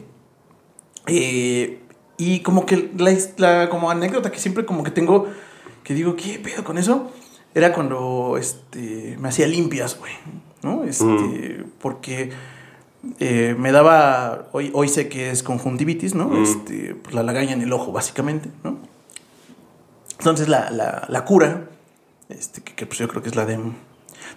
Eh, 1.07 1.80
y 2.17 2.39
como 2.41 2.65
que 2.65 2.91
la, 3.38 3.69
como 3.69 3.89
anécdota 3.89 4.32
que 4.32 4.39
siempre 4.39 4.65
como 4.65 4.84
que 4.84 4.91
tengo, 4.91 5.27
que 5.84 5.93
digo, 5.93 6.15
¿qué 6.15 6.39
pedo 6.39 6.63
con 6.63 6.77
eso? 6.77 7.11
Era 7.55 7.73
cuando 7.73 8.38
este, 8.38 9.17
me 9.19 9.30
hacía 9.30 9.47
limpias, 9.47 9.97
güey. 9.97 10.13
¿No? 10.61 10.84
Este, 10.84 11.63
Porque 11.80 12.32
eh, 13.19 13.55
me 13.57 13.71
daba, 13.71 14.49
hoy, 14.51 14.71
hoy 14.73 14.89
sé 14.89 15.07
que 15.07 15.32
es 15.32 15.41
conjuntivitis, 15.41 16.15
¿no? 16.15 16.41
Este, 16.43 16.95
pues 16.95 17.15
la 17.15 17.23
lagaña 17.23 17.53
en 17.53 17.61
el 17.61 17.71
ojo, 17.71 17.93
básicamente, 17.93 18.49
¿no? 18.63 18.77
Entonces 20.20 20.47
la, 20.47 20.70
la, 20.70 21.05
la 21.07 21.26
cura, 21.26 21.70
este, 22.30 22.61
que, 22.61 22.76
que, 22.76 22.86
pues 22.86 22.99
yo 22.99 23.07
creo 23.07 23.24
que 23.24 23.30
es 23.30 23.36
la 23.36 23.45
de... 23.45 23.57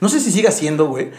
No 0.01 0.09
sé 0.09 0.20
si 0.20 0.30
siga 0.30 0.51
siendo, 0.51 0.87
güey, 0.87 1.11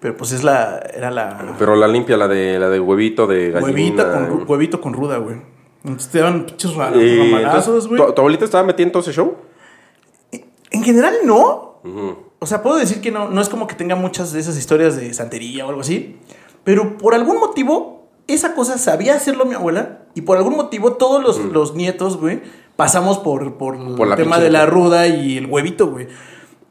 pero 0.00 0.16
pues 0.16 0.32
es 0.32 0.42
la... 0.42 0.78
Era 0.94 1.10
la... 1.10 1.54
Pero 1.58 1.76
la 1.76 1.88
limpia, 1.88 2.16
la 2.16 2.28
de 2.28 2.58
la 2.58 2.68
de 2.68 2.80
huevito 2.80 3.26
de 3.26 3.50
gallina. 3.50 3.72
Huevita 3.72 4.28
con, 4.28 4.50
huevito 4.50 4.80
con 4.80 4.92
ruda, 4.94 5.18
güey. 5.18 5.36
Entonces 5.84 6.10
te 6.10 6.20
daban 6.20 6.46
pinches 6.46 6.74
ramalazos, 6.74 7.88
güey. 7.88 8.00
¿tu, 8.00 8.12
tu 8.12 8.20
abuelita 8.20 8.44
estaba 8.44 8.64
metida 8.64 8.86
en 8.86 8.92
todo 8.92 9.02
ese 9.02 9.12
show? 9.12 9.36
En 10.70 10.82
general, 10.82 11.14
no. 11.24 11.80
O 12.38 12.46
sea, 12.46 12.62
puedo 12.62 12.76
decir 12.76 13.00
que 13.00 13.10
no, 13.10 13.28
no 13.28 13.40
es 13.40 13.48
como 13.48 13.66
que 13.66 13.74
tenga 13.74 13.94
muchas 13.96 14.32
de 14.32 14.40
esas 14.40 14.56
historias 14.56 14.96
de 14.96 15.12
santería 15.14 15.66
o 15.66 15.68
algo 15.68 15.80
así. 15.80 16.18
Pero 16.64 16.96
por 16.96 17.14
algún 17.14 17.38
motivo, 17.38 18.08
esa 18.28 18.54
cosa 18.54 18.78
sabía 18.78 19.14
hacerlo 19.14 19.44
mi 19.44 19.54
abuela. 19.54 20.04
Y 20.14 20.22
por 20.22 20.36
algún 20.36 20.56
motivo, 20.56 20.94
todos 20.94 21.22
los, 21.22 21.38
los 21.38 21.74
nietos, 21.74 22.16
güey, 22.16 22.42
pasamos 22.82 23.18
por, 23.18 23.56
por, 23.58 23.96
Por 23.96 24.08
el 24.08 24.16
tema 24.16 24.38
de 24.38 24.50
la 24.50 24.66
ruda. 24.66 25.06
y 25.06 25.38
el 25.38 25.46
huevito, 25.46 25.86
güey. 25.88 26.08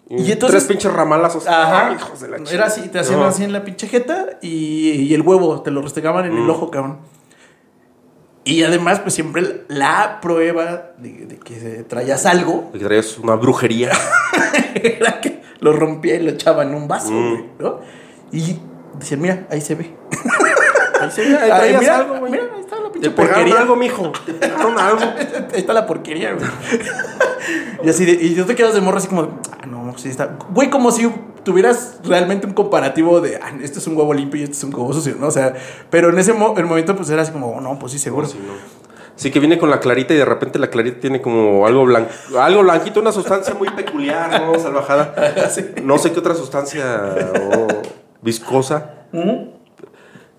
Y 0.09 0.31
entonces- 0.31 0.49
Tres 0.51 0.63
pinches 0.65 0.91
ramalazos. 0.91 1.47
Ajá. 1.47 1.93
Hijos 1.93 2.19
de 2.19 2.27
la 2.27 2.35
Era 2.35 2.45
chingada. 2.45 2.67
así, 2.67 2.89
te 2.89 2.99
hacían 2.99 3.19
No. 3.19 3.25
así 3.25 3.43
en 3.45 3.53
la 3.53 3.63
pinche 3.63 3.87
jeta 3.87 4.25
y, 4.41 4.89
y 4.91 5.13
el 5.13 5.21
huevo, 5.21 5.61
te 5.61 5.71
lo 5.71 5.81
restregaban 5.81 6.25
en 6.25 6.33
el 6.35 6.43
Mm. 6.43 6.49
ojo, 6.49 6.69
cabrón. 6.69 6.97
Y 8.43 8.63
además, 8.63 8.99
pues 8.99 9.13
siempre 9.13 9.63
la 9.69 10.19
prueba 10.21 10.91
de, 10.97 11.25
de 11.27 11.37
que 11.37 11.85
traías 11.87 12.25
algo 12.25 12.71
Que 12.71 12.79
traías 12.79 13.17
una 13.19 13.35
brujería. 13.35 13.91
era 14.75 15.21
que 15.21 15.41
lo 15.59 15.73
rompía 15.73 16.15
y 16.15 16.23
lo 16.23 16.31
echaba 16.31 16.63
en 16.63 16.73
un 16.75 16.87
vaso, 16.87 17.11
Mm. 17.11 17.29
güey, 17.29 17.45
¿no? 17.59 17.79
Y 18.33 18.59
decían, 18.99 19.21
mira, 19.21 19.47
ahí 19.49 19.61
se 19.61 19.75
ve. 19.75 19.95
Ahí 21.01 21.73
Ah, 21.75 21.79
mira, 21.79 21.97
algo, 21.97 22.17
güey. 22.19 22.31
Mira, 22.31 22.43
ahí 22.55 22.61
está 22.61 22.79
la 22.79 22.91
pinche 22.91 23.09
Te 23.09 23.15
porquería. 23.15 23.59
algo, 23.59 23.75
mijo. 23.75 24.11
Te 24.25 24.33
pegaron 24.33 24.77
algo. 24.79 25.01
Ahí 25.53 25.59
está 25.59 25.73
la 25.73 25.85
porquería, 25.85 26.33
güey. 26.33 26.45
y 27.83 27.89
así 27.89 28.05
de, 28.05 28.13
y 28.13 28.35
yo 28.35 28.45
te 28.45 28.55
quedas 28.55 28.73
de 28.73 28.81
morro 28.81 28.97
así 28.97 29.07
como, 29.07 29.39
ah, 29.61 29.65
no, 29.65 29.93
sí 29.97 30.09
está. 30.09 30.37
Güey, 30.51 30.69
como 30.69 30.91
si 30.91 31.11
tuvieras 31.43 31.99
realmente 32.03 32.45
un 32.47 32.53
comparativo 32.53 33.19
de, 33.21 33.37
ah, 33.37 33.51
este 33.61 33.79
es 33.79 33.87
un 33.87 33.97
huevo 33.97 34.13
limpio 34.13 34.39
y 34.39 34.43
este 34.43 34.55
es 34.55 34.63
un 34.63 34.73
huevo 34.73 34.93
sucio, 34.93 35.15
¿no? 35.19 35.27
O 35.27 35.31
sea, 35.31 35.53
pero 35.89 36.09
en 36.09 36.19
ese 36.19 36.33
mo- 36.33 36.53
el 36.57 36.65
momento, 36.65 36.95
pues 36.95 37.09
era 37.09 37.21
así 37.23 37.31
como, 37.31 37.51
oh, 37.51 37.61
no, 37.61 37.77
pues 37.79 37.91
sí, 37.93 37.99
seguro. 37.99 38.27
Sí, 38.27 38.37
no. 38.45 38.53
Sí, 39.15 39.29
que 39.29 39.39
viene 39.39 39.57
con 39.59 39.69
la 39.69 39.79
clarita 39.79 40.13
y 40.13 40.17
de 40.17 40.25
repente 40.25 40.57
la 40.57 40.69
clarita 40.69 40.99
tiene 40.99 41.21
como 41.21 41.67
algo 41.67 41.85
blanco, 41.85 42.09
algo 42.39 42.63
blanquito, 42.63 43.01
una 43.01 43.11
sustancia 43.11 43.53
muy 43.53 43.69
peculiar, 43.69 44.41
¿no? 44.41 44.57
Salvajada. 44.59 45.13
Sí. 45.51 45.65
No 45.83 45.97
sé 45.97 46.11
qué 46.11 46.19
otra 46.19 46.33
sustancia 46.33 47.01
o 47.51 47.67
viscosa. 48.21 49.05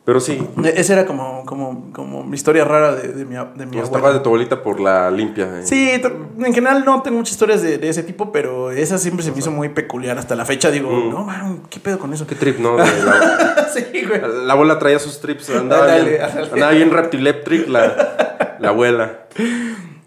Pero 0.05 0.19
sí, 0.19 0.45
Esa 0.75 0.95
era 0.95 1.07
como, 1.07 1.45
como, 1.47 1.93
como 1.93 2.25
mi 2.25 2.35
historia 2.35 2.65
rara 2.65 2.97
de, 2.97 3.09
de 3.13 3.25
mi, 3.25 3.37
de 3.37 3.67
mi 3.67 3.77
nos 3.77 3.89
abuela. 3.89 4.13
de 4.15 4.19
tu 4.19 4.31
abuelita 4.31 4.61
por 4.63 4.81
la 4.81 5.09
limpia. 5.13 5.45
eh. 5.61 5.63
Sí, 5.65 5.91
en 5.91 6.53
general 6.53 6.85
no 6.85 7.03
tengo 7.03 7.19
muchas 7.19 7.33
historias 7.35 7.63
de, 7.63 7.79
de 7.79 7.89
ese 7.89 8.03
tipo, 8.03 8.33
pero 8.33 8.73
esa 8.73 8.99
siempre 8.99 9.25
se 9.25 9.31
me 9.31 9.39
hizo 9.39 9.53
muy 9.53 9.69
peculiar. 9.69 10.19
Hasta 10.19 10.35
la 10.35 10.45
fecha 10.45 10.73
digo, 10.73 10.91
Mm. 10.91 11.11
no, 11.11 11.25
man, 11.25 11.63
¿qué 11.71 11.79
pedo 11.79 12.01
con 12.01 12.13
eso? 12.13 12.27
Qué 12.27 12.35
trip, 12.35 12.59
¿no? 12.59 12.77
De 12.79 12.85
la, 12.85 13.69
sí, 13.73 13.85
güey. 14.05 14.21
la 14.45 14.53
abuela 14.55 14.77
traía 14.81 14.99
sus 14.99 15.21
trips, 15.21 15.49
andaba, 15.51 15.87
bien, 15.87 16.21
ándale. 16.21 16.51
andaba 16.53 16.73
bien 16.73 16.91
reptileptric 16.91 17.69
la, 17.69 18.57
la 18.59 18.69
abuela. 18.71 19.27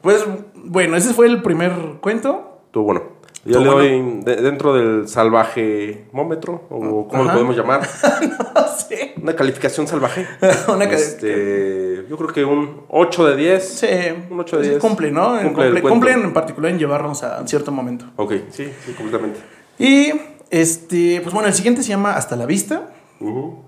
Pues 0.01 0.25
bueno, 0.55 0.97
ese 0.97 1.13
fue 1.13 1.27
el 1.27 1.41
primer 1.41 1.71
cuento. 2.01 2.59
Estuvo 2.65 2.83
bueno. 2.83 3.03
Yo 3.45 3.59
le 3.59 3.65
doy 3.69 4.21
de- 4.23 4.37
dentro 4.37 4.73
del 4.73 5.07
salvaje 5.07 6.05
mómetro, 6.11 6.63
o 6.69 7.07
cómo 7.07 7.09
Ajá. 7.13 7.23
lo 7.23 7.31
podemos 7.31 7.55
llamar, 7.55 7.81
No 8.55 8.67
sé. 8.75 9.13
una 9.21 9.35
calificación 9.35 9.87
salvaje. 9.87 10.25
Una 10.67 10.85
Este, 10.85 12.05
yo 12.09 12.17
creo 12.17 12.29
que 12.29 12.43
un 12.43 12.81
8 12.89 13.25
de 13.27 13.35
10. 13.35 13.63
Sí, 13.63 13.87
Un 14.31 14.39
ocho 14.39 14.57
de 14.57 14.63
sí, 14.63 14.69
diez. 14.71 14.81
cumple, 14.81 15.11
¿no? 15.11 15.39
Cumple 15.43 15.81
Cumple, 15.81 16.11
en 16.13 16.33
particular 16.33 16.71
en 16.71 16.79
llevarnos 16.79 17.21
a 17.23 17.45
cierto 17.47 17.71
momento. 17.71 18.05
Ok, 18.15 18.33
sí, 18.49 18.65
sí, 18.85 18.93
completamente. 18.93 19.39
Y 19.77 20.11
este, 20.49 21.19
pues 21.21 21.33
bueno, 21.33 21.47
el 21.47 21.53
siguiente 21.53 21.83
se 21.83 21.89
llama 21.89 22.13
Hasta 22.13 22.35
la 22.35 22.45
vista. 22.47 22.89
Ujú. 23.19 23.59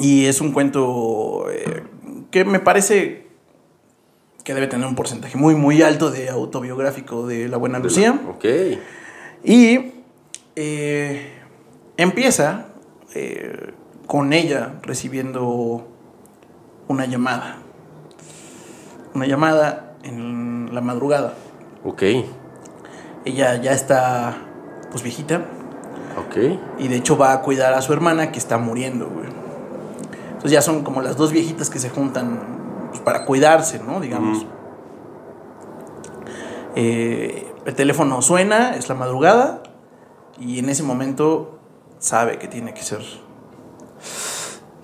Y 0.00 0.26
es 0.26 0.40
un 0.40 0.50
cuento 0.52 1.46
eh, 1.52 1.84
que 2.32 2.44
me 2.44 2.58
parece 2.58 3.28
que 4.42 4.54
debe 4.54 4.66
tener 4.66 4.86
un 4.86 4.94
porcentaje 4.96 5.38
muy, 5.38 5.54
muy 5.54 5.82
alto 5.82 6.10
de 6.10 6.28
autobiográfico 6.28 7.26
de 7.26 7.48
la 7.48 7.56
buena 7.56 7.78
Lucía. 7.78 8.18
Ok. 8.28 8.44
Y 9.44 9.92
eh, 10.56 11.32
empieza 11.98 12.66
eh, 13.14 13.74
con 14.06 14.32
ella 14.32 14.74
recibiendo 14.82 15.86
una 16.88 17.04
llamada. 17.04 17.58
Una 19.14 19.26
llamada 19.26 19.94
en 20.02 20.74
la 20.74 20.80
madrugada. 20.80 21.34
Ok. 21.84 22.02
Ella 23.26 23.56
ya 23.60 23.72
está, 23.72 24.36
pues 24.90 25.02
viejita, 25.02 25.44
Ok. 26.18 26.36
y 26.78 26.88
de 26.88 26.96
hecho 26.96 27.16
va 27.16 27.32
a 27.32 27.40
cuidar 27.42 27.72
a 27.74 27.80
su 27.82 27.92
hermana 27.92 28.30
que 28.32 28.38
está 28.38 28.58
muriendo, 28.58 29.08
güey. 29.08 29.26
Entonces 30.28 30.50
ya 30.50 30.62
son 30.62 30.84
como 30.84 31.00
las 31.00 31.16
dos 31.16 31.32
viejitas 31.32 31.70
que 31.70 31.78
se 31.78 31.88
juntan 31.90 32.88
pues, 32.90 33.00
para 33.00 33.24
cuidarse, 33.24 33.78
¿no? 33.78 34.00
Digamos. 34.00 34.46
Eh, 36.76 37.43
el 37.66 37.74
teléfono 37.74 38.20
suena, 38.22 38.74
es 38.76 38.88
la 38.88 38.94
madrugada, 38.94 39.62
y 40.38 40.58
en 40.58 40.68
ese 40.68 40.82
momento 40.82 41.58
sabe 41.98 42.38
que 42.38 42.48
tiene 42.48 42.74
que 42.74 42.82
ser. 42.82 43.00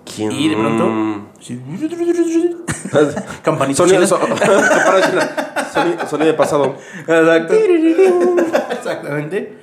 ¿Quién? 0.04 0.32
Y 0.32 0.48
de 0.48 0.56
pronto. 0.56 1.28
Sí, 1.40 1.60
Campanita 3.42 3.76
Sonido, 3.84 4.06
so-. 4.06 4.18
Sonido- 5.72 6.06
sonido 6.08 6.26
de 6.26 6.34
pasado. 6.34 6.74
Exacto. 7.06 7.54
Exactamente. 8.72 9.58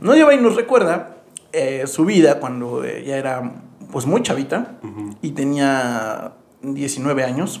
No 0.00 0.14
lleva 0.14 0.32
y 0.34 0.38
nos 0.38 0.56
recuerda 0.56 1.16
eh, 1.52 1.84
su 1.86 2.04
vida 2.04 2.40
cuando 2.40 2.84
ella 2.84 3.16
era 3.18 3.52
pues 3.92 4.06
muy 4.06 4.22
chavita 4.22 4.78
y 5.20 5.32
tenía 5.32 6.32
19 6.62 7.24
años. 7.24 7.60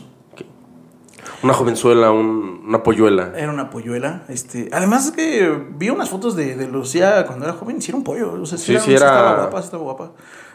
Una 1.42 1.54
jovenzuela, 1.54 2.10
un- 2.12 2.64
una 2.66 2.82
polluela. 2.82 3.32
Era 3.36 3.50
una 3.50 3.70
polluela. 3.70 4.24
Este, 4.28 4.68
además 4.72 5.06
es 5.06 5.12
que 5.12 5.58
vi 5.76 5.88
unas 5.90 6.10
fotos 6.10 6.36
de, 6.36 6.54
de 6.56 6.68
Lucía 6.68 7.24
cuando 7.26 7.46
era 7.46 7.54
joven 7.54 7.80
sí 7.80 7.92
un 7.92 8.04
pollo. 8.04 8.32
O 8.34 8.46
sea, 8.46 8.58
sí, 8.58 8.66
Sí, 8.66 8.72
era, 8.72 8.80
sí 8.82 8.90
era- 8.94 9.06
estaba 9.06 9.36
guapa, 9.36 9.60
estaba 9.60 9.82
guapa. 9.82 10.12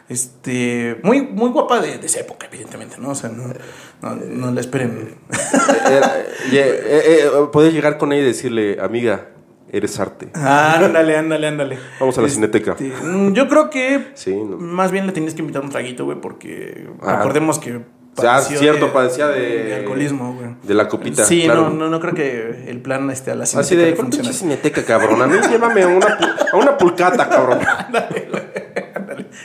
Este, 0.08 1.00
muy, 1.02 1.22
muy 1.22 1.50
guapa 1.50 1.80
de, 1.80 1.98
de 1.98 2.06
esa 2.06 2.20
época, 2.20 2.46
evidentemente, 2.46 2.96
¿no? 3.00 3.10
O 3.10 3.14
sea, 3.16 3.28
no, 3.28 3.42
no, 4.02 4.14
no 4.14 4.50
la 4.52 4.60
esperen. 4.60 5.16
Eh, 5.90 6.00
eh, 6.52 7.02
eh, 7.24 7.30
podías 7.52 7.72
llegar 7.74 7.98
con 7.98 8.12
ella 8.12 8.22
y 8.22 8.26
decirle, 8.26 8.78
amiga, 8.80 9.28
eres 9.72 9.98
arte. 9.98 10.30
ándale, 10.34 11.16
ándale, 11.16 11.46
ándale. 11.48 11.78
Vamos 11.98 12.16
a 12.18 12.20
la 12.20 12.28
Este, 12.28 12.36
cineteca. 12.36 12.76
mm, 13.02 13.32
Yo 13.32 13.48
creo 13.48 13.68
que 13.70 14.12
Sí, 14.14 14.32
no. 14.34 14.56
Más 14.58 14.92
bien 14.92 15.06
le 15.06 15.12
tenías 15.12 15.34
que 15.34 15.40
invitar 15.40 15.62
un 15.62 15.70
traguito, 15.70 16.04
güey, 16.04 16.20
porque 16.20 16.88
Ah. 17.02 17.16
recordemos 17.16 17.58
que 17.58 17.82
sea, 18.22 18.40
cierto, 18.40 18.86
de- 18.86 18.92
padecía 18.92 19.28
de, 19.28 19.64
de 19.64 19.74
alcoholismo, 19.76 20.34
güey. 20.34 20.48
De 20.62 20.74
la 20.74 20.88
copita. 20.88 21.24
Sí, 21.24 21.42
claro. 21.44 21.70
no, 21.70 21.70
no, 21.70 21.88
no 21.90 22.00
creo 22.00 22.14
que 22.14 22.64
el 22.70 22.80
plan 22.80 23.10
este, 23.10 23.30
a 23.30 23.34
la 23.34 23.44
Así 23.44 23.56
cineteca 23.56 23.76
de, 23.84 23.90
le 23.90 23.96
"Con 23.96 24.10
pinche 24.10 24.32
cineteca, 24.32 24.84
cabrón. 24.84 25.22
A 25.22 25.26
mí 25.26 25.36
llévame 25.50 25.82
a 25.82 25.88
una, 25.88 26.18
a 26.52 26.56
una 26.56 26.76
pulcata, 26.78 27.28
cabrón. 27.28 27.58
Ándale. 27.78 28.28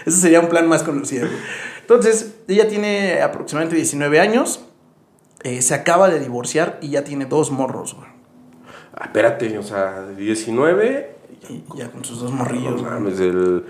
Ese 0.05 0.17
sería 0.21 0.39
un 0.39 0.47
plan 0.49 0.67
más 0.67 0.83
conocido. 0.83 1.27
güey. 1.27 1.39
Entonces, 1.81 2.35
ella 2.47 2.67
tiene 2.67 3.21
aproximadamente 3.21 3.75
19 3.75 4.19
años. 4.19 4.65
eh, 5.43 5.61
se 5.61 5.73
acaba 5.73 6.07
de 6.09 6.19
divorciar 6.19 6.77
y 6.81 6.89
ya 6.91 7.03
tiene 7.03 7.25
dos 7.25 7.51
morros, 7.51 7.95
güey. 7.95 8.07
Ah, 8.93 9.05
espérate, 9.05 9.57
o 9.57 9.63
sea, 9.63 10.05
19. 10.15 11.15
Y 11.49 11.63
ya 11.75 11.89
con 11.89 12.05
sus 12.05 12.19
dos 12.21 12.29
No 12.31 12.37
morrillos. 12.37 12.81
güey. 12.81 12.93
mames, 12.93 13.19
el, 13.19 13.65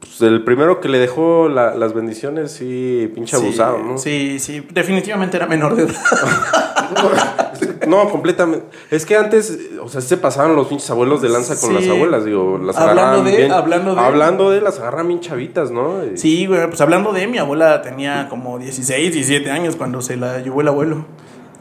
pues, 0.00 0.20
el 0.22 0.44
primero 0.44 0.80
que 0.80 0.88
le 0.88 0.98
dejó 0.98 1.48
la- 1.48 1.74
las 1.74 1.92
bendiciones, 1.94 2.52
sí, 2.52 3.10
pinche 3.14 3.36
Sí, 3.36 3.42
abusado, 3.42 3.78
¿no? 3.78 3.98
Sí, 3.98 4.38
sí, 4.38 4.66
definitivamente 4.72 5.36
era 5.36 5.46
menor 5.46 5.76
de 5.76 5.84
edad. 5.84 5.94
No, 7.88 8.08
completamente. 8.10 8.64
Es 8.90 9.04
que 9.06 9.14
antes, 9.16 9.58
o 9.82 9.88
sea, 9.88 10.00
se 10.00 10.16
pasaban 10.16 10.56
los 10.56 10.68
pinches 10.68 10.90
abuelos 10.90 11.20
de 11.20 11.28
lanza 11.28 11.58
con 11.60 11.70
Sí. 11.70 11.74
las 11.76 11.88
abuelas, 11.88 12.24
digo, 12.24 12.58
las 12.58 12.76
Hablando 12.76 13.22
de- 13.22 13.36
bien. 13.36 13.52
hablando 13.52 13.94
de- 13.94 14.00
Hablando 14.00 14.50
de, 14.50 14.60
las 14.62 14.78
agarran 14.80 15.08
bien 15.08 15.20
chavitas, 15.20 15.70
¿no? 15.70 16.02
Y- 16.04 16.16
Sí, 16.16 16.46
güey, 16.46 16.66
pues 16.66 16.80
hablando 16.80 17.12
de 17.12 17.26
mi 17.26 17.36
abuela 17.38 17.82
tenía 17.82 18.28
como 18.30 18.58
16, 18.58 19.12
17 19.12 19.50
años 19.50 19.76
cuando 19.76 20.00
se 20.00 20.16
la 20.16 20.40
llevó 20.40 20.62
el 20.62 20.68
abuelo. 20.68 21.04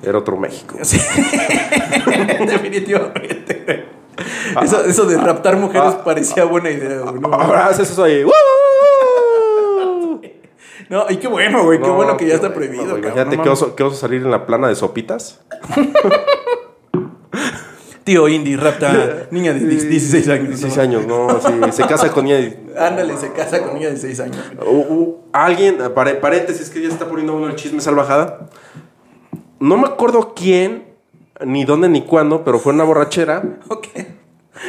Era 0.01 0.17
otro 0.17 0.37
México. 0.37 0.77
Sí. 0.81 0.97
definitivamente. 2.47 3.85
Eso, 4.63 4.83
eso 4.85 5.05
de 5.05 5.17
raptar 5.17 5.57
mujeres 5.57 5.93
Ah. 5.95 6.03
parecía 6.03 6.45
buena 6.45 6.69
idea, 6.69 6.99
güey. 6.99 7.19
No, 7.19 7.33
Ahora 7.33 7.67
haces 7.67 7.89
eso 7.91 8.03
ahí. 8.03 8.23
No, 10.89 11.05
y 11.09 11.17
qué 11.17 11.27
bueno, 11.27 11.63
güey, 11.63 11.79
qué 11.81 11.87
No, 11.87 11.95
bueno 11.95 12.17
que 12.17 12.27
ya 12.27 12.35
está 12.35 12.49
bueno, 12.49 12.55
prohibido. 12.67 12.89
güey. 12.91 13.01
cabrón, 13.01 13.13
Imagínate 13.17 13.37
no 13.37 13.43
mames. 13.45 13.61
oso, 13.63 13.75
qué 13.75 13.83
oso 13.83 13.95
salir 13.95 14.21
en 14.21 14.29
la 14.29 14.45
plana 14.45 14.67
de 14.67 14.75
sopitas. 14.75 15.39
Tío 18.03 18.27
Indy 18.27 18.57
rapta 18.57 19.27
niña 19.31 19.53
de 19.53 19.61
16 19.61 20.27
años. 20.27 20.47
16 20.49 20.75
¿no? 20.75 20.83
años, 20.83 21.07
no, 21.07 21.39
sí, 21.39 21.53
se 21.71 21.87
casa 21.87 22.11
con 22.11 22.27
ella. 22.27 22.39
y- 22.39 22.73
Ándale, 22.77 23.15
se 23.17 23.31
casa 23.31 23.63
con 23.63 23.75
niña 23.75 23.89
de 23.89 23.97
6 23.97 24.19
años. 24.19 24.37
Uh, 24.65 24.93
uh, 24.93 25.17
alguien, 25.31 25.77
pare- 25.95 26.15
paréntesis, 26.15 26.69
que 26.69 26.81
ya 26.81 26.87
se 26.89 26.95
está 26.95 27.07
poniendo 27.07 27.33
uno 27.33 27.47
el 27.47 27.55
chisme 27.55 27.79
salvajada. 27.79 28.49
No 29.61 29.77
me 29.77 29.87
acuerdo 29.87 30.33
quién, 30.35 30.83
ni 31.45 31.63
dónde, 31.63 31.87
ni 31.87 32.01
cuándo, 32.01 32.43
pero 32.43 32.59
fue 32.59 32.73
una 32.73 32.83
borrachera 32.83 33.41
Ok. 33.69 33.87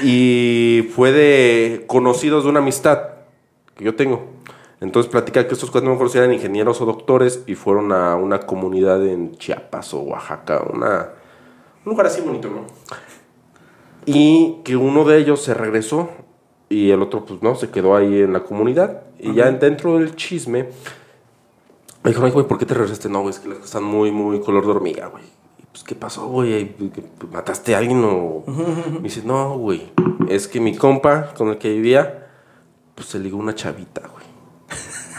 Y 0.03 0.88
fue 0.95 1.12
de 1.12 1.84
conocidos 1.86 2.45
de 2.45 2.51
una 2.51 2.61
amistad 2.61 3.01
que 3.76 3.84
yo 3.84 3.95
tengo. 3.95 4.34
Entonces 4.80 5.11
platica 5.11 5.47
que 5.47 5.55
estos 5.55 5.70
cuatro 5.70 5.86
no 5.86 5.92
me 5.92 5.95
acuerdo 5.97 6.12
si 6.12 6.18
eran 6.18 6.32
ingenieros 6.32 6.80
o 6.80 6.86
doctores 6.86 7.42
y 7.47 7.55
fueron 7.55 7.92
a 7.92 8.16
una 8.16 8.40
comunidad 8.40 9.05
en 9.07 9.36
Chiapas 9.36 9.95
o 9.95 10.01
Oaxaca, 10.01 10.62
una, 10.70 11.11
un 11.84 11.90
lugar 11.90 12.07
así 12.07 12.20
bonito, 12.20 12.51
¿no? 12.51 12.66
Y 14.05 14.61
que 14.64 14.76
uno 14.76 15.05
de 15.05 15.18
ellos 15.18 15.42
se 15.42 15.55
regresó 15.55 16.11
y 16.68 16.90
el 16.90 17.01
otro, 17.01 17.24
pues 17.24 17.42
no, 17.42 17.55
se 17.55 17.70
quedó 17.70 17.97
ahí 17.97 18.20
en 18.20 18.32
la 18.32 18.40
comunidad. 18.40 19.03
Y 19.18 19.32
ya 19.32 19.51
dentro 19.51 19.99
del 19.99 20.16
chisme, 20.16 20.68
me 22.03 22.11
dijeron, 22.11 22.30
güey, 22.32 22.47
¿por 22.47 22.59
qué 22.59 22.66
te 22.66 22.74
regresaste? 22.74 23.09
No, 23.09 23.20
güey, 23.20 23.30
es 23.30 23.38
que 23.38 23.49
las 23.49 23.59
cosas 23.59 23.70
están 23.70 23.84
muy, 23.84 24.11
muy 24.11 24.40
color 24.40 24.66
de 24.66 24.72
hormiga, 24.72 25.07
güey. 25.07 25.24
Pues, 25.75 25.83
¿qué 25.83 25.97
pasó, 25.97 26.29
güey? 26.29 26.68
¿Que 26.77 27.03
¿Mataste 27.33 27.75
a 27.75 27.79
alguien 27.79 28.05
o...? 28.05 28.45
Me 28.47 29.01
dice, 29.01 29.22
no, 29.25 29.59
güey, 29.59 29.91
es 30.29 30.47
que 30.47 30.61
mi 30.61 30.77
compa 30.77 31.35
con 31.37 31.49
el 31.49 31.59
que 31.59 31.68
vivía, 31.70 32.29
pues 32.95 33.09
se 33.09 33.18
ligó 33.18 33.39
una 33.39 33.57
chavita, 33.57 34.03
güey, 34.03 34.25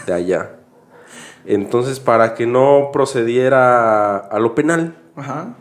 de 0.06 0.14
allá. 0.14 0.52
Entonces, 1.44 2.00
para 2.00 2.32
que 2.32 2.46
no 2.46 2.88
procediera 2.90 4.16
a 4.16 4.38
lo 4.38 4.54
penal, 4.54 4.96
Ajá. 5.14 5.56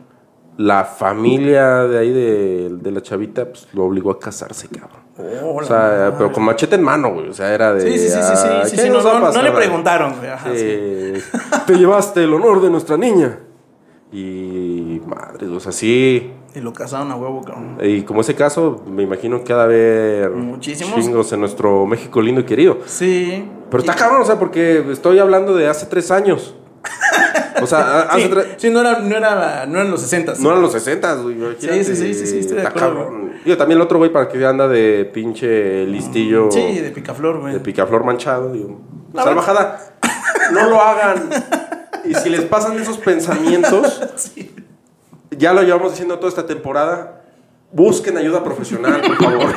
la 0.55 0.85
familia 0.85 1.83
de 1.83 1.97
ahí 1.99 2.13
de, 2.13 2.69
de 2.79 2.91
la 2.91 3.01
chavita, 3.01 3.49
pues 3.49 3.67
lo 3.73 3.83
obligó 3.83 4.11
a 4.11 4.17
casarse, 4.19 4.69
cabrón. 4.69 5.03
Oh, 5.43 5.57
O 5.57 5.63
sea, 5.65 5.77
madre. 5.77 6.11
pero 6.17 6.31
con 6.31 6.43
machete 6.43 6.75
en 6.75 6.83
mano, 6.83 7.11
güey. 7.15 7.27
O 7.27 7.33
sea, 7.33 7.53
era 7.53 7.73
de. 7.73 7.81
Sí, 7.81 7.99
sí, 7.99 8.07
sí, 8.09 8.13
sí, 8.21 8.35
sí, 8.37 8.47
"Ah, 8.49 8.61
sí, 8.65 8.75
¿qué 8.77 8.83
sí, 8.83 8.89
nos 8.89 9.03
no, 9.03 9.09
va 9.09 9.17
a 9.17 9.19
no, 9.19 9.25
pasar?" 9.27 9.43
no 9.43 9.49
le 9.49 9.55
preguntaron, 9.55 10.15
güey. 10.17 10.29
Ajá. 10.29 10.49
Te 11.67 11.73
llevaste 11.77 12.23
el 12.23 12.33
honor 12.33 12.61
de 12.61 12.69
nuestra 12.69 12.95
niña. 12.97 13.39
Y 14.11 14.74
madre, 15.05 15.47
o 15.47 15.59
sea, 15.59 15.71
sí. 15.71 16.31
Y 16.53 16.59
lo 16.61 16.71
casaron 16.73 17.11
a 17.11 17.15
huevo, 17.15 17.41
cabrón. 17.43 17.77
Y 17.81 18.03
como 18.03 18.21
ese 18.21 18.33
caso, 18.35 18.81
me 18.89 19.03
imagino 19.03 19.43
que 19.43 19.51
ha 19.53 19.57
de 19.57 19.63
haber 19.63 20.29
Muchísimos. 20.31 20.95
chingos 20.95 21.31
en 21.33 21.41
nuestro 21.41 21.85
México 21.85 22.21
lindo 22.21 22.41
y 22.41 22.45
querido. 22.45 22.79
Sí. 22.85 23.45
Pero 23.69 23.81
está 23.81 23.93
cabrón, 23.95 24.21
o 24.21 24.25
sea, 24.25 24.39
porque 24.39 24.85
estoy 24.91 25.19
hablando 25.19 25.53
de 25.55 25.67
hace 25.67 25.85
tres 25.87 26.11
años. 26.11 26.55
O 27.61 27.67
sea, 27.67 28.01
hace 28.01 28.23
Sí, 28.23 28.29
tres. 28.29 28.45
sí, 28.57 28.69
no, 28.69 28.81
era, 28.81 28.99
no, 28.99 29.15
era, 29.15 29.65
no 29.65 29.77
eran 29.79 29.89
los 29.89 30.01
60. 30.01 30.33
No 30.39 30.49
eran 30.49 30.61
los 30.61 30.73
60, 30.73 31.15
güey. 31.15 31.37
Sí, 31.57 31.69
sí, 31.85 31.95
sí, 31.95 32.13
sí, 32.13 32.27
sí, 32.27 32.39
estoy 32.39 32.57
de 32.57 32.63
Está 32.63 32.69
acuerdo. 32.69 33.11
Digo, 33.45 33.55
también 33.57 33.77
el 33.79 33.81
otro 33.81 33.97
güey 33.97 34.11
para 34.11 34.27
que 34.27 34.45
anda 34.45 34.67
de 34.67 35.09
pinche 35.13 35.85
listillo. 35.85 36.51
Sí, 36.51 36.79
de 36.81 36.91
picaflor, 36.91 37.39
güey. 37.39 37.53
de 37.53 37.61
picaflor 37.61 38.03
manchado. 38.03 38.51
Digo, 38.51 38.81
La 39.13 39.23
salvajada, 39.23 39.79
no 40.51 40.69
lo 40.69 40.81
hagan. 40.81 41.29
Y 42.03 42.13
si 42.15 42.29
les 42.29 42.41
pasan 42.41 42.77
esos 42.77 42.97
pensamientos, 42.97 44.01
Sí. 44.17 44.53
Ya 45.37 45.53
lo 45.53 45.61
llevamos 45.63 45.91
diciendo 45.91 46.17
toda 46.17 46.29
esta 46.29 46.45
temporada, 46.45 47.23
busquen 47.71 48.17
ayuda 48.17 48.43
profesional, 48.43 49.01
por 49.01 49.15
favor. 49.17 49.55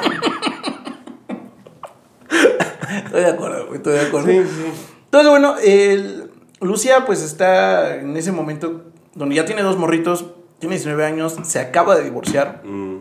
Estoy 3.04 3.20
de 3.22 3.26
acuerdo, 3.26 3.66
güey, 3.66 3.76
estoy 3.78 3.92
de 3.94 4.00
acuerdo. 4.00 4.28
Sí, 4.28 4.42
sí. 4.44 4.64
Entonces, 5.04 5.30
bueno, 5.30 5.54
el- 5.62 6.30
Lucia 6.60 7.04
pues 7.06 7.22
está 7.22 7.96
en 7.96 8.16
ese 8.16 8.32
momento 8.32 8.86
donde 9.14 9.36
ya 9.36 9.44
tiene 9.44 9.62
dos 9.62 9.76
morritos, 9.78 10.26
tiene 10.58 10.74
19 10.74 11.04
años, 11.06 11.36
se 11.42 11.60
acaba 11.60 11.96
de 11.96 12.04
divorciar. 12.04 12.62
Mm, 12.64 12.98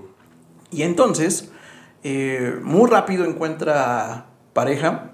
Y 0.70 0.84
entonces, 0.84 1.50
eh, 2.04 2.60
muy 2.62 2.90
rápido 2.90 3.24
encuentra 3.26 4.26
pareja. 4.54 5.12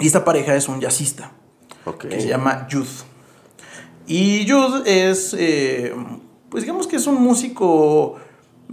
Y 0.00 0.06
esta 0.08 0.24
pareja 0.24 0.54
es 0.56 0.68
un 0.68 0.80
jazzista 0.80 1.32
ok. 1.84 2.06
que 2.08 2.20
se 2.20 2.26
llama 2.28 2.66
Jude. 2.70 2.86
Y 4.08 4.46
Jude 4.50 5.10
es, 5.10 5.34
eh, 5.38 5.94
pues 6.50 6.62
digamos 6.64 6.86
que 6.86 6.96
es 6.96 7.06
un 7.06 7.20
músico 7.22 8.16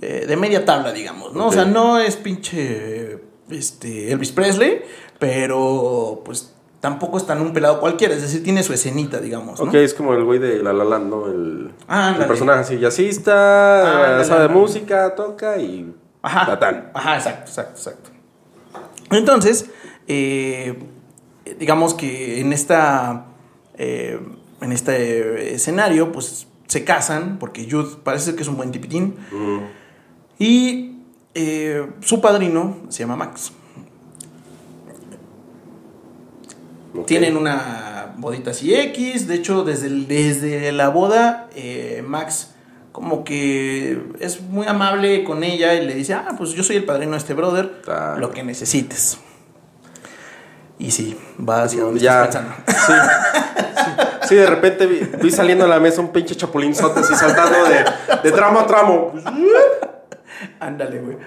eh, 0.01 0.25
de 0.27 0.35
media 0.37 0.65
tabla, 0.65 0.91
digamos, 0.91 1.33
¿no? 1.33 1.47
O 1.47 1.51
sea, 1.51 1.65
no 1.65 1.99
es 1.99 2.15
pinche 2.15 3.19
este, 3.49 4.11
Elvis 4.11 4.31
Presley, 4.31 4.81
pero 5.19 6.21
pues 6.25 6.53
tampoco 6.79 7.17
es 7.17 7.25
tan 7.25 7.41
un 7.41 7.51
pelado 7.53 7.79
cualquiera, 7.79 8.13
es 8.13 8.21
decir, 8.21 8.43
tiene 8.43 8.61
su 8.63 8.73
escenita, 8.73 9.19
digamos, 9.19 9.59
¿no? 9.59 9.67
Ok, 9.67 9.75
es 9.75 9.93
como 9.93 10.13
el 10.13 10.23
güey 10.23 10.39
de 10.39 10.61
La 10.61 10.71
La 10.73 10.83
Land, 10.83 11.09
¿no? 11.09 11.27
El, 11.27 11.71
Ah, 11.87 12.15
el 12.19 12.25
personaje 12.25 12.59
así, 12.61 12.77
jazzista, 12.79 14.07
Ándale, 14.09 14.25
sabe 14.25 14.43
de 14.43 14.49
música, 14.49 15.15
toca 15.15 15.57
y... 15.57 15.93
Ajá. 16.21 16.45
Tatán. 16.45 16.91
Ajá, 16.93 17.15
exacto, 17.17 17.49
exacto, 17.49 17.73
exacto. 17.77 18.09
Entonces, 19.11 19.69
eh, 20.07 20.77
digamos 21.59 21.93
que 21.93 22.39
en 22.39 22.53
esta. 22.53 23.27
eh, 23.77 24.19
en 24.61 24.71
este 24.71 25.53
escenario, 25.53 26.11
pues 26.11 26.47
se 26.67 26.83
casan, 26.83 27.37
porque 27.39 27.67
Jude 27.69 27.97
parece 28.03 28.35
que 28.35 28.41
es 28.43 28.47
un 28.47 28.57
buen 28.57 28.71
tipitín. 28.71 29.15
Mm, 29.31 29.59
Y 30.39 30.91
eh, 31.33 31.87
su 32.01 32.19
padrino 32.21 32.77
se 32.89 32.99
llama 32.99 33.15
Max. 33.15 33.51
Tienen 37.05 37.35
una 37.35 38.13
bodita 38.17 38.51
así 38.51 38.73
X. 38.73 39.27
De 39.27 39.35
hecho, 39.35 39.63
desde, 39.63 39.89
desde 39.89 40.71
la 40.71 40.89
boda, 40.89 41.49
eh, 41.55 42.03
Max 42.07 42.51
como 42.93 43.25
que 43.25 44.01
es 44.21 44.39
muy 44.39 44.65
amable 44.67 45.25
con 45.25 45.43
ella 45.43 45.73
y 45.73 45.85
le 45.85 45.93
dice, 45.93 46.13
ah, 46.13 46.33
pues 46.37 46.51
yo 46.51 46.63
soy 46.63 46.77
el 46.77 46.85
padrino 46.85 47.11
de 47.11 47.17
este 47.17 47.33
brother, 47.33 47.81
lo 48.17 48.31
que 48.31 48.41
necesites. 48.43 49.17
Y 50.79 50.91
sí, 50.91 51.17
va 51.37 51.63
hacia 51.63 51.81
donde 51.81 51.99
Ya. 51.99 52.23
estás 52.23 52.43
pensando. 52.43 52.63
Sí. 52.67 52.93
sí. 53.83 53.91
Sí, 54.27 54.35
de 54.35 54.45
repente 54.45 54.85
vi, 54.85 54.99
vi 55.21 55.31
saliendo 55.31 55.65
a 55.65 55.67
la 55.67 55.79
mesa 55.79 56.01
un 56.01 56.11
pinche 56.11 56.35
chapulinzote 56.35 56.99
así 56.99 57.15
saltando 57.15 57.57
de, 57.65 57.85
de 58.23 58.31
tramo 58.31 58.59
a 58.59 58.67
tramo. 58.67 59.13
Ándale, 60.59 60.99
güey. 60.99 61.17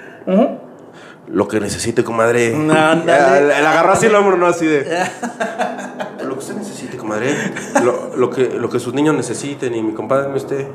Lo 1.28 1.46
que 1.46 1.61
necesite, 1.61 2.05
comadre. 2.05 2.55
Ándale. 2.55 3.46
Le, 3.46 3.55
agarró 3.55 3.92
así 3.92 4.07
el 4.07 4.14
hombro, 4.14 4.36
¿no? 4.36 4.46
Así 4.46 4.66
de. 4.66 4.84
Lo 6.24 6.34
que 6.34 6.38
usted 6.40 6.55
necesite, 6.57 6.96
comadre. 6.96 7.34
Lo, 7.82 8.16
lo 8.16 8.30
que, 8.30 8.49
lo 8.49 8.68
que 8.68 8.78
sus 8.80 8.92
niños 8.92 9.14
necesiten 9.14 9.74
y 9.74 9.82
mi 9.82 9.94
compadre 9.94 10.28
no 10.28 10.36
esté. 10.36 10.68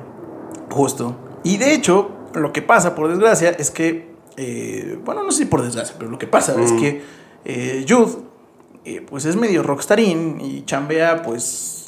Justo. 0.69 1.15
Y 1.43 1.57
de 1.57 1.74
hecho, 1.74 2.11
lo 2.34 2.53
que 2.53 2.61
pasa, 2.61 2.95
por 2.95 3.09
desgracia, 3.09 3.49
es 3.51 3.69
que, 3.69 4.15
eh, 4.38 4.97
bueno, 5.03 5.24
no 5.24 5.32
sé 5.32 5.39
si 5.39 5.45
por 5.45 5.61
desgracia, 5.61 5.95
pero 5.97 6.09
lo 6.09 6.17
que 6.17 6.28
pasa 6.28 6.59
es 6.59 6.71
que 6.71 7.03
eh, 7.45 7.86
Jude, 7.88 8.13
eh, 8.86 9.05
pues 9.07 9.26
es 9.26 9.36
medio 9.36 9.61
rockstarín 9.63 10.39
y 10.41 10.63
chambea, 10.65 11.21
pues, 11.21 11.82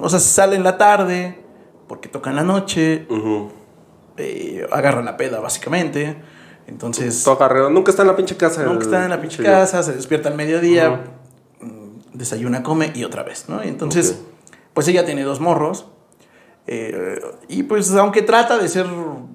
o 0.00 0.08
sea, 0.08 0.18
sale 0.18 0.56
en 0.56 0.64
la 0.64 0.78
tarde 0.78 1.38
porque 1.88 2.08
toca 2.08 2.30
en 2.30 2.36
la 2.36 2.42
noche, 2.44 3.06
eh, 4.16 4.66
agarra 4.72 5.02
la 5.02 5.16
peda, 5.16 5.40
básicamente. 5.40 6.16
Entonces, 6.66 7.22
Toca 7.22 7.44
alrededor. 7.44 7.70
Nunca 7.70 7.90
está 7.90 8.02
en 8.02 8.08
la 8.08 8.16
pinche 8.16 8.36
casa. 8.36 8.62
nunca 8.64 8.78
el 8.78 8.82
está 8.82 9.04
en 9.04 9.10
la 9.10 9.20
pinche 9.20 9.42
casa, 9.42 9.82
se 9.84 9.92
despierta 9.92 10.28
al 10.28 10.34
mediodía, 10.34 11.04
mm, 11.60 11.98
desayuna, 12.14 12.62
come 12.64 12.90
y 12.94 13.04
otra 13.04 13.22
vez, 13.22 13.48
¿no? 13.48 13.62
Y 13.64 13.68
entonces, 13.68 14.20
pues 14.74 14.88
ella 14.88 15.04
tiene 15.04 15.22
dos 15.22 15.40
morros. 15.40 15.86
eh, 16.66 17.20
y 17.48 17.62
pues 17.62 17.92
aunque 17.94 18.22
trata 18.22 18.58
de 18.58 18.68
ser 18.68 18.86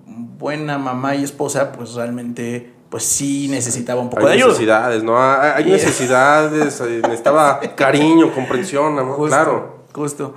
buena 0.06 0.78
mamá 0.78 1.16
y 1.16 1.24
esposa, 1.24 1.72
pues 1.72 1.94
realmente 1.94 2.74
pues 2.90 3.04
sí 3.04 3.48
necesitaba 3.50 4.02
un 4.02 4.10
poco 4.10 4.26
de 4.26 4.34
Hay 4.34 4.38
ayuda. 4.40 4.50
necesidades, 4.50 5.04
¿no? 5.04 5.18
Hay, 5.18 5.64
necesidades, 5.72 6.82
eh, 6.82 7.00
necesitaba 7.02 7.62
cariño, 7.78 8.34
comprensión, 8.34 9.00
amor, 9.00 9.16
Justo, 9.16 9.30
claro. 9.30 9.81
Justo. 9.94 10.34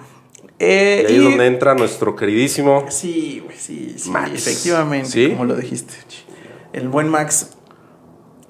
Y 0.59 0.65
Eh, 0.65 1.05
ahí 1.09 1.15
y- 1.15 1.19
es 1.19 1.23
donde 1.25 1.47
entra 1.47 1.75
nuestro 1.75 2.15
queridísimo. 2.17 2.85
Sí, 2.89 3.41
güey, 3.45 3.57
sí, 3.57 3.95
sí, 3.99 4.11
Max. 4.11 4.31
efectivamente, 4.35 5.09
¿Sí? 5.09 5.31
como 5.31 5.45
lo 5.47 5.57
dijiste. 5.57 5.95
El 6.73 6.89
buen 6.89 7.09
Max, 7.09 7.51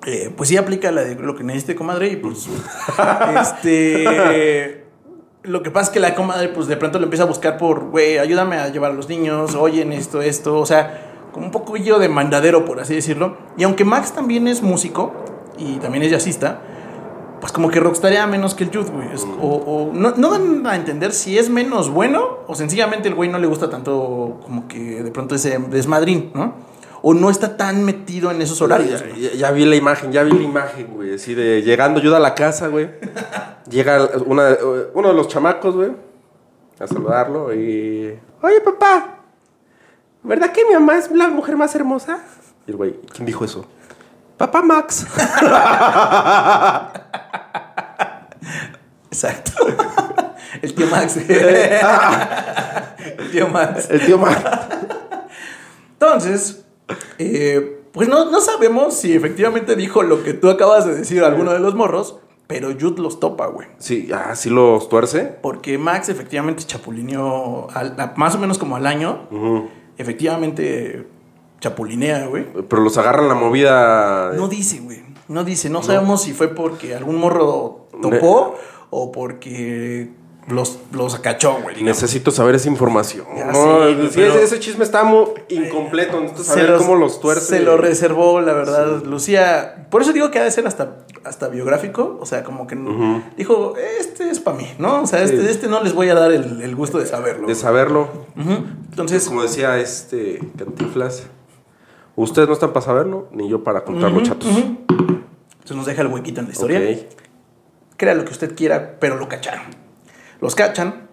eh, 0.07 0.31
pues 0.37 0.49
sí 0.49 0.57
aplica 0.57 0.91
la 0.91 1.03
de 1.03 1.15
lo 1.15 1.35
que 1.35 1.45
necesite 1.45 1.75
comadre 1.75 2.09
y 2.09 2.17
pues, 2.17 2.47
este, 3.41 4.85
lo 5.43 5.63
que 5.63 5.71
pasa 5.71 5.91
es 5.91 5.95
que 5.95 6.01
la 6.01 6.15
comadre 6.15 6.49
pues 6.49 6.67
de 6.67 6.77
pronto 6.77 6.99
le 6.99 7.05
empieza 7.05 7.25
a 7.25 7.27
buscar 7.27 7.59
por, 7.59 7.85
güey, 7.91 8.19
ayúdame 8.19 8.57
a 8.57 8.69
llevar 8.69 8.91
a 8.93 8.95
los 8.95 9.09
niños, 9.09 9.55
oyen 9.55 9.93
esto, 9.93 10.23
esto, 10.23 10.59
o 10.59 10.67
sea, 10.67 11.29
como 11.33 11.47
un 11.47 11.53
poco 11.53 11.77
yo 11.77 11.99
de 11.99 12.09
mandadero, 12.09 12.65
por 12.65 12.81
así 12.81 12.95
decirlo. 12.95 13.37
Y 13.57 13.65
aunque 13.65 13.85
Max 13.85 14.13
también 14.13 14.47
es 14.49 14.63
músico 14.63 15.13
y 15.59 15.77
también 15.77 16.05
es 16.05 16.11
jazzista, 16.11 16.61
pues 17.45 17.53
como 17.53 17.69
que 17.71 17.79
rockstarea 17.79 18.27
menos 18.27 18.55
que 18.55 18.65
el 18.65 18.71
Youth, 18.71 18.89
güey. 18.89 19.13
Es- 19.13 19.27
O, 19.39 19.49
o 19.49 19.93
no, 19.93 20.13
no 20.17 20.31
dan 20.31 20.67
a 20.67 20.77
entender 20.77 21.13
si 21.13 21.37
es 21.39 21.51
menos 21.51 21.91
bueno 21.91 22.39
o 22.47 22.55
sencillamente 22.55 23.07
el 23.09 23.15
güey 23.15 23.29
no 23.29 23.39
le 23.39 23.47
gusta 23.47 23.69
tanto 23.69 24.41
como 24.43 24.67
que 24.67 25.03
de 25.03 25.11
pronto 25.11 25.35
ese 25.35 25.59
desmadrín, 25.59 26.31
¿no? 26.35 26.55
O 27.03 27.13
no 27.13 27.29
está 27.29 27.59
tan 27.59 27.85
metido 27.85 28.31
en 28.31 28.41
esos 28.41 28.63
horarios. 28.63 28.99
Ya, 29.03 29.07
güey. 29.09 29.21
ya- 29.21 29.33
ya 29.35 29.51
vi 29.51 29.67
la 29.67 29.77
imagen, 29.77 30.11
ya 30.11 30.23
vi 30.23 30.31
la 30.33 30.41
imagen, 30.43 30.87
güey. 30.95 31.17
Así 31.17 31.35
de 31.35 31.61
llegando 31.61 32.01
yo 32.01 32.17
a 32.17 32.19
la 32.19 32.35
casa, 32.35 32.69
güey. 32.69 32.89
Llega 33.69 34.09
una, 34.25 34.57
uno 34.95 35.09
de 35.09 35.15
los 35.15 35.29
chamacos, 35.29 35.75
güey, 35.77 35.93
a 36.81 36.87
saludarlo 36.87 37.53
y. 37.53 38.19
Oye, 38.41 38.61
papá, 38.63 39.19
¿verdad 40.23 40.51
que 40.51 40.65
mi 40.65 40.73
mamá 40.73 40.97
es 40.97 41.11
la 41.11 41.29
mujer 41.29 41.59
más 41.59 41.75
hermosa? 41.75 42.21
Y 42.67 42.71
el 42.71 42.79
güey, 42.79 42.99
¿quién 43.13 43.27
dijo 43.27 43.45
eso? 43.45 43.67
Papá 44.39 44.63
Max. 44.63 45.07
Exacto. 49.15 49.53
el 50.63 50.75
tío 50.75 50.87
Max. 50.89 51.17
el 51.19 51.27
tío 53.31 53.49
Max. 53.49 53.89
El 53.91 54.05
tío 54.05 54.19
Max. 54.19 54.41
Entonces, 55.93 56.65
eh, 57.19 57.83
pues 57.93 58.09
no, 58.09 58.31
no 58.31 58.41
sabemos 58.41 58.95
si 58.97 59.15
efectivamente 59.15 59.77
dijo 59.77 60.03
lo 60.03 60.23
que 60.25 60.35
tú 60.35 60.51
acabas 60.51 60.87
de 60.87 60.95
decir 60.97 61.23
a 61.23 61.29
alguno 61.29 61.53
de 61.53 61.61
los 61.61 61.75
morros, 61.75 62.19
pero 62.47 62.69
Jude 62.79 63.01
los 63.01 63.21
topa, 63.21 63.47
güey. 63.47 63.69
Sí, 63.79 64.11
ah, 64.13 64.35
sí 64.35 64.51
los 64.51 64.89
tuerce. 64.89 65.35
Porque 65.41 65.79
Max 65.79 66.09
efectivamente 66.09 66.65
chapulineó 66.65 67.69
al- 67.73 67.95
a- 67.99 68.13
más 68.17 68.35
o 68.35 68.39
menos 68.39 68.59
como 68.59 68.77
al 68.77 68.87
año. 68.87 69.29
Efectivamente 69.97 71.07
chapulinea, 71.61 72.27
güey. 72.27 72.47
Pero 72.69 72.83
los 72.83 72.99
agarran 72.99 73.29
la 73.29 73.35
movida. 73.35 74.33
No 74.35 74.49
dice, 74.49 74.81
güey. 74.81 75.03
No 75.29 75.45
dice. 75.45 75.71
No, 75.71 75.83
sabemos 75.83 76.23
si 76.23 76.33
fue 76.35 76.49
porque 76.49 76.95
algún 76.95 77.17
morro 77.17 77.89
topó 78.03 78.57
o 78.97 79.11
porque 79.11 80.11
los, 80.49 80.79
los 80.93 81.15
acachó, 81.15 81.55
güey. 81.63 81.75
digamos. 81.77 82.01
Necesito 82.03 82.31
saber 82.31 82.55
esa 82.55 82.69
información. 82.69 83.27
Ya 83.37 83.47
No, 83.47 83.89
sí, 83.89 84.11
pero- 84.15 84.35
ese, 84.35 84.61
chisme 84.61 84.85
está 84.85 85.03
muy 85.03 85.25
incompleto. 85.49 86.21
Necesito 86.21 86.45
saber 86.45 86.71
los- 86.71 86.83
cómo 86.83 86.97
los 86.97 87.19
tuerce. 87.21 87.47
Se 87.59 87.61
lo 87.61 87.77
reservó, 87.77 88.41
la 88.41 88.53
verdad, 88.53 89.03
Lucía. 89.05 89.87
Por 89.91 90.03
eso 90.03 90.13
digo 90.13 90.31
que 90.31 90.39
ha 90.39 90.45
de 90.45 90.51
ser 90.51 90.67
hasta, 90.67 90.99
hasta 91.25 91.49
biográfico. 91.49 92.19
O 92.21 92.27
sea, 92.27 92.45
como 92.45 92.67
que 92.67 92.77
dijo, 93.39 93.75
este 94.01 94.29
es 94.31 94.39
para 94.39 94.59
mí, 94.59 94.69
¿no? 94.79 95.03
O 95.03 95.07
sea, 95.07 95.23
este, 95.23 95.51
este 95.51 95.67
no 95.67 95.83
les 95.83 95.95
voy 95.95 96.11
a 96.11 96.15
dar 96.15 96.31
el, 96.31 96.61
el 96.63 96.77
gusto 96.77 96.99
de 96.99 97.07
saberlo. 97.07 97.49
De 97.49 97.55
saberlo. 97.55 98.09
Entonces, 98.91 99.25
Como 99.27 99.43
decía 99.43 99.79
este 99.79 100.41
Cantinflas, 100.59 101.25
ustedes 102.17 102.47
no 102.49 102.55
están 102.55 102.73
para 102.73 102.85
saberlo, 102.85 103.29
ni 103.33 103.49
yo 103.49 103.65
para 103.65 103.83
contarlo, 103.83 104.23
chatos. 104.23 104.49
se 105.65 105.75
nos 105.75 105.87
deja 105.87 106.03
el 106.03 106.09
huequito 106.09 106.41
en 106.41 106.47
la 106.49 106.53
historia. 106.53 106.79
Ok. 106.81 107.24
Crea 108.05 108.15
lo 108.15 108.27
que 108.27 108.33
usted 108.33 108.55
quiera, 108.55 108.97
pero 109.01 109.17
lo 109.17 109.29
cacharon. 109.29 109.65
Los 110.43 110.55
cachan. 110.55 111.09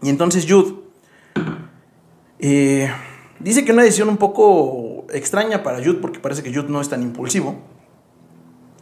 Y 0.00 0.08
entonces 0.08 0.46
Jude 0.48 0.74
eh, 2.38 2.90
dice 3.38 3.64
que 3.64 3.72
una 3.72 3.82
decisión 3.82 4.08
un 4.08 4.16
poco 4.16 5.06
extraña 5.12 5.62
para 5.62 5.78
Jude, 5.84 5.98
porque 6.00 6.18
parece 6.18 6.42
que 6.42 6.52
Jude 6.54 6.68
no 6.68 6.80
es 6.80 6.88
tan 6.88 7.02
impulsivo. 7.02 7.60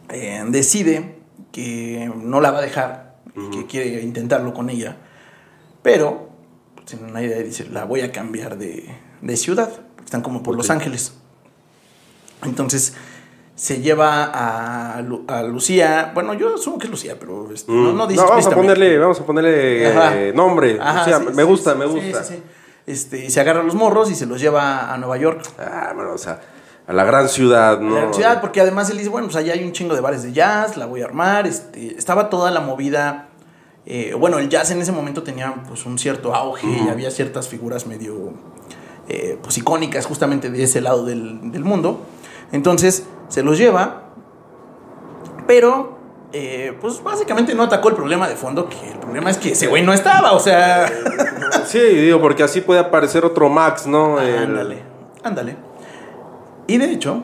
eh, 0.09 0.41
decide 0.47 1.17
que 1.51 2.09
no 2.15 2.39
la 2.39 2.51
va 2.51 2.59
a 2.59 2.61
dejar 2.61 3.17
y 3.35 3.49
que 3.49 3.65
quiere 3.65 4.01
intentarlo 4.01 4.53
con 4.53 4.69
ella. 4.69 4.97
Pero, 5.81 6.29
sin 6.85 7.03
una 7.03 7.21
idea, 7.21 7.39
dice: 7.39 7.67
La 7.69 7.83
voy 7.83 8.01
a 8.01 8.11
cambiar 8.11 8.57
de, 8.57 8.89
de 9.21 9.37
ciudad. 9.37 9.69
Están 10.03 10.21
como 10.21 10.43
por. 10.43 10.55
Los 10.55 10.69
Ángeles. 10.69 11.13
Entonces 12.43 12.93
se 13.55 13.81
lleva 13.81 14.23
a, 14.95 15.01
Lu- 15.01 15.25
a 15.27 15.43
Lucía. 15.43 16.11
Bueno, 16.13 16.33
yo 16.33 16.55
asumo 16.55 16.77
que 16.79 16.85
es 16.85 16.91
Lucía, 16.91 17.15
pero 17.19 17.51
este, 17.53 17.71
no, 17.71 17.93
Mm. 17.93 17.97
no 17.97 18.07
dice 18.07 18.23
vamos 18.23 18.47
a 18.47 18.51
ponerle, 18.51 18.97
vamos 18.97 19.19
a 19.19 19.25
ponerle 19.25 19.87
Ajá. 19.87 20.17
eh, 20.17 20.33
nombre. 20.33 20.77
Ajá, 20.81 21.05
sí, 21.19 21.25
me 21.35 21.43
gusta, 21.43 21.73
sí, 21.73 21.79
me 21.79 21.85
gusta. 21.85 22.23
sí. 22.23 22.41
Este, 22.85 23.25
y 23.25 23.29
se 23.29 23.39
agarra 23.39 23.63
los 23.63 23.75
morros 23.75 24.11
y 24.11 24.15
se 24.15 24.25
los 24.25 24.41
lleva 24.41 24.93
a 24.93 24.97
Nueva 24.97 25.17
York. 25.17 25.41
Ah, 25.59 25.91
bueno, 25.95 26.11
o 26.13 26.17
sea, 26.17 26.41
a 26.85 26.91
la 26.93 27.03
gran 27.05 27.29
ciudad, 27.29 27.75
A 27.77 27.79
¿no? 27.79 28.07
la 28.07 28.13
ciudad, 28.13 28.41
porque 28.41 28.59
además 28.59 28.89
él 28.89 28.97
dice, 28.97 29.09
bueno, 29.09 29.27
pues 29.27 29.37
allá 29.37 29.53
hay 29.53 29.63
un 29.63 29.71
chingo 29.71 29.95
de 29.95 30.01
bares 30.01 30.23
de 30.23 30.33
jazz, 30.33 30.75
la 30.75 30.85
voy 30.85 31.01
a 31.01 31.05
armar. 31.05 31.47
Este, 31.47 31.95
estaba 31.97 32.29
toda 32.29 32.51
la 32.51 32.59
movida. 32.59 33.29
eh, 33.85 34.13
bueno, 34.17 34.39
el 34.39 34.49
jazz 34.49 34.71
en 34.71 34.81
ese 34.81 34.91
momento 34.91 35.23
tenía 35.23 35.53
pues 35.67 35.85
un 35.85 35.97
cierto 35.99 36.33
auge 36.33 36.65
y 36.67 36.89
había 36.89 37.11
ciertas 37.11 37.47
figuras 37.49 37.85
medio 37.85 38.31
eh, 39.09 39.37
pues 39.43 39.57
icónicas 39.57 40.05
justamente 40.05 40.49
de 40.49 40.63
ese 40.63 40.81
lado 40.81 41.05
del, 41.05 41.51
del 41.51 41.63
mundo. 41.65 42.01
Entonces 42.51 43.03
se 43.33 43.41
los 43.41 43.57
lleva, 43.57 44.03
pero 45.47 45.97
eh, 46.33 46.77
pues 46.79 47.01
básicamente 47.01 47.55
no 47.55 47.63
atacó 47.63 47.89
el 47.89 47.95
problema 47.95 48.27
de 48.29 48.35
fondo, 48.35 48.69
que 48.69 48.91
el 48.91 48.99
problema 48.99 49.31
es 49.31 49.37
que 49.39 49.53
ese 49.53 49.65
güey 49.67 49.81
no 49.83 49.91
estaba, 49.91 50.33
o 50.33 50.39
sea... 50.39 50.85
Sí, 51.65 51.79
digo, 51.79 52.19
porque 52.21 52.43
así 52.43 52.61
puede 52.61 52.79
aparecer 52.79 53.25
otro 53.25 53.49
Max, 53.49 53.87
¿no? 53.87 54.19
El- 54.19 54.37
Ándale, 54.49 54.83
ándale. 55.23 55.55
Y 56.67 56.77
de 56.77 56.91
hecho, 56.91 57.23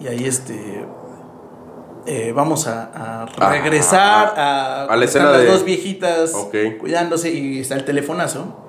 y 0.00 0.06
ahí 0.08 0.24
este. 0.24 0.84
eh, 2.06 2.32
vamos 2.34 2.66
a, 2.66 3.22
a 3.22 3.50
regresar 3.50 4.34
a, 4.36 4.84
a 4.86 4.96
la 4.96 5.04
escena 5.04 5.30
de- 5.32 5.44
las 5.44 5.52
dos 5.54 5.64
viejitas 5.64 6.34
Ok. 6.34 6.54
cuidándose 6.80 7.30
y 7.30 7.60
está 7.60 7.74
el 7.76 7.84
telefonazo. 7.84 8.60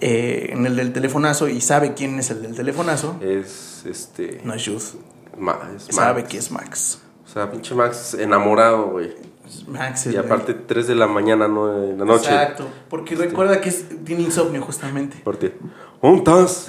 Eh, 0.00 0.50
en 0.52 0.64
el 0.66 0.76
del 0.76 0.92
telefonazo 0.92 1.48
y 1.48 1.60
sabe 1.60 1.94
quién 1.94 2.18
es 2.20 2.30
el 2.30 2.42
del 2.42 2.54
telefonazo. 2.54 3.16
Es 3.20 3.84
este. 3.86 4.40
No 4.44 4.54
es 4.54 4.64
Jude. 4.64 5.00
Ma- 5.38 5.58
es 5.76 5.86
Sabe 5.94 6.22
Max. 6.22 6.30
que 6.32 6.38
es 6.38 6.50
Max. 6.50 6.98
O 7.24 7.28
sea, 7.30 7.50
pinche 7.50 7.74
Max 7.74 8.14
enamorado, 8.14 8.86
güey. 8.90 9.14
Es 9.46 9.66
Max 9.68 10.06
Y 10.06 10.10
el- 10.10 10.18
aparte, 10.18 10.54
3 10.54 10.86
de 10.86 10.94
la 10.94 11.06
mañana, 11.06 11.48
no 11.48 11.82
en 11.84 11.98
la 11.98 12.04
noche. 12.04 12.30
Exacto. 12.30 12.66
Porque 12.90 13.14
recuerda 13.16 13.60
que 13.60 13.68
es- 13.70 13.84
tiene 14.04 14.22
insomnio 14.22 14.60
justamente. 14.62 15.18
Aparte, 15.20 15.56
¿dónde 16.02 16.18
estás? 16.18 16.66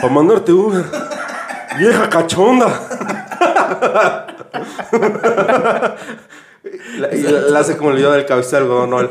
Para 0.00 0.12
mandarte 0.12 0.52
una. 0.52 0.84
Vieja 1.78 2.08
cachonda. 2.10 2.68
la, 6.98 7.14
y 7.14 7.22
la, 7.22 7.30
la 7.40 7.58
hace 7.60 7.76
como 7.76 7.90
el 7.90 7.96
video 7.96 8.10
del 8.12 8.26
cabeza 8.26 8.56
de 8.56 8.62
algodón, 8.62 8.90
¿no? 8.90 9.00
El- 9.00 9.10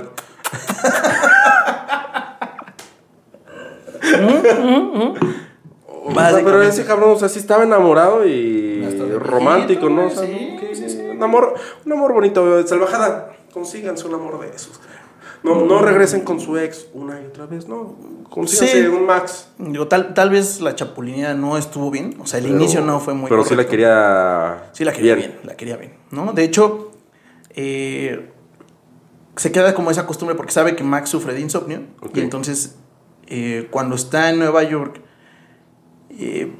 Pero 6.43 6.61
ese 6.61 6.85
cabrón, 6.85 7.11
o 7.11 7.19
sea, 7.19 7.29
sí 7.29 7.39
estaba 7.39 7.63
enamorado 7.63 8.25
y 8.25 8.83
romántico, 9.19 9.89
¿no? 9.89 10.07
O 10.07 10.09
güey, 10.09 10.15
sea, 10.15 10.25
sí, 10.25 10.57
sí, 10.73 10.89
sí. 10.89 11.01
Un 11.11 11.21
amor, 11.23 11.53
un 11.85 11.91
amor 11.91 12.13
bonito, 12.13 12.65
salvajada. 12.67 13.33
Consíganse 13.53 14.07
un 14.07 14.13
amor 14.15 14.39
de 14.41 14.49
esos. 14.55 14.79
No, 15.41 15.65
no 15.65 15.79
regresen 15.81 16.21
con 16.21 16.39
su 16.41 16.57
ex 16.57 16.87
una 16.93 17.21
y 17.21 17.25
otra 17.25 17.45
vez, 17.45 17.67
no. 17.67 17.95
Consíganse 18.29 18.81
Sí. 18.81 18.87
un 18.87 19.05
Max. 19.05 19.47
Digo, 19.57 19.87
tal, 19.87 20.13
tal 20.13 20.29
vez 20.29 20.59
la 20.61 20.75
chapulinea 20.75 21.33
no 21.33 21.57
estuvo 21.57 21.89
bien. 21.91 22.17
O 22.21 22.25
sea, 22.27 22.39
el 22.39 22.45
Pero- 22.45 22.57
inicio 22.57 22.81
no 22.81 22.99
fue 22.99 23.13
muy 23.13 23.29
Pero 23.29 23.43
sí 23.45 23.55
la 23.55 23.65
quería. 23.65 24.69
Sí, 24.73 24.83
la 24.83 24.91
quería 24.91 25.15
bien. 25.15 25.39
la 25.45 25.55
quería 25.55 25.77
bien, 25.77 25.93
¿no? 26.11 26.33
De 26.33 26.43
hecho, 26.43 26.91
eh, 27.55 28.29
se 29.37 29.51
queda 29.51 29.73
como 29.73 29.91
esa 29.91 30.05
costumbre 30.05 30.35
porque 30.35 30.51
sabe 30.51 30.75
que 30.75 30.83
Max 30.83 31.09
sufre 31.09 31.33
de 31.33 31.39
insomnio. 31.39 31.83
Y 32.13 32.19
entonces, 32.19 32.75
eh, 33.27 33.67
cuando 33.71 33.95
está 33.95 34.29
en 34.29 34.39
Nueva 34.39 34.63
York, 34.63 35.01
eh, 36.19 36.51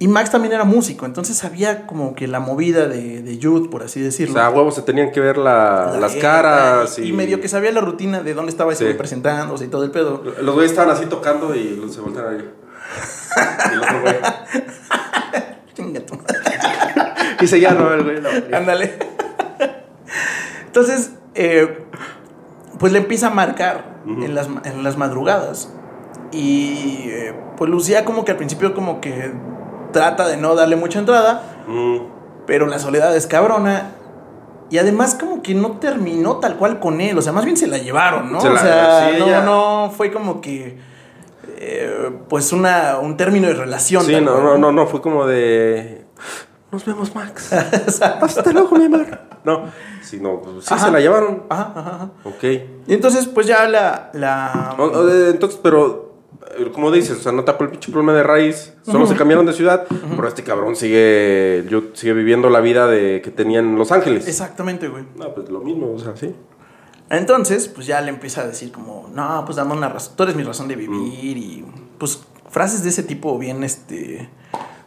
y 0.00 0.08
Max 0.08 0.30
también 0.30 0.52
era 0.52 0.64
músico, 0.64 1.06
entonces 1.06 1.36
sabía 1.36 1.86
como 1.86 2.14
que 2.14 2.26
la 2.26 2.40
movida 2.40 2.88
de, 2.88 3.22
de 3.22 3.38
Jude, 3.40 3.68
por 3.68 3.82
así 3.84 4.00
O 4.00 4.04
decirlo. 4.04 4.34
sea, 4.34 4.46
a 4.46 4.50
huevos 4.50 4.74
se 4.74 4.82
tenían 4.82 5.12
que 5.12 5.20
ver 5.20 5.38
la- 5.38 5.90
La 5.92 6.00
las 6.00 6.16
caras. 6.16 6.98
Y, 6.98 7.04
Y, 7.08 7.12
medio 7.12 7.40
que 7.40 7.48
sabía 7.48 7.70
la 7.72 7.80
rutina 7.80 8.20
de 8.20 8.34
dónde 8.34 8.50
estaba 8.50 8.72
ese 8.72 8.88
Sí. 8.90 8.94
presentándose 8.98 9.64
y 9.66 9.68
todo 9.68 9.84
el 9.84 9.90
pedo. 9.92 10.22
Los 10.42 10.54
güeyes 10.54 10.72
estaban 10.72 10.94
así 10.94 11.06
tocando 11.06 11.54
y 11.54 11.76
los- 11.76 11.94
se 11.94 12.00
voltean 12.00 12.26
ahí. 12.28 12.50
Y 13.70 13.72
el 13.74 13.78
otro 13.80 14.00
güey. 14.02 14.16
Y 17.40 17.46
seguía, 17.46 17.72
no, 17.72 17.92
el 17.92 18.02
güey. 18.04 18.16
Ándale. 18.54 18.94
Entonces, 20.66 21.12
eh, 21.34 21.84
pues 22.78 22.92
le 22.92 22.98
empieza 22.98 23.28
a 23.28 23.30
marcar 23.30 24.00
en, 24.06 24.34
las, 24.34 24.48
en 24.64 24.82
las 24.82 24.96
madrugadas. 24.96 25.72
Y 26.34 27.06
eh, 27.10 27.34
pues 27.56 27.70
Lucía 27.70 28.04
como 28.04 28.24
que 28.24 28.32
al 28.32 28.36
principio 28.36 28.74
como 28.74 29.00
que 29.00 29.32
trata 29.92 30.26
de 30.26 30.36
no 30.36 30.54
darle 30.54 30.76
mucha 30.76 30.98
entrada, 30.98 31.42
Mm. 31.68 31.98
pero 32.46 32.66
la 32.66 32.78
soledad 32.78 33.14
es 33.16 33.26
cabrona. 33.26 33.92
Y 34.70 34.78
además 34.78 35.14
como 35.18 35.42
que 35.42 35.54
no 35.54 35.72
terminó 35.78 36.38
tal 36.38 36.56
cual 36.56 36.80
con 36.80 37.00
él, 37.00 37.16
o 37.16 37.22
sea, 37.22 37.32
más 37.32 37.44
bien 37.44 37.56
se 37.56 37.66
la 37.68 37.78
llevaron, 37.78 38.32
¿no? 38.32 38.40
Se 38.40 38.48
o 38.48 38.56
sea, 38.58 39.10
sí, 39.12 39.16
no, 39.20 39.26
ella- 39.26 39.42
no 39.42 39.92
fue 39.96 40.10
como 40.10 40.40
que 40.40 40.78
eh, 41.58 42.10
pues 42.28 42.52
una, 42.52 42.98
un 42.98 43.16
término 43.16 43.46
de 43.46 43.54
relación. 43.54 44.04
Sí, 44.04 44.12
no, 44.14 44.20
cual, 44.20 44.42
no, 44.42 44.58
no, 44.58 44.72
no, 44.72 44.86
fue 44.86 45.00
como 45.00 45.26
de. 45.26 46.04
Nos 46.72 46.84
vemos, 46.84 47.14
Max. 47.14 47.52
Hasta 47.52 48.52
luego, 48.52 48.74
mi 48.76 48.86
amor. 48.86 49.06
No, 49.44 49.66
sí, 50.02 50.18
no, 50.20 50.40
pues, 50.40 50.64
sí 50.64 50.74
Ajá. 50.74 50.86
se 50.86 50.90
la 50.90 50.98
llevaron. 51.00 51.44
Ajá, 51.50 51.72
ajá, 51.76 51.90
ajá. 51.96 52.10
Ok. 52.24 52.42
Y 52.86 52.94
entonces 52.94 53.28
pues 53.28 53.46
ya 53.46 53.68
la... 53.68 54.10
la 54.14 54.74
O- 54.78 54.84
o 54.84 55.08
Entonces, 55.10 55.60
pero, 55.62 56.03
como 56.72 56.90
dices, 56.90 57.18
o 57.18 57.20
sea, 57.22 57.32
no 57.32 57.44
tapó 57.44 57.64
el 57.64 57.70
pinche 57.70 57.90
problema 57.90 58.12
de 58.14 58.22
raíz, 58.22 58.72
solo 58.84 59.06
se 59.06 59.14
cambiaron 59.16 59.46
de 59.46 59.52
ciudad, 59.52 59.86
pero 59.88 60.28
este 60.28 60.42
cabrón 60.42 60.76
sigue, 60.76 61.64
yo, 61.68 61.82
sigue 61.94 62.12
viviendo 62.12 62.50
la 62.50 62.60
vida 62.60 62.86
de 62.86 63.20
que 63.22 63.30
tenía 63.30 63.60
en 63.60 63.76
Los 63.76 63.92
Ángeles. 63.92 64.26
Exactamente, 64.28 64.88
güey. 64.88 65.04
No, 65.16 65.34
pues 65.34 65.48
lo 65.50 65.60
mismo, 65.60 65.92
o 65.92 65.98
sea, 65.98 66.16
sí. 66.16 66.34
Entonces, 67.10 67.68
pues 67.68 67.86
ya 67.86 68.00
le 68.00 68.08
empieza 68.10 68.42
a 68.42 68.46
decir 68.46 68.72
como, 68.72 69.10
no, 69.12 69.42
pues 69.44 69.56
dame 69.56 69.72
una 69.74 69.88
razón, 69.88 70.14
tú 70.16 70.22
eres 70.22 70.36
mi 70.36 70.42
razón 70.42 70.68
de 70.68 70.76
vivir 70.76 71.36
y 71.36 71.64
pues 71.98 72.20
frases 72.50 72.82
de 72.82 72.88
ese 72.90 73.02
tipo 73.02 73.38
bien, 73.38 73.62
este, 73.64 74.28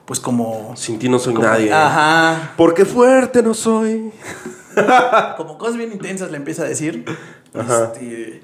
pues 0.06 0.20
como... 0.20 0.74
Sin 0.76 1.00
ti 1.00 1.10
no 1.10 1.20
soy 1.20 1.34
como- 1.34 1.46
nadie. 1.48 1.72
Ajá. 1.72 2.54
Porque 2.58 2.86
fuerte 2.86 3.44
no 3.44 3.54
soy. 3.54 4.12
Como 5.38 5.58
cosas 5.58 5.76
bien 5.78 5.92
intensas 5.92 6.30
le 6.30 6.38
empieza 6.38 6.62
a 6.62 6.66
decir. 6.66 7.04
Ajá. 7.54 7.86
Este, 7.86 8.42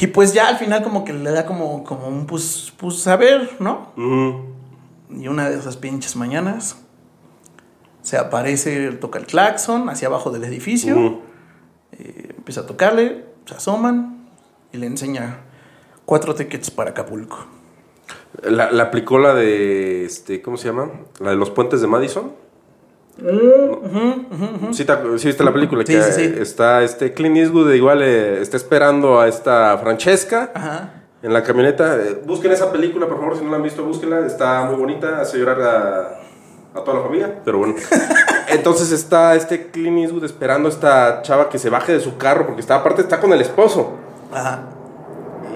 y 0.00 0.06
pues 0.06 0.32
ya 0.32 0.48
al 0.48 0.56
final 0.56 0.82
como 0.82 1.04
que 1.04 1.12
le 1.12 1.30
da 1.30 1.44
como, 1.44 1.82
como 1.82 2.06
un, 2.06 2.26
pues, 2.26 2.72
pues 2.76 3.06
a 3.08 3.16
ver, 3.16 3.50
¿no? 3.58 3.92
Y 5.10 5.26
una 5.26 5.50
de 5.50 5.58
esas 5.58 5.76
pinches 5.76 6.14
mañanas 6.14 6.76
se 8.02 8.16
aparece, 8.16 8.92
toca 8.92 9.18
el 9.18 9.26
claxon 9.26 9.90
hacia 9.90 10.08
abajo 10.08 10.30
del 10.30 10.44
edificio. 10.44 11.20
Eh, 11.92 12.34
empieza 12.36 12.60
a 12.60 12.66
tocarle, 12.66 13.24
se 13.44 13.54
asoman 13.54 14.28
y 14.72 14.78
le 14.78 14.86
enseña 14.86 15.40
cuatro 16.04 16.34
tickets 16.34 16.70
para 16.70 16.90
Acapulco. 16.90 17.46
La, 18.42 18.70
la 18.70 18.84
aplicó 18.84 19.18
la 19.18 19.34
de, 19.34 20.04
este, 20.04 20.40
¿cómo 20.42 20.56
se 20.56 20.68
llama? 20.68 20.90
La 21.18 21.30
de 21.30 21.36
los 21.36 21.50
puentes 21.50 21.80
de 21.80 21.88
Madison. 21.88 22.32
Sí, 24.72 24.84
te 24.84 24.92
acu- 24.92 25.18
sí 25.18 25.26
viste 25.28 25.42
la 25.44 25.52
película 25.52 25.84
Sí, 25.84 25.92
que 25.94 26.02
sí, 26.02 26.12
sí. 26.12 26.34
está 26.40 26.82
este 26.82 27.12
Clint 27.12 27.36
Eastwood 27.36 27.72
igual 27.72 28.00
eh, 28.02 28.40
está 28.40 28.56
esperando 28.56 29.20
a 29.20 29.26
esta 29.28 29.76
Francesca 29.78 30.52
Ajá. 30.54 30.90
en 31.22 31.32
la 31.32 31.42
camioneta. 31.42 31.96
Eh, 31.96 32.22
busquen 32.24 32.52
esa 32.52 32.70
película, 32.70 33.06
por 33.08 33.18
favor, 33.18 33.36
si 33.36 33.44
no 33.44 33.50
la 33.50 33.56
han 33.56 33.62
visto, 33.62 33.82
búsquenla. 33.84 34.24
Está 34.26 34.64
muy 34.66 34.76
bonita, 34.76 35.20
hace 35.20 35.38
llorar 35.38 35.60
a, 35.62 36.78
a 36.78 36.84
toda 36.84 36.98
la 36.98 37.02
familia, 37.02 37.40
pero 37.44 37.58
bueno. 37.58 37.74
Entonces 38.48 38.92
está 38.92 39.34
este 39.34 39.70
Clint 39.70 39.98
Eastwood 39.98 40.24
esperando 40.24 40.68
a 40.68 40.72
esta 40.72 41.22
chava 41.22 41.48
que 41.48 41.58
se 41.58 41.70
baje 41.70 41.92
de 41.92 42.00
su 42.00 42.16
carro 42.18 42.46
porque 42.46 42.60
está 42.60 42.76
aparte 42.76 43.02
está 43.02 43.18
con 43.20 43.32
el 43.32 43.40
esposo 43.40 43.94
Ajá. 44.32 44.60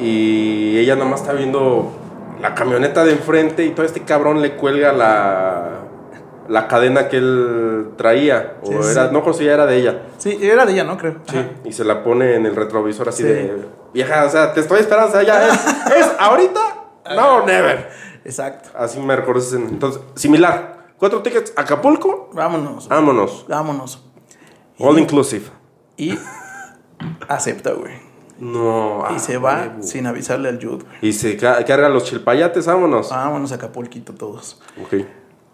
y 0.00 0.76
ella 0.78 0.96
nomás 0.96 1.20
está 1.20 1.32
viendo 1.32 1.92
la 2.40 2.54
camioneta 2.54 3.04
de 3.04 3.12
enfrente 3.12 3.64
y 3.64 3.70
todo 3.70 3.86
este 3.86 4.00
cabrón 4.02 4.42
le 4.42 4.56
cuelga 4.56 4.92
la 4.92 5.68
la 6.48 6.68
cadena 6.68 7.08
que 7.08 7.16
él 7.18 7.90
traía 7.96 8.56
o 8.62 8.70
era 8.88 9.08
sí. 9.08 9.12
no 9.12 9.22
ya 9.44 9.52
era 9.54 9.66
de 9.66 9.76
ella. 9.76 10.02
Sí, 10.18 10.38
era 10.40 10.64
de 10.66 10.72
ella, 10.72 10.84
¿no? 10.84 10.96
Creo. 10.98 11.16
Sí, 11.30 11.38
Ajá. 11.38 11.48
y 11.64 11.72
se 11.72 11.84
la 11.84 12.02
pone 12.02 12.34
en 12.34 12.46
el 12.46 12.54
retrovisor 12.56 13.08
así 13.08 13.22
Sí. 13.22 13.28
de 13.28 13.64
vieja, 13.94 14.24
o 14.24 14.28
sea, 14.30 14.52
te 14.52 14.60
estoy 14.60 14.80
esperando, 14.80 15.08
o 15.08 15.12
sea, 15.12 15.22
ya 15.22 15.48
es, 15.48 15.66
es 15.96 16.10
ahorita, 16.18 16.60
no, 17.16 17.44
never. 17.46 17.88
Exacto. 18.24 18.70
Así 18.76 19.00
me 19.00 19.16
recuerdo 19.16 19.42
entonces, 19.56 20.00
similar. 20.14 20.86
Cuatro 20.96 21.20
tickets, 21.22 21.52
Acapulco, 21.56 22.30
Vámonos. 22.32 22.88
vámonos. 22.88 23.44
Vámonos. 23.48 24.04
All 24.78 24.98
inclusive. 24.98 25.46
Y 25.96 26.16
acepta, 27.28 27.72
güey. 27.72 27.94
No. 28.38 29.04
Y 29.10 29.14
ah, 29.14 29.18
se 29.18 29.36
va 29.38 29.62
huevo. 29.62 29.82
sin 29.82 30.06
avisarle 30.06 30.48
al 30.48 30.56
Jude, 30.56 30.84
güey. 30.84 30.96
Y 31.02 31.12
se 31.12 31.36
ca- 31.36 31.64
carga 31.64 31.88
los 31.88 32.04
chilpayates, 32.04 32.66
vámonos. 32.66 33.10
Vámonos 33.10 33.52
a 33.52 33.56
Acapulquito 33.56 34.14
todos. 34.14 34.60
Ok. 34.82 35.04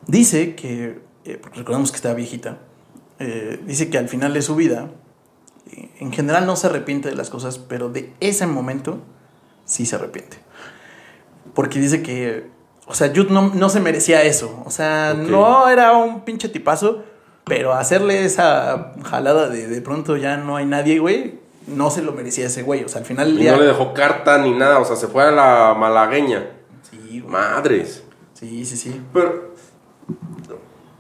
Dice 0.07 0.55
que, 0.55 1.01
eh, 1.25 1.41
recordemos 1.55 1.91
que 1.91 1.97
está 1.97 2.15
viejita, 2.15 2.59
eh, 3.19 3.61
dice 3.67 3.91
que 3.91 3.99
al 3.99 4.09
final 4.09 4.33
de 4.33 4.43
su 4.43 4.55
vida, 4.55 4.91
eh, 5.73 5.91
en 6.01 6.13
general 6.13 6.47
no 6.47 6.57
se 6.57 6.69
arrepiente 6.69 7.09
de 7.09 7.17
las 7.17 7.31
cosas, 7.31 7.59
pero 7.59 7.89
de 7.91 8.13
ese 8.21 8.47
momento 8.47 9.01
sí 9.65 9.87
se 9.87 9.97
arrepiente. 9.97 10.39
Porque 11.55 11.81
dice 11.81 12.03
que, 12.03 12.47
o 12.87 12.95
sea, 12.95 13.09
Jude 13.09 13.31
no, 13.31 13.53
no 13.55 13.69
se 13.69 13.81
merecía 13.81 14.23
eso. 14.23 14.63
O 14.65 14.71
sea, 14.71 15.15
no 15.15 15.69
era 15.69 15.93
un 15.93 16.21
pinche 16.25 16.49
tipazo, 16.49 17.03
pero 17.45 17.73
hacerle 17.73 18.25
esa 18.25 18.95
jalada 19.05 19.49
de 19.49 19.67
de 19.67 19.83
pronto 19.83 20.17
ya 20.17 20.37
no 20.37 20.57
hay 20.57 20.67
nadie, 20.67 20.99
güey, 20.99 21.41
no 21.67 21.91
se 21.91 22.03
lo 22.03 22.13
merecía 22.13 22.47
ese 22.47 22.63
güey. 22.63 22.85
O 22.85 22.89
sea, 22.89 23.01
al 23.01 23.07
final 23.07 23.29
del 23.29 23.39
Y 23.39 23.43
día... 23.43 23.53
no 23.53 23.59
le 23.61 23.67
dejó 23.67 23.93
carta 23.93 24.39
ni 24.39 24.53
nada, 24.53 24.79
o 24.79 24.85
sea, 24.85 24.97
se 24.97 25.09
fue 25.09 25.25
a 25.25 25.31
la 25.31 25.75
malagueña. 25.75 26.47
Sí, 26.91 27.21
güey. 27.21 27.33
Madres. 27.33 28.05
sí, 28.35 28.65
sí, 28.65 28.77
sí. 28.77 29.03
Pero, 29.13 29.48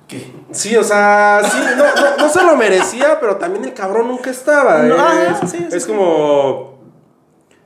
¿Qué? 0.09 0.33
sí, 0.53 0.75
o 0.75 0.83
sea, 0.83 1.43
sí, 1.45 1.59
no, 1.77 1.85
no, 1.85 2.17
no 2.17 2.29
se 2.31 2.43
lo 2.43 2.57
merecía, 2.57 3.21
pero 3.21 3.37
también 3.37 3.65
el 3.65 3.75
cabrón 3.75 4.09
nunca 4.09 4.31
estaba. 4.31 4.79
No, 4.83 4.95
es, 4.95 5.01
ah, 5.43 5.47
sí, 5.47 5.59
sí, 5.59 5.77
es 5.77 5.87
como, 5.87 6.79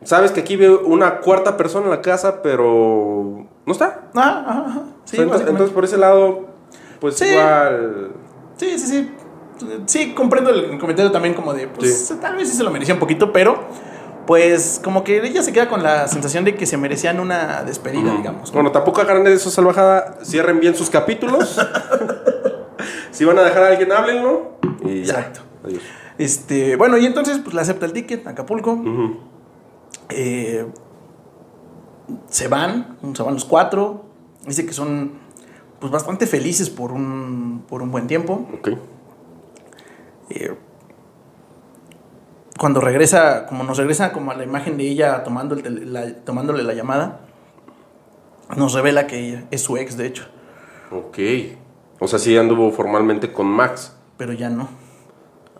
sabes 0.04 0.32
que 0.32 0.40
aquí 0.40 0.56
vive 0.56 0.74
una 0.74 1.20
cuarta 1.20 1.56
persona 1.56 1.84
en 1.86 1.92
la 1.92 2.02
casa, 2.02 2.42
pero 2.42 3.46
no 3.64 3.72
está. 3.72 4.08
Ah, 4.16 4.44
ajá, 4.46 4.64
ajá. 4.68 4.82
Sí, 5.04 5.20
O 5.20 5.38
sea, 5.38 5.46
entonces, 5.48 5.70
por 5.70 5.84
ese 5.84 5.96
lado, 5.98 6.48
pues 7.00 7.20
igual. 7.22 8.10
Sí, 8.56 8.78
sí, 8.78 8.86
sí. 8.86 9.14
Sí, 9.86 10.12
comprendo 10.12 10.50
el 10.50 10.76
comentario 10.80 11.12
también 11.12 11.34
como 11.34 11.54
de, 11.54 11.68
pues 11.68 12.12
tal 12.20 12.34
vez 12.34 12.48
sí 12.50 12.56
se 12.56 12.64
lo 12.64 12.70
merecía 12.72 12.94
un 12.94 13.00
poquito, 13.00 13.32
pero 13.32 13.60
pues 14.26 14.80
como 14.82 15.04
que 15.04 15.18
ella 15.18 15.42
se 15.42 15.52
queda 15.52 15.68
con 15.68 15.82
la 15.82 16.08
sensación 16.08 16.44
de 16.44 16.54
que 16.54 16.66
se 16.66 16.76
merecían 16.76 17.20
una 17.20 17.62
despedida, 17.64 18.08
Ujú. 18.08 18.16
digamos. 18.18 18.48
¿no? 18.50 18.54
Bueno, 18.54 18.72
tampoco 18.72 19.00
hagan 19.00 19.24
de 19.24 19.32
eso 19.34 19.50
salvajada. 19.50 20.16
Cierren 20.24 20.60
bien 20.60 20.74
sus 20.74 20.90
capítulos. 20.90 21.58
si 23.12 23.24
van 23.24 23.38
a 23.38 23.42
dejar 23.42 23.62
a 23.62 23.68
alguien, 23.68 23.92
háblenlo. 23.92 24.52
Y 24.84 25.04
ya. 25.04 25.14
Exacto. 25.14 25.40
Adiós. 25.64 25.82
Este, 26.18 26.76
bueno, 26.76 26.98
y 26.98 27.06
entonces 27.06 27.38
pues 27.38 27.54
le 27.54 27.60
acepta 27.60 27.86
el 27.86 27.92
ticket 27.92 28.26
Acapulco. 28.26 28.82
Eh, 30.08 30.66
se 32.28 32.48
van, 32.48 32.96
se 33.14 33.22
van 33.22 33.34
los 33.34 33.44
cuatro. 33.44 34.04
Dice 34.46 34.66
que 34.66 34.72
son 34.72 35.12
pues 35.78 35.90
bastante 35.92 36.26
felices 36.26 36.68
por 36.70 36.92
un, 36.92 37.64
por 37.68 37.82
un 37.82 37.90
buen 37.90 38.06
tiempo. 38.08 38.48
Ok. 38.58 38.70
Eh, 40.30 40.54
cuando 42.58 42.80
regresa, 42.80 43.46
como 43.46 43.64
nos 43.64 43.78
regresa 43.78 44.12
como 44.12 44.30
a 44.30 44.34
la 44.34 44.44
imagen 44.44 44.76
de 44.76 44.88
ella 44.88 45.24
tomando 45.24 45.54
el 45.54 45.62
tele- 45.62 45.84
la- 45.86 46.14
tomándole 46.24 46.62
la 46.62 46.74
llamada, 46.74 47.20
nos 48.56 48.74
revela 48.74 49.06
que 49.06 49.18
ella 49.18 49.44
es 49.50 49.62
su 49.62 49.76
ex, 49.76 49.96
de 49.96 50.06
hecho, 50.06 50.24
Ok. 50.90 51.18
O 52.02 52.08
sea, 52.08 52.18
sí 52.18 52.36
anduvo 52.36 52.70
formalmente 52.72 53.32
con 53.32 53.46
Max. 53.46 53.92
pero 54.16 54.32
ya 54.32 54.50
no. 54.50 54.68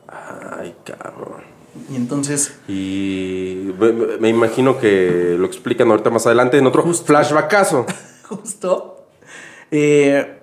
Ay, 0.09 0.74
cabrón. 0.84 1.43
Y 1.90 1.97
entonces, 1.97 2.59
Y 2.68 3.70
me, 4.20 4.28
imagino 4.28 4.78
que 4.78 5.36
lo 5.38 5.47
explican 5.47 5.90
ahorita 5.90 6.11
más 6.11 6.26
adelante 6.26 6.59
en 6.59 6.66
otro 6.66 6.82
Justo. 6.82 7.07
flashbackazo. 7.07 7.86
justo, 8.28 9.07
eh, 9.70 10.38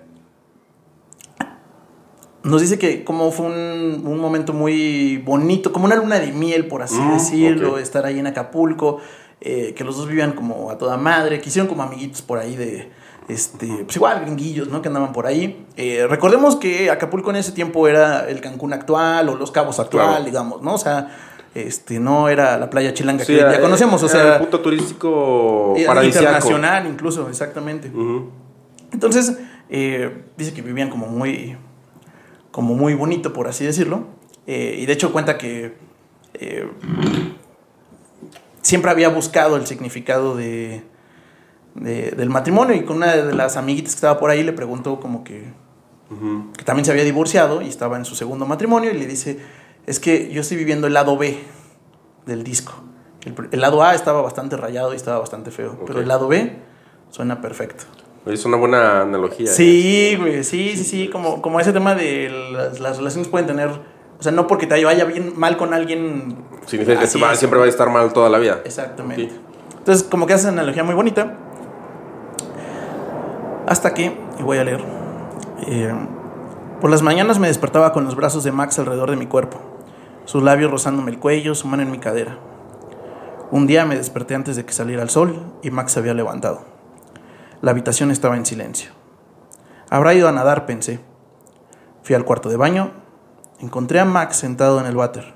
nos 2.44 2.62
dice 2.62 2.80
que 2.80 3.04
como 3.04 3.32
fue 3.32 3.46
un, 3.48 4.02
un 4.06 4.20
momento 4.20 4.54
muy 4.54 5.18
bonito, 5.18 5.72
como 5.72 5.86
una 5.86 5.96
luna 5.96 6.20
de 6.20 6.32
miel, 6.32 6.68
por 6.68 6.82
así 6.82 7.00
Mm, 7.00 7.14
decirlo, 7.14 7.78
estar 7.78 8.06
ahí 8.06 8.18
en 8.20 8.28
Acapulco, 8.28 9.00
eh, 9.42 9.74
que 9.76 9.84
los 9.84 9.98
dos 9.98 10.08
vivían 10.08 10.32
como 10.34 10.72
a 10.72 10.78
toda 10.78 10.98
madre, 10.98 11.40
que 11.42 11.50
hicieron 11.50 11.68
como 11.68 11.84
amiguitos 11.84 12.22
por 12.22 12.40
ahí 12.40 12.56
de, 12.56 12.90
este, 13.30 13.68
pues 13.86 13.96
igual, 13.96 14.22
gringuillos, 14.22 14.68
¿no? 14.70 14.82
Que 14.82 14.88
andaban 14.90 15.14
por 15.14 15.28
ahí. 15.28 15.66
Eh, 15.78 16.06
recordemos 16.10 16.56
que 16.56 16.90
Acapulco 16.90 17.30
en 17.30 17.38
ese 17.38 17.52
tiempo 17.52 17.88
era 17.88 18.28
el 18.30 18.42
Cancún 18.42 18.74
actual 18.74 19.30
o 19.30 19.36
Los 19.36 19.52
Cabos 19.52 19.80
actual, 19.80 20.08
Claro. 20.08 20.26
digamos, 20.26 20.62
¿no? 20.62 20.74
O 20.74 20.78
sea, 20.78 21.16
este, 21.56 22.00
no 22.00 22.28
era 22.28 22.58
la 22.58 22.70
playa 22.70 22.94
chilanga 22.94 23.24
Sí, 23.24 23.34
que 23.34 23.40
ya 23.40 23.56
eh, 23.56 23.62
conocemos, 23.62 24.02
o 24.04 24.08
era 24.08 24.16
sea, 24.22 24.34
un 24.34 24.40
punto 24.40 24.60
turístico 24.62 25.76
paradisíaco. 25.86 26.26
internacional 26.26 26.88
incluso, 26.88 27.30
exactamente. 27.30 27.92
Entonces, 28.92 29.38
eh, 29.70 30.24
dice 30.36 30.54
que 30.54 30.62
vivían 30.62 30.90
como 30.90 31.08
muy, 31.08 31.56
como 32.52 32.74
muy 32.76 32.94
bonito, 32.96 33.32
por 33.32 33.48
así 33.48 33.64
decirlo. 33.66 34.06
Eh, 34.48 34.78
y 34.80 34.86
de 34.88 34.94
hecho 34.94 35.12
cuenta 35.12 35.38
que 35.38 35.76
siempre 38.62 38.92
había 38.92 39.10
buscado 39.10 39.56
el 39.58 39.68
significado 39.68 40.36
de, 40.36 40.84
de- 41.76 42.12
del 42.12 42.30
matrimonio 42.30 42.76
y 42.76 42.84
con 42.84 42.98
una 42.98 43.16
de 43.16 43.34
las 43.34 43.58
amiguitas 43.58 43.94
que 43.94 43.98
estaba 43.98 44.20
por 44.20 44.30
ahí 44.30 44.44
le 44.44 44.54
preguntó 44.54 45.00
como 45.00 45.24
que, 45.24 45.52
que 46.58 46.64
también 46.64 46.86
se 46.86 46.92
había 46.92 47.04
divorciado 47.04 47.62
y 47.62 47.68
estaba 47.70 47.98
en 47.98 48.06
su 48.06 48.16
segundo 48.16 48.46
matrimonio 48.46 48.92
y 48.92 48.96
le 48.98 49.06
dice, 49.06 49.40
es 49.86 50.00
que 50.00 50.32
yo 50.32 50.42
estoy 50.42 50.58
viviendo 50.58 50.88
el 50.88 50.94
lado 50.94 51.18
B 51.18 51.38
del 52.26 52.44
disco. 52.44 52.74
El, 53.52 53.60
lado 53.62 53.84
A 53.84 53.94
estaba 53.96 54.22
bastante 54.22 54.56
rayado 54.58 54.94
y 54.94 54.96
estaba 54.96 55.20
bastante 55.20 55.52
feo, 55.52 55.78
pero 55.86 56.00
el 56.00 56.08
lado 56.08 56.28
B 56.28 56.58
suena 57.10 57.42
perfecto. 57.42 57.84
Es 58.26 58.46
una 58.46 58.58
buena 58.58 59.02
analogía. 59.02 59.46
¿eh? 59.50 59.54
Sí, 59.54 60.16
güey, 60.20 60.44
sí, 60.44 60.76
sí, 60.78 60.84
sí, 60.84 61.08
como, 61.10 61.42
como 61.42 61.60
ese 61.60 61.74
tema 61.74 61.96
de 61.96 62.30
las, 62.54 62.80
las 62.80 62.98
relaciones 62.98 63.28
pueden 63.28 63.48
tener, 63.48 63.70
o 63.70 64.22
sea, 64.24 64.32
no 64.32 64.48
porque 64.48 64.68
te 64.68 64.84
vaya 64.84 65.06
bien 65.06 65.34
mal 65.38 65.58
con 65.58 65.74
alguien. 65.74 66.36
Significa 66.66 67.00
que 67.00 67.20
va- 67.20 67.36
siempre 67.36 67.60
va 67.60 67.66
a 67.66 67.70
estar 67.70 67.90
mal 67.90 68.12
toda 68.14 68.30
la 68.30 68.38
vida. 68.40 68.62
Exactamente. 68.66 69.30
Entonces, 69.78 70.04
como 70.08 70.26
que 70.28 70.34
hace 70.34 70.46
una 70.46 70.62
analogía 70.62 70.84
muy 70.84 70.94
bonita. 70.96 71.38
Hasta 73.70 73.94
que, 73.94 74.18
y 74.40 74.42
voy 74.42 74.58
a 74.58 74.64
leer, 74.64 74.84
eh, 75.68 75.94
por 76.82 76.90
las 76.90 77.04
mañanas 77.04 77.38
me 77.38 77.46
despertaba 77.46 77.94
con 77.94 78.04
los 78.04 78.16
brazos 78.16 78.44
de 78.44 78.52
Max 78.52 78.80
alrededor 78.80 79.12
de 79.12 79.16
mi 79.16 79.28
cuerpo, 79.28 79.60
sus 80.26 80.42
labios 80.42 80.72
rozándome 80.72 81.12
el 81.12 81.20
cuello, 81.20 81.54
su 81.54 81.68
mano 81.68 81.84
en 81.84 81.92
mi 81.92 82.00
cadera. 82.00 82.40
Un 83.52 83.68
día 83.68 83.86
me 83.86 83.96
desperté 83.96 84.34
antes 84.34 84.56
de 84.56 84.66
que 84.66 84.74
saliera 84.74 85.04
el 85.04 85.12
sol 85.12 85.54
y 85.62 85.70
Max 85.70 85.92
se 85.92 86.00
había 86.00 86.16
levantado. 86.16 86.62
La 87.62 87.70
habitación 87.70 88.10
estaba 88.10 88.38
en 88.38 88.48
silencio. 88.48 88.90
Habrá 89.92 90.16
ido 90.16 90.28
a 90.28 90.32
nadar, 90.32 90.66
pensé. 90.66 91.00
Fui 92.02 92.16
al 92.16 92.26
cuarto 92.26 92.50
de 92.50 92.58
baño, 92.58 92.90
encontré 93.60 94.00
a 94.00 94.06
Max 94.06 94.38
sentado 94.38 94.80
en 94.80 94.88
el 94.88 94.96
váter, 94.96 95.36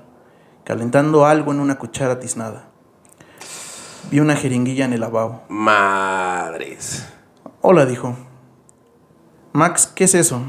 calentando 0.64 1.24
algo 1.24 1.52
en 1.52 1.60
una 1.60 1.78
cuchara 1.78 2.18
tiznada. 2.18 2.66
Vi 4.10 4.18
una 4.18 4.34
jeringuilla 4.34 4.86
en 4.86 4.92
el 4.92 5.02
lavabo. 5.02 5.42
Madres. 5.48 7.13
Hola, 7.66 7.86
dijo. 7.86 8.14
Max, 9.54 9.86
¿qué 9.86 10.04
es 10.04 10.14
eso? 10.14 10.42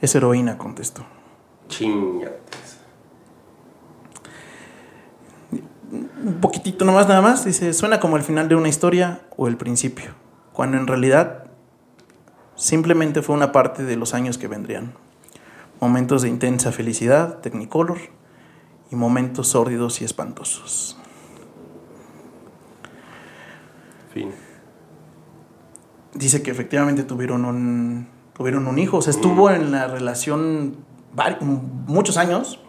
Es 0.00 0.12
heroína, 0.12 0.58
contestó. 0.58 1.06
Chingates. 1.68 2.80
Un 5.92 6.40
poquitito 6.40 6.84
nomás, 6.84 7.06
nada 7.06 7.20
más. 7.20 7.44
Dice, 7.44 7.72
suena 7.72 8.00
como 8.00 8.16
el 8.16 8.24
final 8.24 8.48
de 8.48 8.56
una 8.56 8.68
historia 8.68 9.20
o 9.36 9.46
el 9.46 9.56
principio, 9.56 10.16
cuando 10.52 10.78
en 10.78 10.88
realidad 10.88 11.44
simplemente 12.56 13.22
fue 13.22 13.36
una 13.36 13.52
parte 13.52 13.84
de 13.84 13.94
los 13.94 14.14
años 14.14 14.36
que 14.36 14.48
vendrían. 14.48 14.94
Momentos 15.80 16.22
de 16.22 16.28
intensa 16.28 16.72
felicidad, 16.72 17.38
Technicolor, 17.38 17.98
y 18.90 18.96
momentos 18.96 19.46
sórdidos 19.46 20.00
y 20.00 20.04
espantosos. 20.04 20.98
Fin. 24.12 24.47
Dice 26.18 26.42
que 26.42 26.50
efectivamente 26.50 27.04
tuvieron 27.04 27.44
un, 27.44 28.08
tuvieron 28.34 28.66
un 28.66 28.78
hijo. 28.78 28.96
O 28.98 29.02
sea, 29.02 29.12
estuvo 29.12 29.50
en 29.50 29.70
la 29.70 29.86
relación 29.86 30.76
muchos 31.86 32.16
años, 32.16 32.60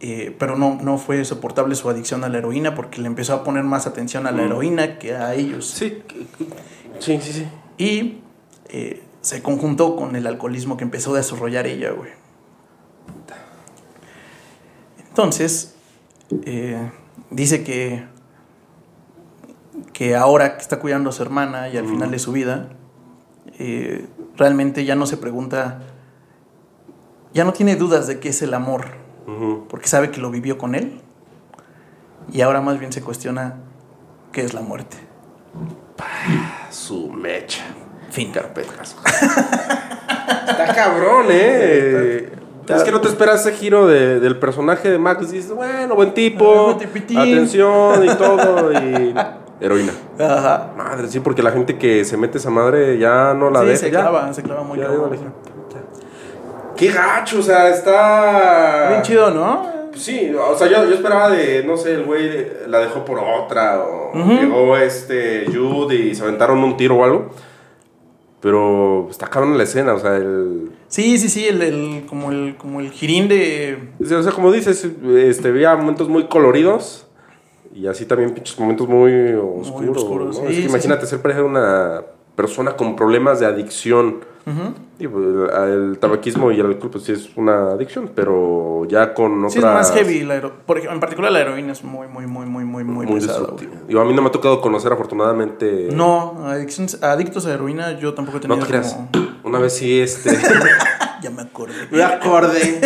eh, 0.00 0.34
pero 0.38 0.56
no, 0.56 0.78
no 0.82 0.98
fue 0.98 1.24
soportable 1.24 1.74
su 1.74 1.88
adicción 1.88 2.22
a 2.24 2.28
la 2.28 2.38
heroína 2.38 2.74
porque 2.74 3.00
le 3.00 3.06
empezó 3.06 3.34
a 3.34 3.44
poner 3.44 3.64
más 3.64 3.86
atención 3.86 4.26
a 4.26 4.30
la 4.30 4.42
Mm. 4.42 4.46
heroína 4.46 4.98
que 4.98 5.14
a 5.16 5.34
ellos. 5.34 5.66
Sí. 5.66 6.02
Sí, 6.98 7.18
sí, 7.20 7.32
sí. 7.32 7.46
Y 7.78 8.18
eh, 8.68 9.02
se 9.20 9.42
conjuntó 9.42 9.96
con 9.96 10.14
el 10.16 10.26
alcoholismo 10.26 10.76
que 10.76 10.84
empezó 10.84 11.14
a 11.14 11.16
desarrollar 11.18 11.66
ella, 11.66 11.92
güey. 11.92 12.10
Entonces, 15.08 15.74
eh, 16.46 16.90
dice 17.30 17.62
que, 17.64 18.04
que 19.92 20.16
ahora 20.16 20.56
que 20.56 20.62
está 20.62 20.78
cuidando 20.78 21.10
a 21.10 21.12
su 21.12 21.22
hermana 21.22 21.68
y 21.68 21.76
al 21.76 21.86
final 21.86 22.10
de 22.10 22.18
su 22.18 22.32
vida, 22.32 22.70
eh, 23.58 24.06
realmente 24.36 24.84
ya 24.84 24.94
no 24.94 25.06
se 25.06 25.16
pregunta, 25.16 25.80
ya 27.34 27.44
no 27.44 27.52
tiene 27.52 27.76
dudas 27.76 28.06
de 28.06 28.18
qué 28.20 28.28
es 28.30 28.42
el 28.42 28.54
amor, 28.54 28.86
porque 29.68 29.86
sabe 29.88 30.10
que 30.10 30.20
lo 30.20 30.30
vivió 30.30 30.58
con 30.58 30.74
él, 30.74 31.00
y 32.32 32.40
ahora 32.42 32.60
más 32.60 32.78
bien 32.78 32.92
se 32.92 33.02
cuestiona 33.02 33.56
qué 34.32 34.42
es 34.42 34.54
la 34.54 34.60
muerte. 34.60 34.96
Su 36.70 37.08
mecha. 37.10 37.62
Fin. 38.10 38.30
Carpetas. 38.32 38.96
Está 40.48 40.74
cabrón, 40.74 41.26
¿eh? 41.30 42.28
Está- 42.60 42.76
Es 42.76 42.82
que 42.84 42.92
no 42.92 43.00
te 43.00 43.08
esperas 43.08 43.40
ese 43.46 43.52
giro 43.56 43.86
de- 43.86 44.20
del 44.20 44.38
personaje 44.38 44.90
de 44.90 44.98
Max. 44.98 45.30
Dices, 45.30 45.50
bueno, 45.52 45.94
buen 45.94 46.14
tipo, 46.14 46.44
atención 47.18 48.04
y 48.04 48.14
todo. 48.16 48.72
Y 48.72 49.14
heroína. 49.62 49.92
Ajá. 50.18 50.72
Madre, 50.76 51.08
sí, 51.08 51.20
porque 51.20 51.42
la 51.42 51.52
gente 51.52 51.78
que 51.78 52.04
se 52.04 52.16
mete 52.16 52.38
esa 52.38 52.50
madre 52.50 52.98
ya 52.98 53.32
no 53.34 53.48
la 53.50 53.60
Sí, 53.60 53.66
deja. 53.66 53.78
se 53.78 53.90
ya. 53.90 54.00
clava, 54.00 54.32
se 54.32 54.42
clava 54.42 54.62
muy 54.62 54.78
Ya. 54.78 54.88
Qué 56.76 56.88
gacho, 56.90 57.38
o 57.38 57.42
sea, 57.42 57.68
está. 57.68 58.88
Bien 58.90 59.02
chido, 59.02 59.30
¿no? 59.30 59.70
Sí, 59.94 60.32
o 60.34 60.56
sea, 60.56 60.68
yo, 60.68 60.84
yo 60.88 60.94
esperaba 60.94 61.28
de, 61.30 61.62
no 61.64 61.76
sé, 61.76 61.92
el 61.94 62.04
güey 62.04 62.48
la 62.66 62.78
dejó 62.78 63.04
por 63.04 63.18
otra, 63.18 63.78
o 63.80 64.12
llegó 64.26 64.76
este 64.78 65.44
Jude 65.52 65.94
y 65.94 66.14
se 66.14 66.22
aventaron 66.22 66.58
un 66.64 66.76
tiro 66.78 66.96
o 66.96 67.04
algo. 67.04 67.30
Pero 68.40 69.06
está 69.10 69.28
cabrón 69.28 69.56
la 69.56 69.62
escena, 69.64 69.92
o 69.94 69.98
sea, 70.00 70.16
el. 70.16 70.72
Sí, 70.88 71.18
sí, 71.18 71.28
sí, 71.28 71.46
el, 71.46 71.62
el- 71.62 72.06
como, 72.08 72.32
el, 72.32 72.56
como 72.56 72.80
el 72.80 72.90
girín 72.90 73.28
de... 73.28 73.90
O 74.02 74.22
sea, 74.22 74.32
como 74.32 74.50
dices, 74.50 74.84
este, 75.16 75.48
había 75.48 75.76
momentos 75.76 76.08
muy 76.08 76.24
coloridos 76.26 77.06
y 77.74 77.86
así 77.86 78.06
también 78.06 78.32
pinches 78.34 78.58
momentos 78.58 78.88
muy 78.88 79.32
oscuros. 79.34 79.96
oscuros, 79.98 80.26
¿no? 80.38 80.42
sí, 80.42 80.46
Es 80.48 80.56
que 80.56 80.62
sí, 80.62 80.68
imagínate 80.68 81.06
ser 81.06 81.20
pareja 81.22 81.40
de 81.40 81.46
una 81.46 82.02
persona 82.36 82.76
con 82.76 82.96
problemas 82.96 83.40
de 83.40 83.46
adicción. 83.46 84.20
Ujú. 84.44 84.74
Y, 84.98 85.06
pues, 85.06 85.24
el, 85.68 85.98
tabaquismo 86.00 86.50
y 86.50 86.58
el 86.58 86.66
alcohol, 86.66 86.90
pues 86.90 87.04
sí 87.04 87.12
es 87.12 87.30
una 87.36 87.72
adicción, 87.72 88.10
pero 88.14 88.84
ya 88.88 89.14
con 89.14 89.38
otras... 89.44 89.52
Sí, 89.52 89.58
es 89.60 89.64
más 89.64 89.92
heavy. 89.92 90.22
La 90.24 90.34
hero- 90.36 90.52
por 90.66 90.78
ejemplo, 90.78 90.94
en 90.94 91.00
particular 91.00 91.30
la 91.30 91.40
heroína 91.40 91.72
es 91.72 91.84
muy, 91.84 92.08
muy, 92.08 92.26
muy, 92.26 92.46
muy, 92.46 92.64
muy, 92.64 92.82
muy, 92.84 93.06
Muy 93.06 93.20
pesada. 93.20 93.48
Digo, 93.86 94.00
a 94.00 94.04
mí 94.04 94.12
no 94.14 94.22
me 94.22 94.28
ha 94.28 94.32
tocado 94.32 94.60
conocer, 94.60 94.92
afortunadamente. 94.92 95.88
No, 95.92 96.44
adictos 96.48 97.46
a 97.46 97.54
heroína 97.54 97.98
yo 97.98 98.14
tampoco 98.14 98.38
he 98.38 98.40
No 98.40 98.54
tenido 98.56 98.66
te 98.66 98.72
creas. 98.72 98.94
como... 98.94 99.08
Una 99.44 99.58
vez 99.60 99.74
sí, 99.74 100.00
este. 100.00 100.30
ya 101.22 101.30
me 101.30 101.42
acordé. 101.42 101.74
me 101.90 102.02
acordé. 102.02 102.80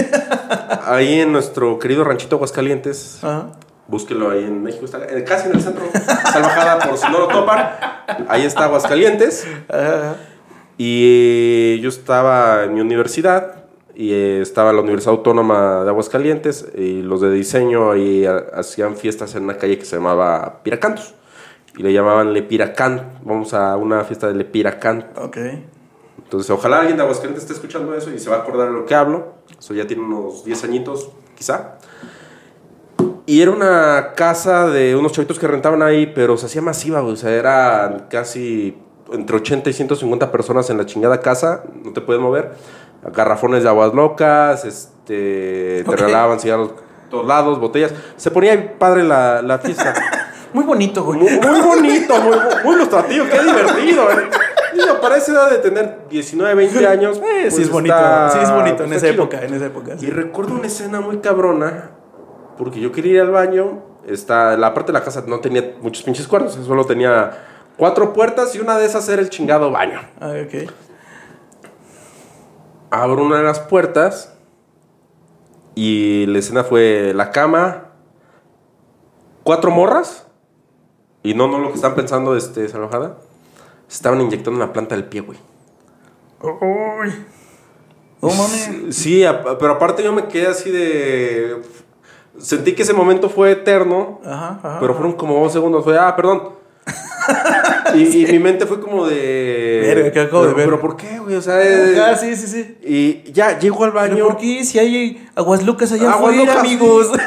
Ahí 0.84 1.20
en 1.20 1.32
nuestro 1.32 1.78
querido 1.78 2.04
ranchito 2.04 2.36
Aguascalientes. 2.36 3.22
Ajá. 3.24 3.52
Búsquelo 3.88 4.30
ahí 4.30 4.42
en 4.44 4.62
México, 4.62 4.84
está 4.84 4.98
casi 5.24 5.48
en 5.48 5.54
el 5.56 5.62
centro. 5.62 5.84
Salvajada 6.32 6.78
por 6.88 6.98
si 6.98 7.10
no 7.10 7.20
lo 7.20 7.28
topan. 7.28 7.70
Ahí 8.28 8.44
está 8.44 8.64
Aguascalientes. 8.64 9.46
Y 10.78 11.78
yo 11.80 11.88
estaba 11.88 12.64
en 12.64 12.74
mi 12.74 12.80
universidad. 12.80 13.64
Y 13.94 14.12
estaba 14.12 14.74
la 14.74 14.82
Universidad 14.82 15.14
Autónoma 15.14 15.82
de 15.84 15.88
Aguascalientes. 15.88 16.66
Y 16.76 17.00
los 17.02 17.20
de 17.22 17.30
diseño 17.30 17.92
ahí 17.92 18.26
ha- 18.26 18.44
hacían 18.54 18.96
fiestas 18.96 19.34
en 19.36 19.44
una 19.44 19.56
calle 19.56 19.78
que 19.78 19.86
se 19.86 19.96
llamaba 19.96 20.60
Piracantos. 20.62 21.14
Y 21.78 21.82
le 21.82 21.92
llamaban 21.92 22.32
Le 22.34 22.42
Piracán. 22.42 23.20
Vamos 23.22 23.54
a 23.54 23.76
una 23.76 24.04
fiesta 24.04 24.28
de 24.28 24.34
Le 24.34 24.44
Piracán. 24.44 25.10
Ok. 25.16 25.38
Entonces, 26.18 26.50
ojalá 26.50 26.80
alguien 26.80 26.96
de 26.96 27.04
Aguascalientes 27.04 27.44
esté 27.44 27.54
escuchando 27.54 27.94
eso 27.94 28.10
y 28.10 28.18
se 28.18 28.28
va 28.28 28.36
a 28.36 28.38
acordar 28.40 28.68
de 28.68 28.74
lo 28.74 28.84
que 28.84 28.94
hablo. 28.94 29.34
Eso 29.58 29.72
ya 29.72 29.86
tiene 29.86 30.02
unos 30.02 30.44
10 30.44 30.64
añitos, 30.64 31.10
quizá. 31.36 31.78
Y 33.26 33.42
era 33.42 33.50
una 33.50 34.12
casa 34.14 34.68
de 34.68 34.94
unos 34.94 35.12
chavitos 35.12 35.38
que 35.38 35.48
rentaban 35.48 35.82
ahí, 35.82 36.06
pero 36.14 36.36
se 36.36 36.46
hacía 36.46 36.62
masiva, 36.62 37.00
güey. 37.00 37.14
O 37.14 37.16
sea, 37.16 37.30
eran 37.32 38.06
casi 38.08 38.78
entre 39.12 39.36
80 39.36 39.68
y 39.70 39.72
150 39.72 40.30
personas 40.30 40.70
en 40.70 40.78
la 40.78 40.86
chingada 40.86 41.20
casa. 41.20 41.64
No 41.84 41.92
te 41.92 42.00
puedes 42.00 42.22
mover. 42.22 42.52
Garrafones 43.12 43.62
de 43.64 43.68
aguas 43.68 43.92
locas, 43.94 44.64
este, 44.64 45.82
te 45.84 45.90
Ok. 45.90 45.96
regalaban 46.00 46.40
cigarros 46.40 46.70
todos 47.10 47.26
lados, 47.26 47.60
botellas. 47.60 47.92
Se 48.16 48.30
ponía 48.30 48.78
padre 48.78 49.02
la, 49.04 49.42
la 49.42 49.58
fiesta. 49.58 49.92
Muy 50.52 50.64
bonito, 50.64 51.04
güey. 51.04 51.18
Muy, 51.18 51.30
muy 51.38 51.60
bonito, 51.60 52.14
muy, 52.22 52.36
muy 52.64 52.74
ilustrativo, 52.76 53.26
qué 53.30 53.42
divertido. 53.42 54.10
¿eh? 54.10 54.28
Digo, 54.74 55.00
para 55.02 55.16
esa 55.16 55.32
edad 55.32 55.50
de 55.50 55.58
tener 55.58 55.98
19, 56.08 56.54
20 56.54 56.86
años. 56.86 57.20
Eh, 57.36 57.50
sí 57.50 57.56
pues 57.56 57.58
es 57.66 57.70
bonito. 57.70 57.94
está- 57.94 58.30
sí 58.30 58.38
es 58.42 58.50
bonito 58.50 58.84
en 58.84 58.92
esa 58.94 59.08
chido. 59.10 59.22
época, 59.24 59.42
en 59.44 59.52
esa 59.54 59.66
época. 59.66 59.98
sí. 59.98 60.06
Y 60.06 60.10
recuerdo 60.10 60.54
una 60.54 60.66
escena 60.68 61.00
muy 61.00 61.18
cabrona, 61.18 61.90
porque 62.56 62.80
yo 62.80 62.92
quería 62.92 63.14
ir 63.14 63.20
al 63.20 63.30
baño. 63.30 63.82
Está, 64.06 64.56
la 64.56 64.72
parte 64.72 64.92
de 64.92 64.98
la 64.98 65.04
casa 65.04 65.24
no 65.26 65.40
tenía 65.40 65.74
muchos 65.80 66.02
pinches 66.04 66.28
cuartos, 66.28 66.54
solo 66.54 66.84
tenía 66.84 67.44
cuatro 67.76 68.12
puertas 68.12 68.54
y 68.54 68.60
una 68.60 68.78
de 68.78 68.86
esas 68.86 69.08
era 69.08 69.20
el 69.20 69.30
chingado 69.30 69.70
baño. 69.70 70.00
Ah, 70.20 70.32
ok. 70.44 70.70
Abro 72.90 73.24
una 73.24 73.38
de 73.38 73.42
las 73.42 73.58
puertas 73.58 74.36
y 75.74 76.26
la 76.26 76.38
escena 76.38 76.64
fue 76.64 77.12
la 77.14 77.30
cama, 77.30 77.90
cuatro 79.42 79.70
morras. 79.70 80.26
Y 81.22 81.34
no, 81.34 81.48
no 81.48 81.58
lo 81.58 81.70
que 81.70 81.74
están 81.74 81.96
pensando, 81.96 82.36
este, 82.36 82.68
salvajada. 82.68 83.16
Se 83.88 83.96
estaban 83.96 84.20
inyectando 84.20 84.60
en 84.60 84.66
la 84.68 84.72
planta 84.72 84.94
del 84.94 85.04
pie, 85.04 85.22
güey. 85.22 85.38
Uy. 86.40 87.12
No 88.22 88.28
mames. 88.30 88.96
Sí, 88.96 89.24
pero 89.58 89.72
aparte 89.72 90.02
yo 90.02 90.12
me 90.12 90.28
quedé 90.28 90.46
así 90.46 90.70
de... 90.70 91.62
Sentí 92.38 92.74
que 92.74 92.82
ese 92.82 92.92
momento 92.92 93.28
fue 93.30 93.52
eterno, 93.52 94.20
Ajá, 94.24 94.58
ajá. 94.62 94.76
pero 94.80 94.94
fueron 94.94 95.14
como 95.14 95.40
dos 95.42 95.52
segundos. 95.52 95.84
Fue, 95.84 95.98
ah, 95.98 96.14
perdón. 96.16 96.50
y, 97.94 98.22
y 98.24 98.32
mi 98.32 98.38
mente 98.38 98.66
fue 98.66 98.80
como 98.80 99.06
de... 99.06 99.82
Verga, 99.86 100.12
¿qué 100.12 100.20
acabo 100.20 100.42
de 100.46 100.54
pero, 100.54 100.56
ver? 100.56 100.66
pero 100.66 100.80
¿por 100.80 100.96
qué, 100.96 101.18
güey? 101.18 101.34
O 101.36 101.42
sea... 101.42 101.60
eh, 101.62 101.98
Ah, 102.00 102.16
sí, 102.16 102.36
sí, 102.36 102.46
sí. 102.46 102.78
Y 102.84 103.32
ya 103.32 103.58
llego 103.58 103.84
al 103.84 103.92
¿Pero 103.92 104.08
baño. 104.08 104.26
por 104.28 104.36
qué? 104.36 104.64
Si 104.64 104.78
hay 104.78 105.28
aguas 105.34 105.64
locas 105.64 105.90
allá 105.92 106.12
Aguas 106.12 106.32
afuera, 106.32 106.44
locas, 106.54 106.58
amigos. 106.58 107.08
¿Qué 107.12 107.18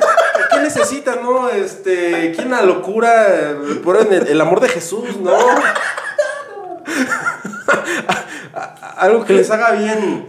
¿qué 0.51 0.59
necesitas, 0.61 1.17
no? 1.21 1.49
Este, 1.49 2.31
¿quién 2.35 2.51
la 2.51 2.61
locura? 2.61 3.55
Por 3.83 3.97
el, 3.97 4.27
el 4.27 4.41
amor 4.41 4.59
de 4.61 4.69
Jesús, 4.69 5.17
¿no? 5.21 5.31
Algo 8.97 9.25
que 9.25 9.33
les 9.33 9.49
haga 9.51 9.71
bien. 9.71 10.25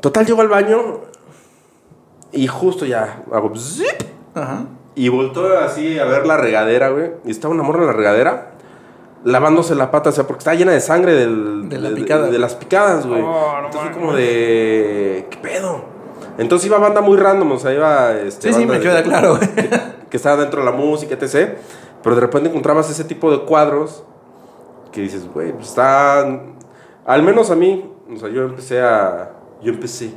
Total, 0.00 0.26
llego 0.26 0.42
al 0.42 0.48
baño 0.48 1.00
y 2.34 2.46
justo 2.46 2.84
ya 2.86 3.22
hago 3.32 3.52
zip, 3.56 4.02
Ajá. 4.34 4.64
y 4.94 5.08
volteo 5.08 5.58
así 5.58 5.98
a 5.98 6.04
ver 6.04 6.26
la 6.26 6.36
regadera, 6.36 6.88
güey. 6.90 7.12
Y 7.24 7.30
estaba 7.30 7.54
una 7.54 7.62
morra 7.62 7.80
en 7.80 7.86
la 7.86 7.92
regadera 7.92 8.50
lavándose 9.24 9.74
la 9.74 9.90
pata, 9.90 10.10
o 10.10 10.12
sea, 10.12 10.26
porque 10.26 10.40
estaba 10.40 10.54
llena 10.54 10.72
de 10.72 10.80
sangre 10.80 11.14
del, 11.14 11.68
De 11.68 11.78
la 11.78 11.90
picada. 11.94 12.28
de 12.28 12.38
las 12.38 12.54
picadas, 12.54 13.06
güey. 13.06 13.22
Oh, 13.22 13.52
no 13.60 13.66
Entonces 13.66 13.80
fue 13.80 13.82
mames. 13.90 13.96
como 13.98 14.12
de. 14.14 15.26
¿Qué 15.30 15.38
pedo? 15.38 15.84
Entonces 16.36 16.66
iba 16.66 16.78
banda 16.78 17.00
muy 17.00 17.16
random, 17.16 17.52
o 17.52 17.58
sea, 17.58 17.72
iba. 17.72 18.12
Este, 18.12 18.52
Sí, 18.52 18.60
sí, 18.60 18.66
me 18.66 18.74
de- 18.74 18.80
queda 18.80 19.02
claro, 19.02 19.36
güey. 19.36 19.48
que 20.10 20.16
estaba 20.16 20.36
dentro 20.36 20.60
de 20.60 20.66
la 20.66 20.72
música, 20.76 21.14
etc. 21.14 21.56
Pero 22.02 22.14
de 22.16 22.20
repente 22.20 22.48
encontrabas 22.50 22.90
ese 22.90 23.04
tipo 23.04 23.30
de 23.30 23.44
cuadros 23.46 24.04
que 24.92 25.00
dices, 25.00 25.26
güey, 25.32 25.52
pues 25.52 25.68
está. 25.68 26.20
Al 27.06 27.22
menos 27.22 27.50
a 27.50 27.54
mí, 27.56 27.90
o 28.14 28.16
sea, 28.18 28.28
yo 28.28 28.42
empecé 28.42 28.82
a. 28.82 29.30
Yo 29.62 29.72
empecé. 29.72 30.10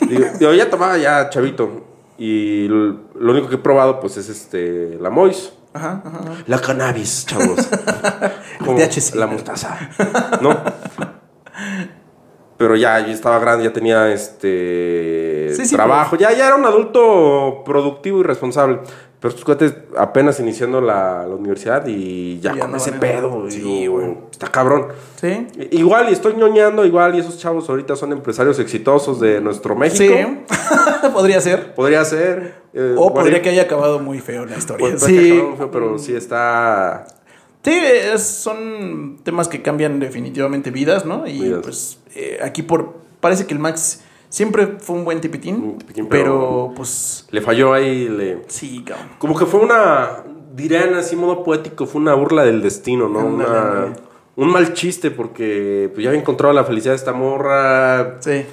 Digo, 0.00 0.26
digo, 0.38 0.52
ya 0.54 0.70
tomaba 0.70 0.98
ya 0.98 1.28
chavito. 1.30 1.84
Y 2.18 2.68
lo 2.68 3.32
único 3.32 3.48
que 3.48 3.56
he 3.56 3.58
probado, 3.58 4.00
pues, 4.00 4.16
es 4.16 4.28
este. 4.28 4.96
La 5.00 5.10
Mois. 5.10 5.52
Ajá, 5.72 6.02
ajá. 6.04 6.18
ajá. 6.18 6.44
La 6.46 6.60
cannabis, 6.60 7.26
chavos. 7.26 7.68
Como. 8.64 8.78
La 9.14 9.26
mostaza. 9.26 9.78
¿No? 10.40 10.56
Pero 12.56 12.76
ya, 12.76 13.00
yo 13.00 13.12
estaba 13.12 13.38
grande, 13.40 13.64
ya 13.64 13.72
tenía 13.72 14.12
este 14.12 15.50
Sí, 15.54 15.66
sí, 15.66 15.74
trabajo, 15.74 16.16
ya, 16.16 16.32
ya 16.32 16.46
era 16.46 16.56
un 16.56 16.64
adulto 16.64 17.62
productivo 17.64 18.20
y 18.20 18.22
responsable. 18.22 18.80
Pero 19.24 19.30
estos 19.30 19.46
cuates 19.46 19.74
apenas 19.96 20.38
iniciando 20.38 20.82
la, 20.82 21.24
la 21.26 21.34
universidad 21.34 21.86
y 21.86 22.38
ya 22.40 22.52
Ya 22.52 22.60
con 22.60 22.72
no 22.72 22.76
ese 22.76 22.92
pedo. 22.92 23.46
Sí, 23.48 23.86
güey. 23.86 24.18
Está 24.30 24.48
cabrón. 24.52 24.88
Sí. 25.18 25.46
Igual, 25.70 26.10
y 26.10 26.12
estoy 26.12 26.34
ñoñando, 26.34 26.84
igual, 26.84 27.14
y 27.14 27.20
esos 27.20 27.38
chavos 27.38 27.66
ahorita 27.70 27.96
son 27.96 28.12
empresarios 28.12 28.58
exitosos 28.58 29.20
de 29.20 29.40
nuestro 29.40 29.74
México. 29.76 30.12
Sí. 30.14 31.08
Podría 31.14 31.40
ser. 31.40 31.74
Podría 31.74 32.04
ser. 32.04 32.56
eh, 32.74 32.96
O 32.98 33.14
podría 33.14 33.40
que 33.40 33.48
haya 33.48 33.62
acabado 33.62 33.98
muy 33.98 34.18
feo 34.20 34.44
la 34.44 34.58
historia. 34.58 34.88
pues, 34.90 35.02
sí. 35.02 35.30
feo, 35.56 35.70
pero 35.72 35.98
sí 35.98 36.14
está. 36.14 37.06
Sí, 37.64 37.72
es- 37.72 38.20
son 38.26 39.20
temas 39.22 39.48
que 39.48 39.62
cambian 39.62 40.00
definitivamente 40.00 40.70
vidas, 40.70 41.06
¿no? 41.06 41.26
Y 41.26 41.44
Vidas. 41.44 41.60
pues 41.62 41.98
eh, 42.14 42.40
aquí 42.42 42.62
por 42.62 42.92
parece 43.20 43.46
que 43.46 43.54
el 43.54 43.58
Max 43.60 44.02
siempre 44.34 44.76
fue 44.80 44.96
un 44.96 45.04
buen 45.04 45.20
tipitín, 45.20 45.54
Un 45.56 45.78
tipitín, 45.78 46.08
pero, 46.08 46.24
pero- 46.24 46.72
pues 46.76 47.26
Le 47.30 47.40
falló 47.40 47.72
ahí, 47.72 48.08
le. 48.08 48.42
sí, 48.48 48.82
cabrón. 48.84 49.10
Como 49.18 49.38
que 49.38 49.46
fue 49.46 49.60
una, 49.60 50.24
dirían 50.54 50.94
así 50.94 51.14
modo 51.14 51.44
poético, 51.44 51.86
fue 51.86 52.00
una 52.00 52.14
burla 52.14 52.44
del 52.44 52.60
destino, 52.62 53.08
¿no? 53.08 53.20
Una- 53.26 53.92
un 54.36 54.48
mal 54.50 54.72
chiste 54.72 55.12
porque 55.12 55.88
pues, 55.94 56.02
ya 56.02 56.10
había 56.10 56.20
encontrado 56.20 56.52
la 56.52 56.64
felicidad 56.64 56.92
de 56.92 56.96
esta 56.96 57.12
morra, 57.12 58.16
Sí. 58.20 58.44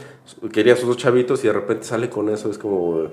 quería 0.53 0.73
a 0.73 0.77
sus 0.77 0.85
dos 0.87 0.97
chavitos 0.97 1.43
y 1.43 1.47
de 1.47 1.53
repente 1.53 1.85
sale 1.85 2.09
con 2.09 2.29
eso, 2.29 2.51
es 2.51 2.59
como... 2.59 3.05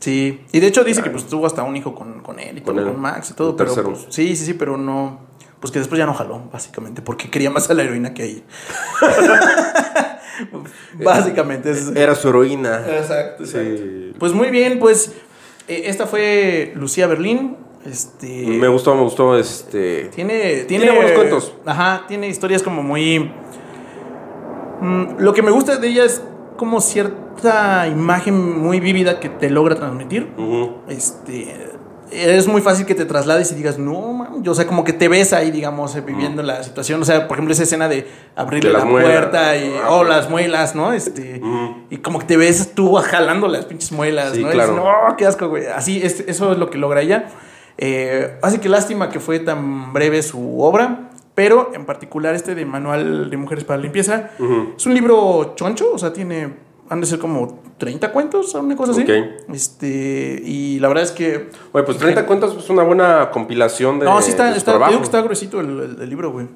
Sí, 0.00 0.44
y 0.52 0.60
de 0.60 0.66
hecho 0.68 0.82
dice 0.84 1.02
que 1.02 1.10
pues 1.10 1.26
tuvo 1.26 1.46
hasta 1.46 1.62
un 1.64 1.76
hijo 1.76 1.94
con, 1.94 2.20
con 2.20 2.38
él 2.40 2.58
y 2.58 2.60
Con 2.62 2.74
todo, 2.76 2.86
él. 2.86 2.92
con 2.92 3.00
Max 3.00 3.30
y 3.30 3.34
todo, 3.34 3.56
pero 3.56 3.72
pues, 3.74 4.06
sí, 4.10 4.34
sí, 4.36 4.44
sí, 4.46 4.54
pero 4.54 4.76
no, 4.76 5.20
pues 5.60 5.72
que 5.72 5.78
después 5.80 5.98
ya 5.98 6.06
no 6.06 6.14
jaló, 6.14 6.42
básicamente, 6.52 7.02
porque 7.02 7.30
quería 7.30 7.50
más 7.50 7.68
a 7.70 7.74
la 7.74 7.82
heroína 7.84 8.14
que 8.14 8.22
a 8.22 8.26
ella. 8.26 8.42
básicamente 11.04 11.70
es 11.70 11.88
Era 11.94 12.14
su 12.14 12.28
heroína. 12.28 12.84
Exacto, 12.88 13.46
Sí. 13.46 14.12
Pues 14.18 14.32
muy 14.32 14.50
bien, 14.50 14.78
pues 14.78 15.12
eh, 15.68 15.82
esta 15.86 16.06
fue 16.06 16.72
Lucía 16.74 17.06
Berlín. 17.06 17.56
Este 17.84 18.46
Me 18.46 18.68
gustó, 18.68 18.94
me 18.94 19.02
gustó 19.02 19.38
este... 19.38 20.10
tiene, 20.14 20.64
tiene 20.64 20.84
Tiene 20.84 20.90
buenos 20.90 21.12
cuentos. 21.12 21.54
Ajá, 21.64 22.04
tiene 22.08 22.28
historias 22.28 22.62
como 22.62 22.82
muy 22.82 23.30
Mm, 24.80 25.18
lo 25.18 25.32
que 25.32 25.42
me 25.42 25.50
gusta 25.50 25.76
de 25.76 25.88
ella 25.88 26.04
es 26.04 26.22
como 26.56 26.80
cierta 26.80 27.86
imagen 27.88 28.60
muy 28.60 28.80
vívida 28.80 29.20
que 29.20 29.28
te 29.28 29.50
logra 29.50 29.74
transmitir. 29.74 30.28
Este 30.88 31.77
es 32.10 32.46
muy 32.46 32.60
fácil 32.60 32.86
que 32.86 32.94
te 32.94 33.04
traslades 33.04 33.52
y 33.52 33.54
digas, 33.54 33.78
no, 33.78 34.12
man. 34.12 34.42
Yo, 34.42 34.52
o 34.52 34.54
sea, 34.54 34.66
como 34.66 34.84
que 34.84 34.92
te 34.92 35.08
ves 35.08 35.32
ahí, 35.32 35.50
digamos, 35.50 35.94
eh, 35.96 36.00
viviendo 36.00 36.42
la 36.42 36.62
situación. 36.62 37.00
O 37.02 37.04
sea, 37.04 37.26
por 37.28 37.36
ejemplo, 37.36 37.52
esa 37.52 37.62
escena 37.64 37.88
de 37.88 38.06
abrirle 38.36 38.70
De 38.70 38.78
la 38.78 38.84
puerta 38.88 39.56
y, 39.56 39.72
Ah, 39.82 39.88
oh, 39.90 40.00
ok. 40.02 40.08
las 40.08 40.30
muelas, 40.30 40.74
¿no? 40.74 40.92
Este, 40.92 41.40
y 41.90 41.96
como 41.98 42.18
que 42.20 42.26
te 42.26 42.36
ves 42.36 42.72
tú 42.74 42.94
jalando 42.94 43.48
las 43.48 43.64
pinches 43.66 43.92
muelas, 43.92 44.32
Sí, 44.32 44.42
¿no? 44.42 44.48
Y 44.50 44.52
claro. 44.52 44.72
dices, 44.72 44.84
no, 44.84 45.16
qué 45.16 45.26
asco, 45.26 45.48
güey. 45.48 45.66
Así, 45.66 46.00
es, 46.02 46.20
eso 46.26 46.52
es 46.52 46.58
lo 46.58 46.70
que 46.70 46.78
logra 46.78 47.00
ella. 47.00 47.26
Eh, 47.76 48.38
así 48.42 48.58
que 48.58 48.68
lástima 48.68 49.08
que 49.08 49.20
fue 49.20 49.38
tan 49.38 49.92
breve 49.92 50.22
su 50.22 50.60
obra, 50.60 51.10
pero 51.34 51.70
en 51.74 51.86
particular 51.86 52.34
este 52.34 52.54
de 52.56 52.64
Manual 52.66 53.30
de 53.30 53.36
Mujeres 53.36 53.62
para 53.64 53.76
la 53.76 53.84
Limpieza 53.84 54.30
es 54.76 54.84
un 54.86 54.94
libro 54.94 55.52
choncho, 55.54 55.92
o 55.92 55.98
sea, 55.98 56.12
tiene, 56.12 56.54
han 56.90 57.00
de 57.00 57.06
ser 57.06 57.18
como 57.18 57.60
30 57.78 58.12
cuentos, 58.12 58.54
una 58.54 58.74
cosa 58.76 58.92
así. 58.92 59.02
Ok. 59.02 59.10
Este, 59.52 60.42
y 60.44 60.78
la 60.80 60.88
verdad 60.88 61.04
es 61.04 61.12
que... 61.12 61.50
Oye, 61.72 61.84
pues 61.84 61.98
30 61.98 62.26
cuentas 62.26 62.52
es 62.58 62.68
una 62.70 62.82
buena 62.82 63.30
compilación 63.30 63.98
de 63.98 64.04
No, 64.06 64.20
sí 64.22 64.30
está, 64.30 64.54
está, 64.56 64.72
digo 64.88 64.98
que 64.98 65.04
está 65.04 65.20
gruesito 65.22 65.60
el, 65.60 65.68
el- 65.80 66.02
el 66.02 66.08
libro, 66.10 66.32
güey. 66.32 66.46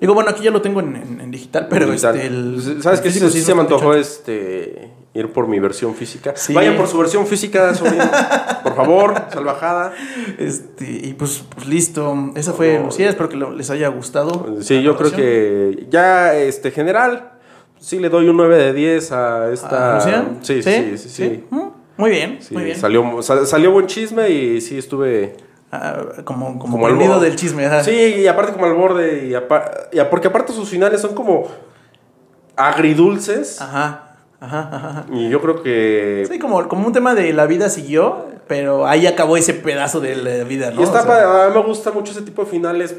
Digo, 0.00 0.14
bueno, 0.14 0.30
aquí 0.30 0.42
ya 0.44 0.50
lo 0.50 0.62
tengo 0.62 0.80
en, 0.80 0.96
en- 0.96 1.20
en 1.20 1.30
digital, 1.30 1.66
pero 1.68 1.86
Digital. 1.86 2.16
este... 2.16 2.26
El, 2.28 2.82
¿Sabes 2.82 3.00
qué? 3.00 3.10
Sí, 3.10 3.18
sí 3.30 3.38
es 3.38 3.44
se 3.44 3.54
me 3.54 3.62
antojó 3.62 3.94
este, 3.94 4.90
ir 5.14 5.32
por 5.32 5.48
mi 5.48 5.58
versión 5.58 5.94
física. 5.94 6.32
Sí. 6.36 6.52
Vayan 6.54 6.76
por 6.76 6.86
su 6.86 6.98
versión 6.98 7.26
física, 7.26 7.74
sobrino. 7.74 8.04
por 8.62 8.76
favor, 8.76 9.14
salvajada. 9.32 9.92
Este, 10.38 10.84
y 10.90 11.14
pues, 11.14 11.44
pues 11.54 11.66
listo. 11.66 12.30
Esa 12.36 12.52
fue 12.52 12.78
No. 12.78 12.84
Lucía, 12.86 13.08
espero 13.08 13.28
que 13.28 13.36
les 13.36 13.70
haya 13.70 13.88
gustado. 13.88 14.56
Sí, 14.60 14.82
yo 14.82 14.96
creo 14.96 15.10
que 15.12 15.86
ya, 15.90 16.34
este, 16.34 16.70
general, 16.70 17.31
sí 17.82 17.98
le 17.98 18.08
doy 18.08 18.28
un 18.28 18.36
9 18.36 18.56
de 18.56 18.72
10 18.72 19.12
a 19.12 19.52
esta... 19.52 19.92
¿A 19.92 19.94
Lucía? 19.96 20.28
Sí, 20.40 20.62
sí, 20.62 20.96
sí, 20.96 21.08
sí. 21.08 21.44
Mm, 21.50 21.60
Muy 21.96 22.10
bien, 22.10 22.38
Sí, 22.40 22.54
muy 22.54 22.64
bien. 22.64 22.76
Salió, 22.78 23.20
sal- 23.22 23.46
salió 23.46 23.72
buen 23.72 23.86
chisme 23.86 24.30
y 24.30 24.60
sí 24.60 24.78
estuve... 24.78 25.36
Ah, 25.74 25.98
como 26.24 26.58
como, 26.58 26.78
Como 26.78 26.96
borde. 27.06 27.24
del 27.30 27.36
chisme. 27.36 27.64
ajá. 27.66 27.82
Sí, 27.82 27.92
y 27.92 28.26
aparte 28.26 28.52
como 28.52 28.66
al 28.66 28.74
borde, 28.74 29.26
y, 29.26 29.34
apa- 29.34 29.70
y 29.90 29.98
porque 30.10 30.28
aparte 30.28 30.52
sus 30.52 30.68
finales 30.68 31.00
son 31.00 31.14
como 31.14 31.48
agridulces. 32.56 33.60
Ajá, 33.60 34.16
ajá, 34.40 34.70
ajá. 34.72 35.06
Y 35.12 35.28
yo 35.30 35.40
creo 35.40 35.62
que... 35.62 36.26
Sí, 36.30 36.38
como, 36.38 36.68
como 36.68 36.86
un 36.86 36.92
tema 36.92 37.14
de 37.14 37.32
la 37.32 37.46
vida 37.46 37.68
siguió, 37.68 38.26
pero 38.48 38.86
ahí 38.86 39.06
acabó 39.06 39.36
ese 39.36 39.54
pedazo 39.54 40.00
de 40.00 40.16
la 40.16 40.44
vida, 40.44 40.70
¿no? 40.70 40.80
Y 40.80 40.84
está 40.84 41.00
O 41.00 41.04
sea, 41.04 41.44
a 41.46 41.48
mí 41.48 41.54
me 41.54 41.62
gusta 41.62 41.90
mucho 41.92 42.12
ese 42.12 42.22
tipo 42.22 42.44
de 42.44 42.50
finales 42.50 42.96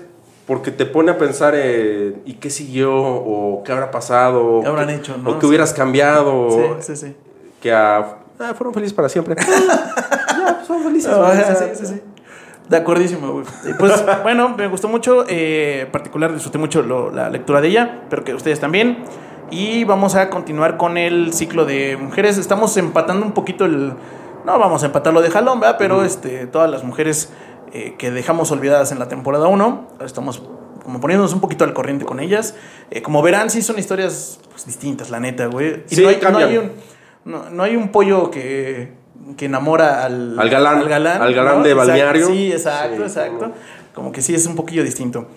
porque 0.48 0.72
te 0.72 0.86
pone 0.86 1.12
a 1.12 1.18
pensar 1.18 1.56
en 1.56 2.22
¿y 2.26 2.34
qué 2.34 2.50
siguió? 2.50 2.94
o 2.96 3.64
qué 3.64 3.72
habrá 3.72 3.92
pasado, 3.92 4.60
¿Qué 4.62 4.68
habrán 4.68 4.88
qué- 4.88 4.96
hecho, 4.96 5.18
no? 5.18 5.30
o 5.32 5.40
qué 5.40 5.46
hubieras 5.46 5.74
cambiado, 5.74 6.50
Sí, 6.82 6.96
sí, 6.96 6.96
sí. 7.08 7.16
que 7.62 7.72
a, 7.74 7.98
ah, 8.40 8.54
fueron 8.56 8.74
felices 8.74 8.94
para 8.94 9.10
siempre. 9.10 9.36
ya, 9.40 10.56
pues, 10.58 10.68
son 10.68 10.84
felices. 10.84 11.12
Ah, 11.14 11.20
o 11.52 11.56
sí, 11.56 11.66
sí, 11.76 11.86
sí. 11.86 12.02
De 12.70 12.78
acuerdísimo, 12.78 13.32
güey. 13.34 13.46
Pues 13.78 14.04
bueno, 14.24 14.50
me 14.58 14.68
gustó 14.68 14.88
mucho. 14.88 15.26
eh, 15.28 15.82
en 15.86 15.92
particular 15.92 16.34
disfruté 16.34 16.58
mucho 16.58 16.82
lo- 16.82 17.12
la 17.12 17.30
lectura 17.30 17.60
de 17.62 17.68
ella. 17.70 18.00
Espero 18.04 18.24
que 18.24 18.34
ustedes 18.34 18.60
también. 18.60 19.04
Y 19.52 19.84
vamos 19.84 20.16
a 20.16 20.30
continuar 20.30 20.78
con 20.78 20.98
el 20.98 21.34
ciclo 21.34 21.66
de 21.66 21.98
mujeres. 21.98 22.38
Estamos 22.38 22.76
empatando 22.78 23.26
un 23.26 23.34
poquito 23.34 23.66
el. 23.66 23.94
No 24.46 24.60
vamos 24.60 24.82
a 24.84 24.88
empatar 24.88 25.14
lo 25.14 25.22
de 25.22 25.30
Jalón, 25.30 25.60
¿verdad? 25.60 25.76
Pero 25.78 26.04
este, 26.04 26.48
todas 26.48 26.70
las 26.72 26.84
mujeres 26.84 27.32
eh, 27.74 27.96
que 27.98 28.12
dejamos 28.12 28.52
olvidadas 28.52 28.92
en 28.92 29.00
la 29.00 29.08
temporada 29.08 29.48
1, 29.48 29.88
estamos 30.06 30.44
como 30.84 31.00
poniéndonos 31.00 31.34
un 31.34 31.42
poquito 31.42 31.64
al 31.64 31.74
corriente 31.74 32.06
con 32.06 32.20
ellas. 32.20 32.56
Eh, 32.92 33.02
como 33.02 33.22
verán, 33.22 33.50
sí 33.50 33.62
son 33.62 33.80
historias 33.80 34.40
pues, 34.52 34.66
distintas, 34.66 35.10
la 35.10 35.20
neta, 35.20 35.48
güey. 35.48 35.84
Y 35.90 35.96
Sí, 35.96 36.04
no, 36.04 36.10
hay, 36.10 36.20
no, 36.22 36.38
hay 36.38 36.58
un, 36.58 36.72
no, 37.26 37.50
no 37.50 37.64
hay 37.64 37.76
un 37.76 37.90
pollo 37.90 38.30
que, 38.30 38.94
que 39.38 39.46
enamora 39.46 40.06
al, 40.06 40.40
Al 40.40 40.50
galán, 40.50 40.78
al 40.78 40.90
galán, 40.90 41.22
al 41.22 41.34
galán 41.34 41.58
¿no? 41.58 41.64
de 41.64 41.72
Exacto, 41.72 41.92
balneario. 41.92 42.28
Sí, 42.28 42.52
exacto, 42.52 42.96
Sí, 42.98 43.02
exacto. 43.02 43.52
Como 43.94 44.12
que 44.12 44.22
sí 44.22 44.36
es 44.36 44.46
un 44.46 44.56
poquillo 44.56 44.84
distinto. 44.84 45.28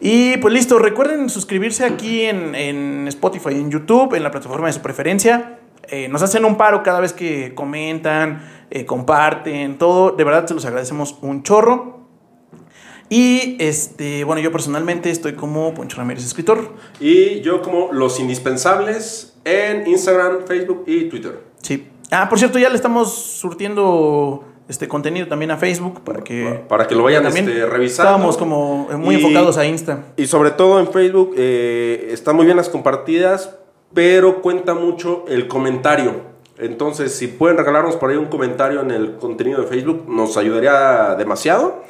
Y 0.00 0.36
pues 0.38 0.54
listo, 0.54 0.78
recuerden 0.78 1.28
suscribirse 1.28 1.84
aquí 1.84 2.22
en, 2.22 2.54
en 2.54 3.08
Spotify, 3.08 3.50
en 3.50 3.70
YouTube, 3.70 4.14
en 4.14 4.22
la 4.22 4.30
plataforma 4.30 4.68
de 4.68 4.72
su 4.72 4.80
preferencia. 4.80 5.58
Eh, 5.88 6.08
nos 6.08 6.22
hacen 6.22 6.44
un 6.44 6.56
paro 6.56 6.82
cada 6.82 7.00
vez 7.00 7.12
que 7.12 7.54
comentan, 7.54 8.42
eh, 8.70 8.86
comparten, 8.86 9.78
todo. 9.78 10.12
De 10.12 10.24
verdad 10.24 10.46
se 10.46 10.54
los 10.54 10.64
agradecemos 10.64 11.16
un 11.22 11.42
chorro. 11.42 12.00
Y 13.08 13.56
este, 13.58 14.22
bueno, 14.22 14.40
yo 14.40 14.52
personalmente 14.52 15.10
estoy 15.10 15.32
como 15.34 15.74
Poncho 15.74 15.96
Ramírez, 15.96 16.24
escritor. 16.24 16.74
Y 17.00 17.40
yo 17.40 17.60
como 17.60 17.92
los 17.92 18.20
indispensables 18.20 19.34
en 19.44 19.86
Instagram, 19.88 20.46
Facebook 20.46 20.84
y 20.86 21.08
Twitter. 21.08 21.40
Sí. 21.60 21.88
Ah, 22.12 22.28
por 22.28 22.38
cierto, 22.38 22.58
ya 22.60 22.68
le 22.68 22.76
estamos 22.76 23.12
surtiendo 23.12 24.44
este 24.68 24.86
contenido 24.86 25.26
también 25.26 25.50
a 25.50 25.56
Facebook 25.56 26.02
para 26.04 26.22
que 26.22 26.64
Para 26.68 26.86
que 26.86 26.94
lo 26.94 27.02
vayan 27.02 27.24
también 27.24 27.48
este, 27.48 27.66
revisando. 27.66 28.10
Estábamos 28.12 28.36
como 28.36 28.88
muy 28.96 29.16
Y- 29.16 29.18
enfocados 29.18 29.58
a 29.58 29.66
Insta. 29.66 30.04
Y 30.16 30.26
sobre 30.28 30.52
todo 30.52 30.78
en 30.78 30.86
Facebook 30.92 31.34
eh, 31.36 32.10
están 32.12 32.36
muy 32.36 32.44
bien 32.44 32.56
las 32.56 32.68
compartidas, 32.68 33.56
pero 33.92 34.40
cuenta 34.40 34.74
mucho 34.74 35.24
el 35.26 35.48
comentario. 35.48 36.29
Entonces, 36.60 37.14
si 37.14 37.26
pueden 37.26 37.56
regalarnos 37.56 37.96
por 37.96 38.10
ahí 38.10 38.16
un 38.16 38.26
comentario 38.26 38.80
en 38.80 38.90
el 38.90 39.16
contenido 39.16 39.60
de 39.60 39.66
Facebook, 39.66 40.04
nos 40.08 40.36
ayudaría 40.36 41.14
demasiado. 41.16 41.82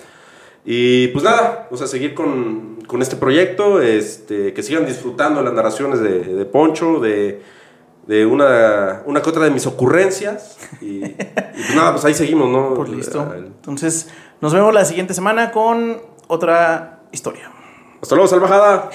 Y 0.64 1.08
pues 1.08 1.24
nada, 1.24 1.68
o 1.70 1.76
sea, 1.76 1.86
seguir 1.86 2.14
con, 2.14 2.78
con 2.86 3.02
este 3.02 3.16
proyecto, 3.16 3.80
este, 3.80 4.52
que 4.52 4.62
sigan 4.62 4.86
disfrutando 4.86 5.42
las 5.42 5.52
narraciones 5.52 6.00
de, 6.00 6.20
de 6.22 6.44
Poncho, 6.44 7.00
de, 7.00 7.42
de 8.06 8.26
una, 8.26 9.02
una 9.06 9.22
que 9.22 9.30
otra 9.30 9.44
de 9.44 9.50
mis 9.50 9.66
ocurrencias. 9.66 10.58
Y, 10.80 11.04
y 11.04 11.16
pues 11.16 11.74
nada, 11.74 11.92
pues 11.92 12.04
ahí 12.04 12.14
seguimos, 12.14 12.48
¿no? 12.50 12.74
Pues 12.74 12.90
listo. 12.90 13.26
Entonces, 13.34 14.10
nos 14.40 14.52
vemos 14.52 14.72
la 14.74 14.84
siguiente 14.84 15.14
semana 15.14 15.50
con 15.50 16.00
otra 16.28 17.00
historia. 17.10 17.50
Hasta 18.02 18.14
luego, 18.14 18.28
salvajada. 18.28 18.90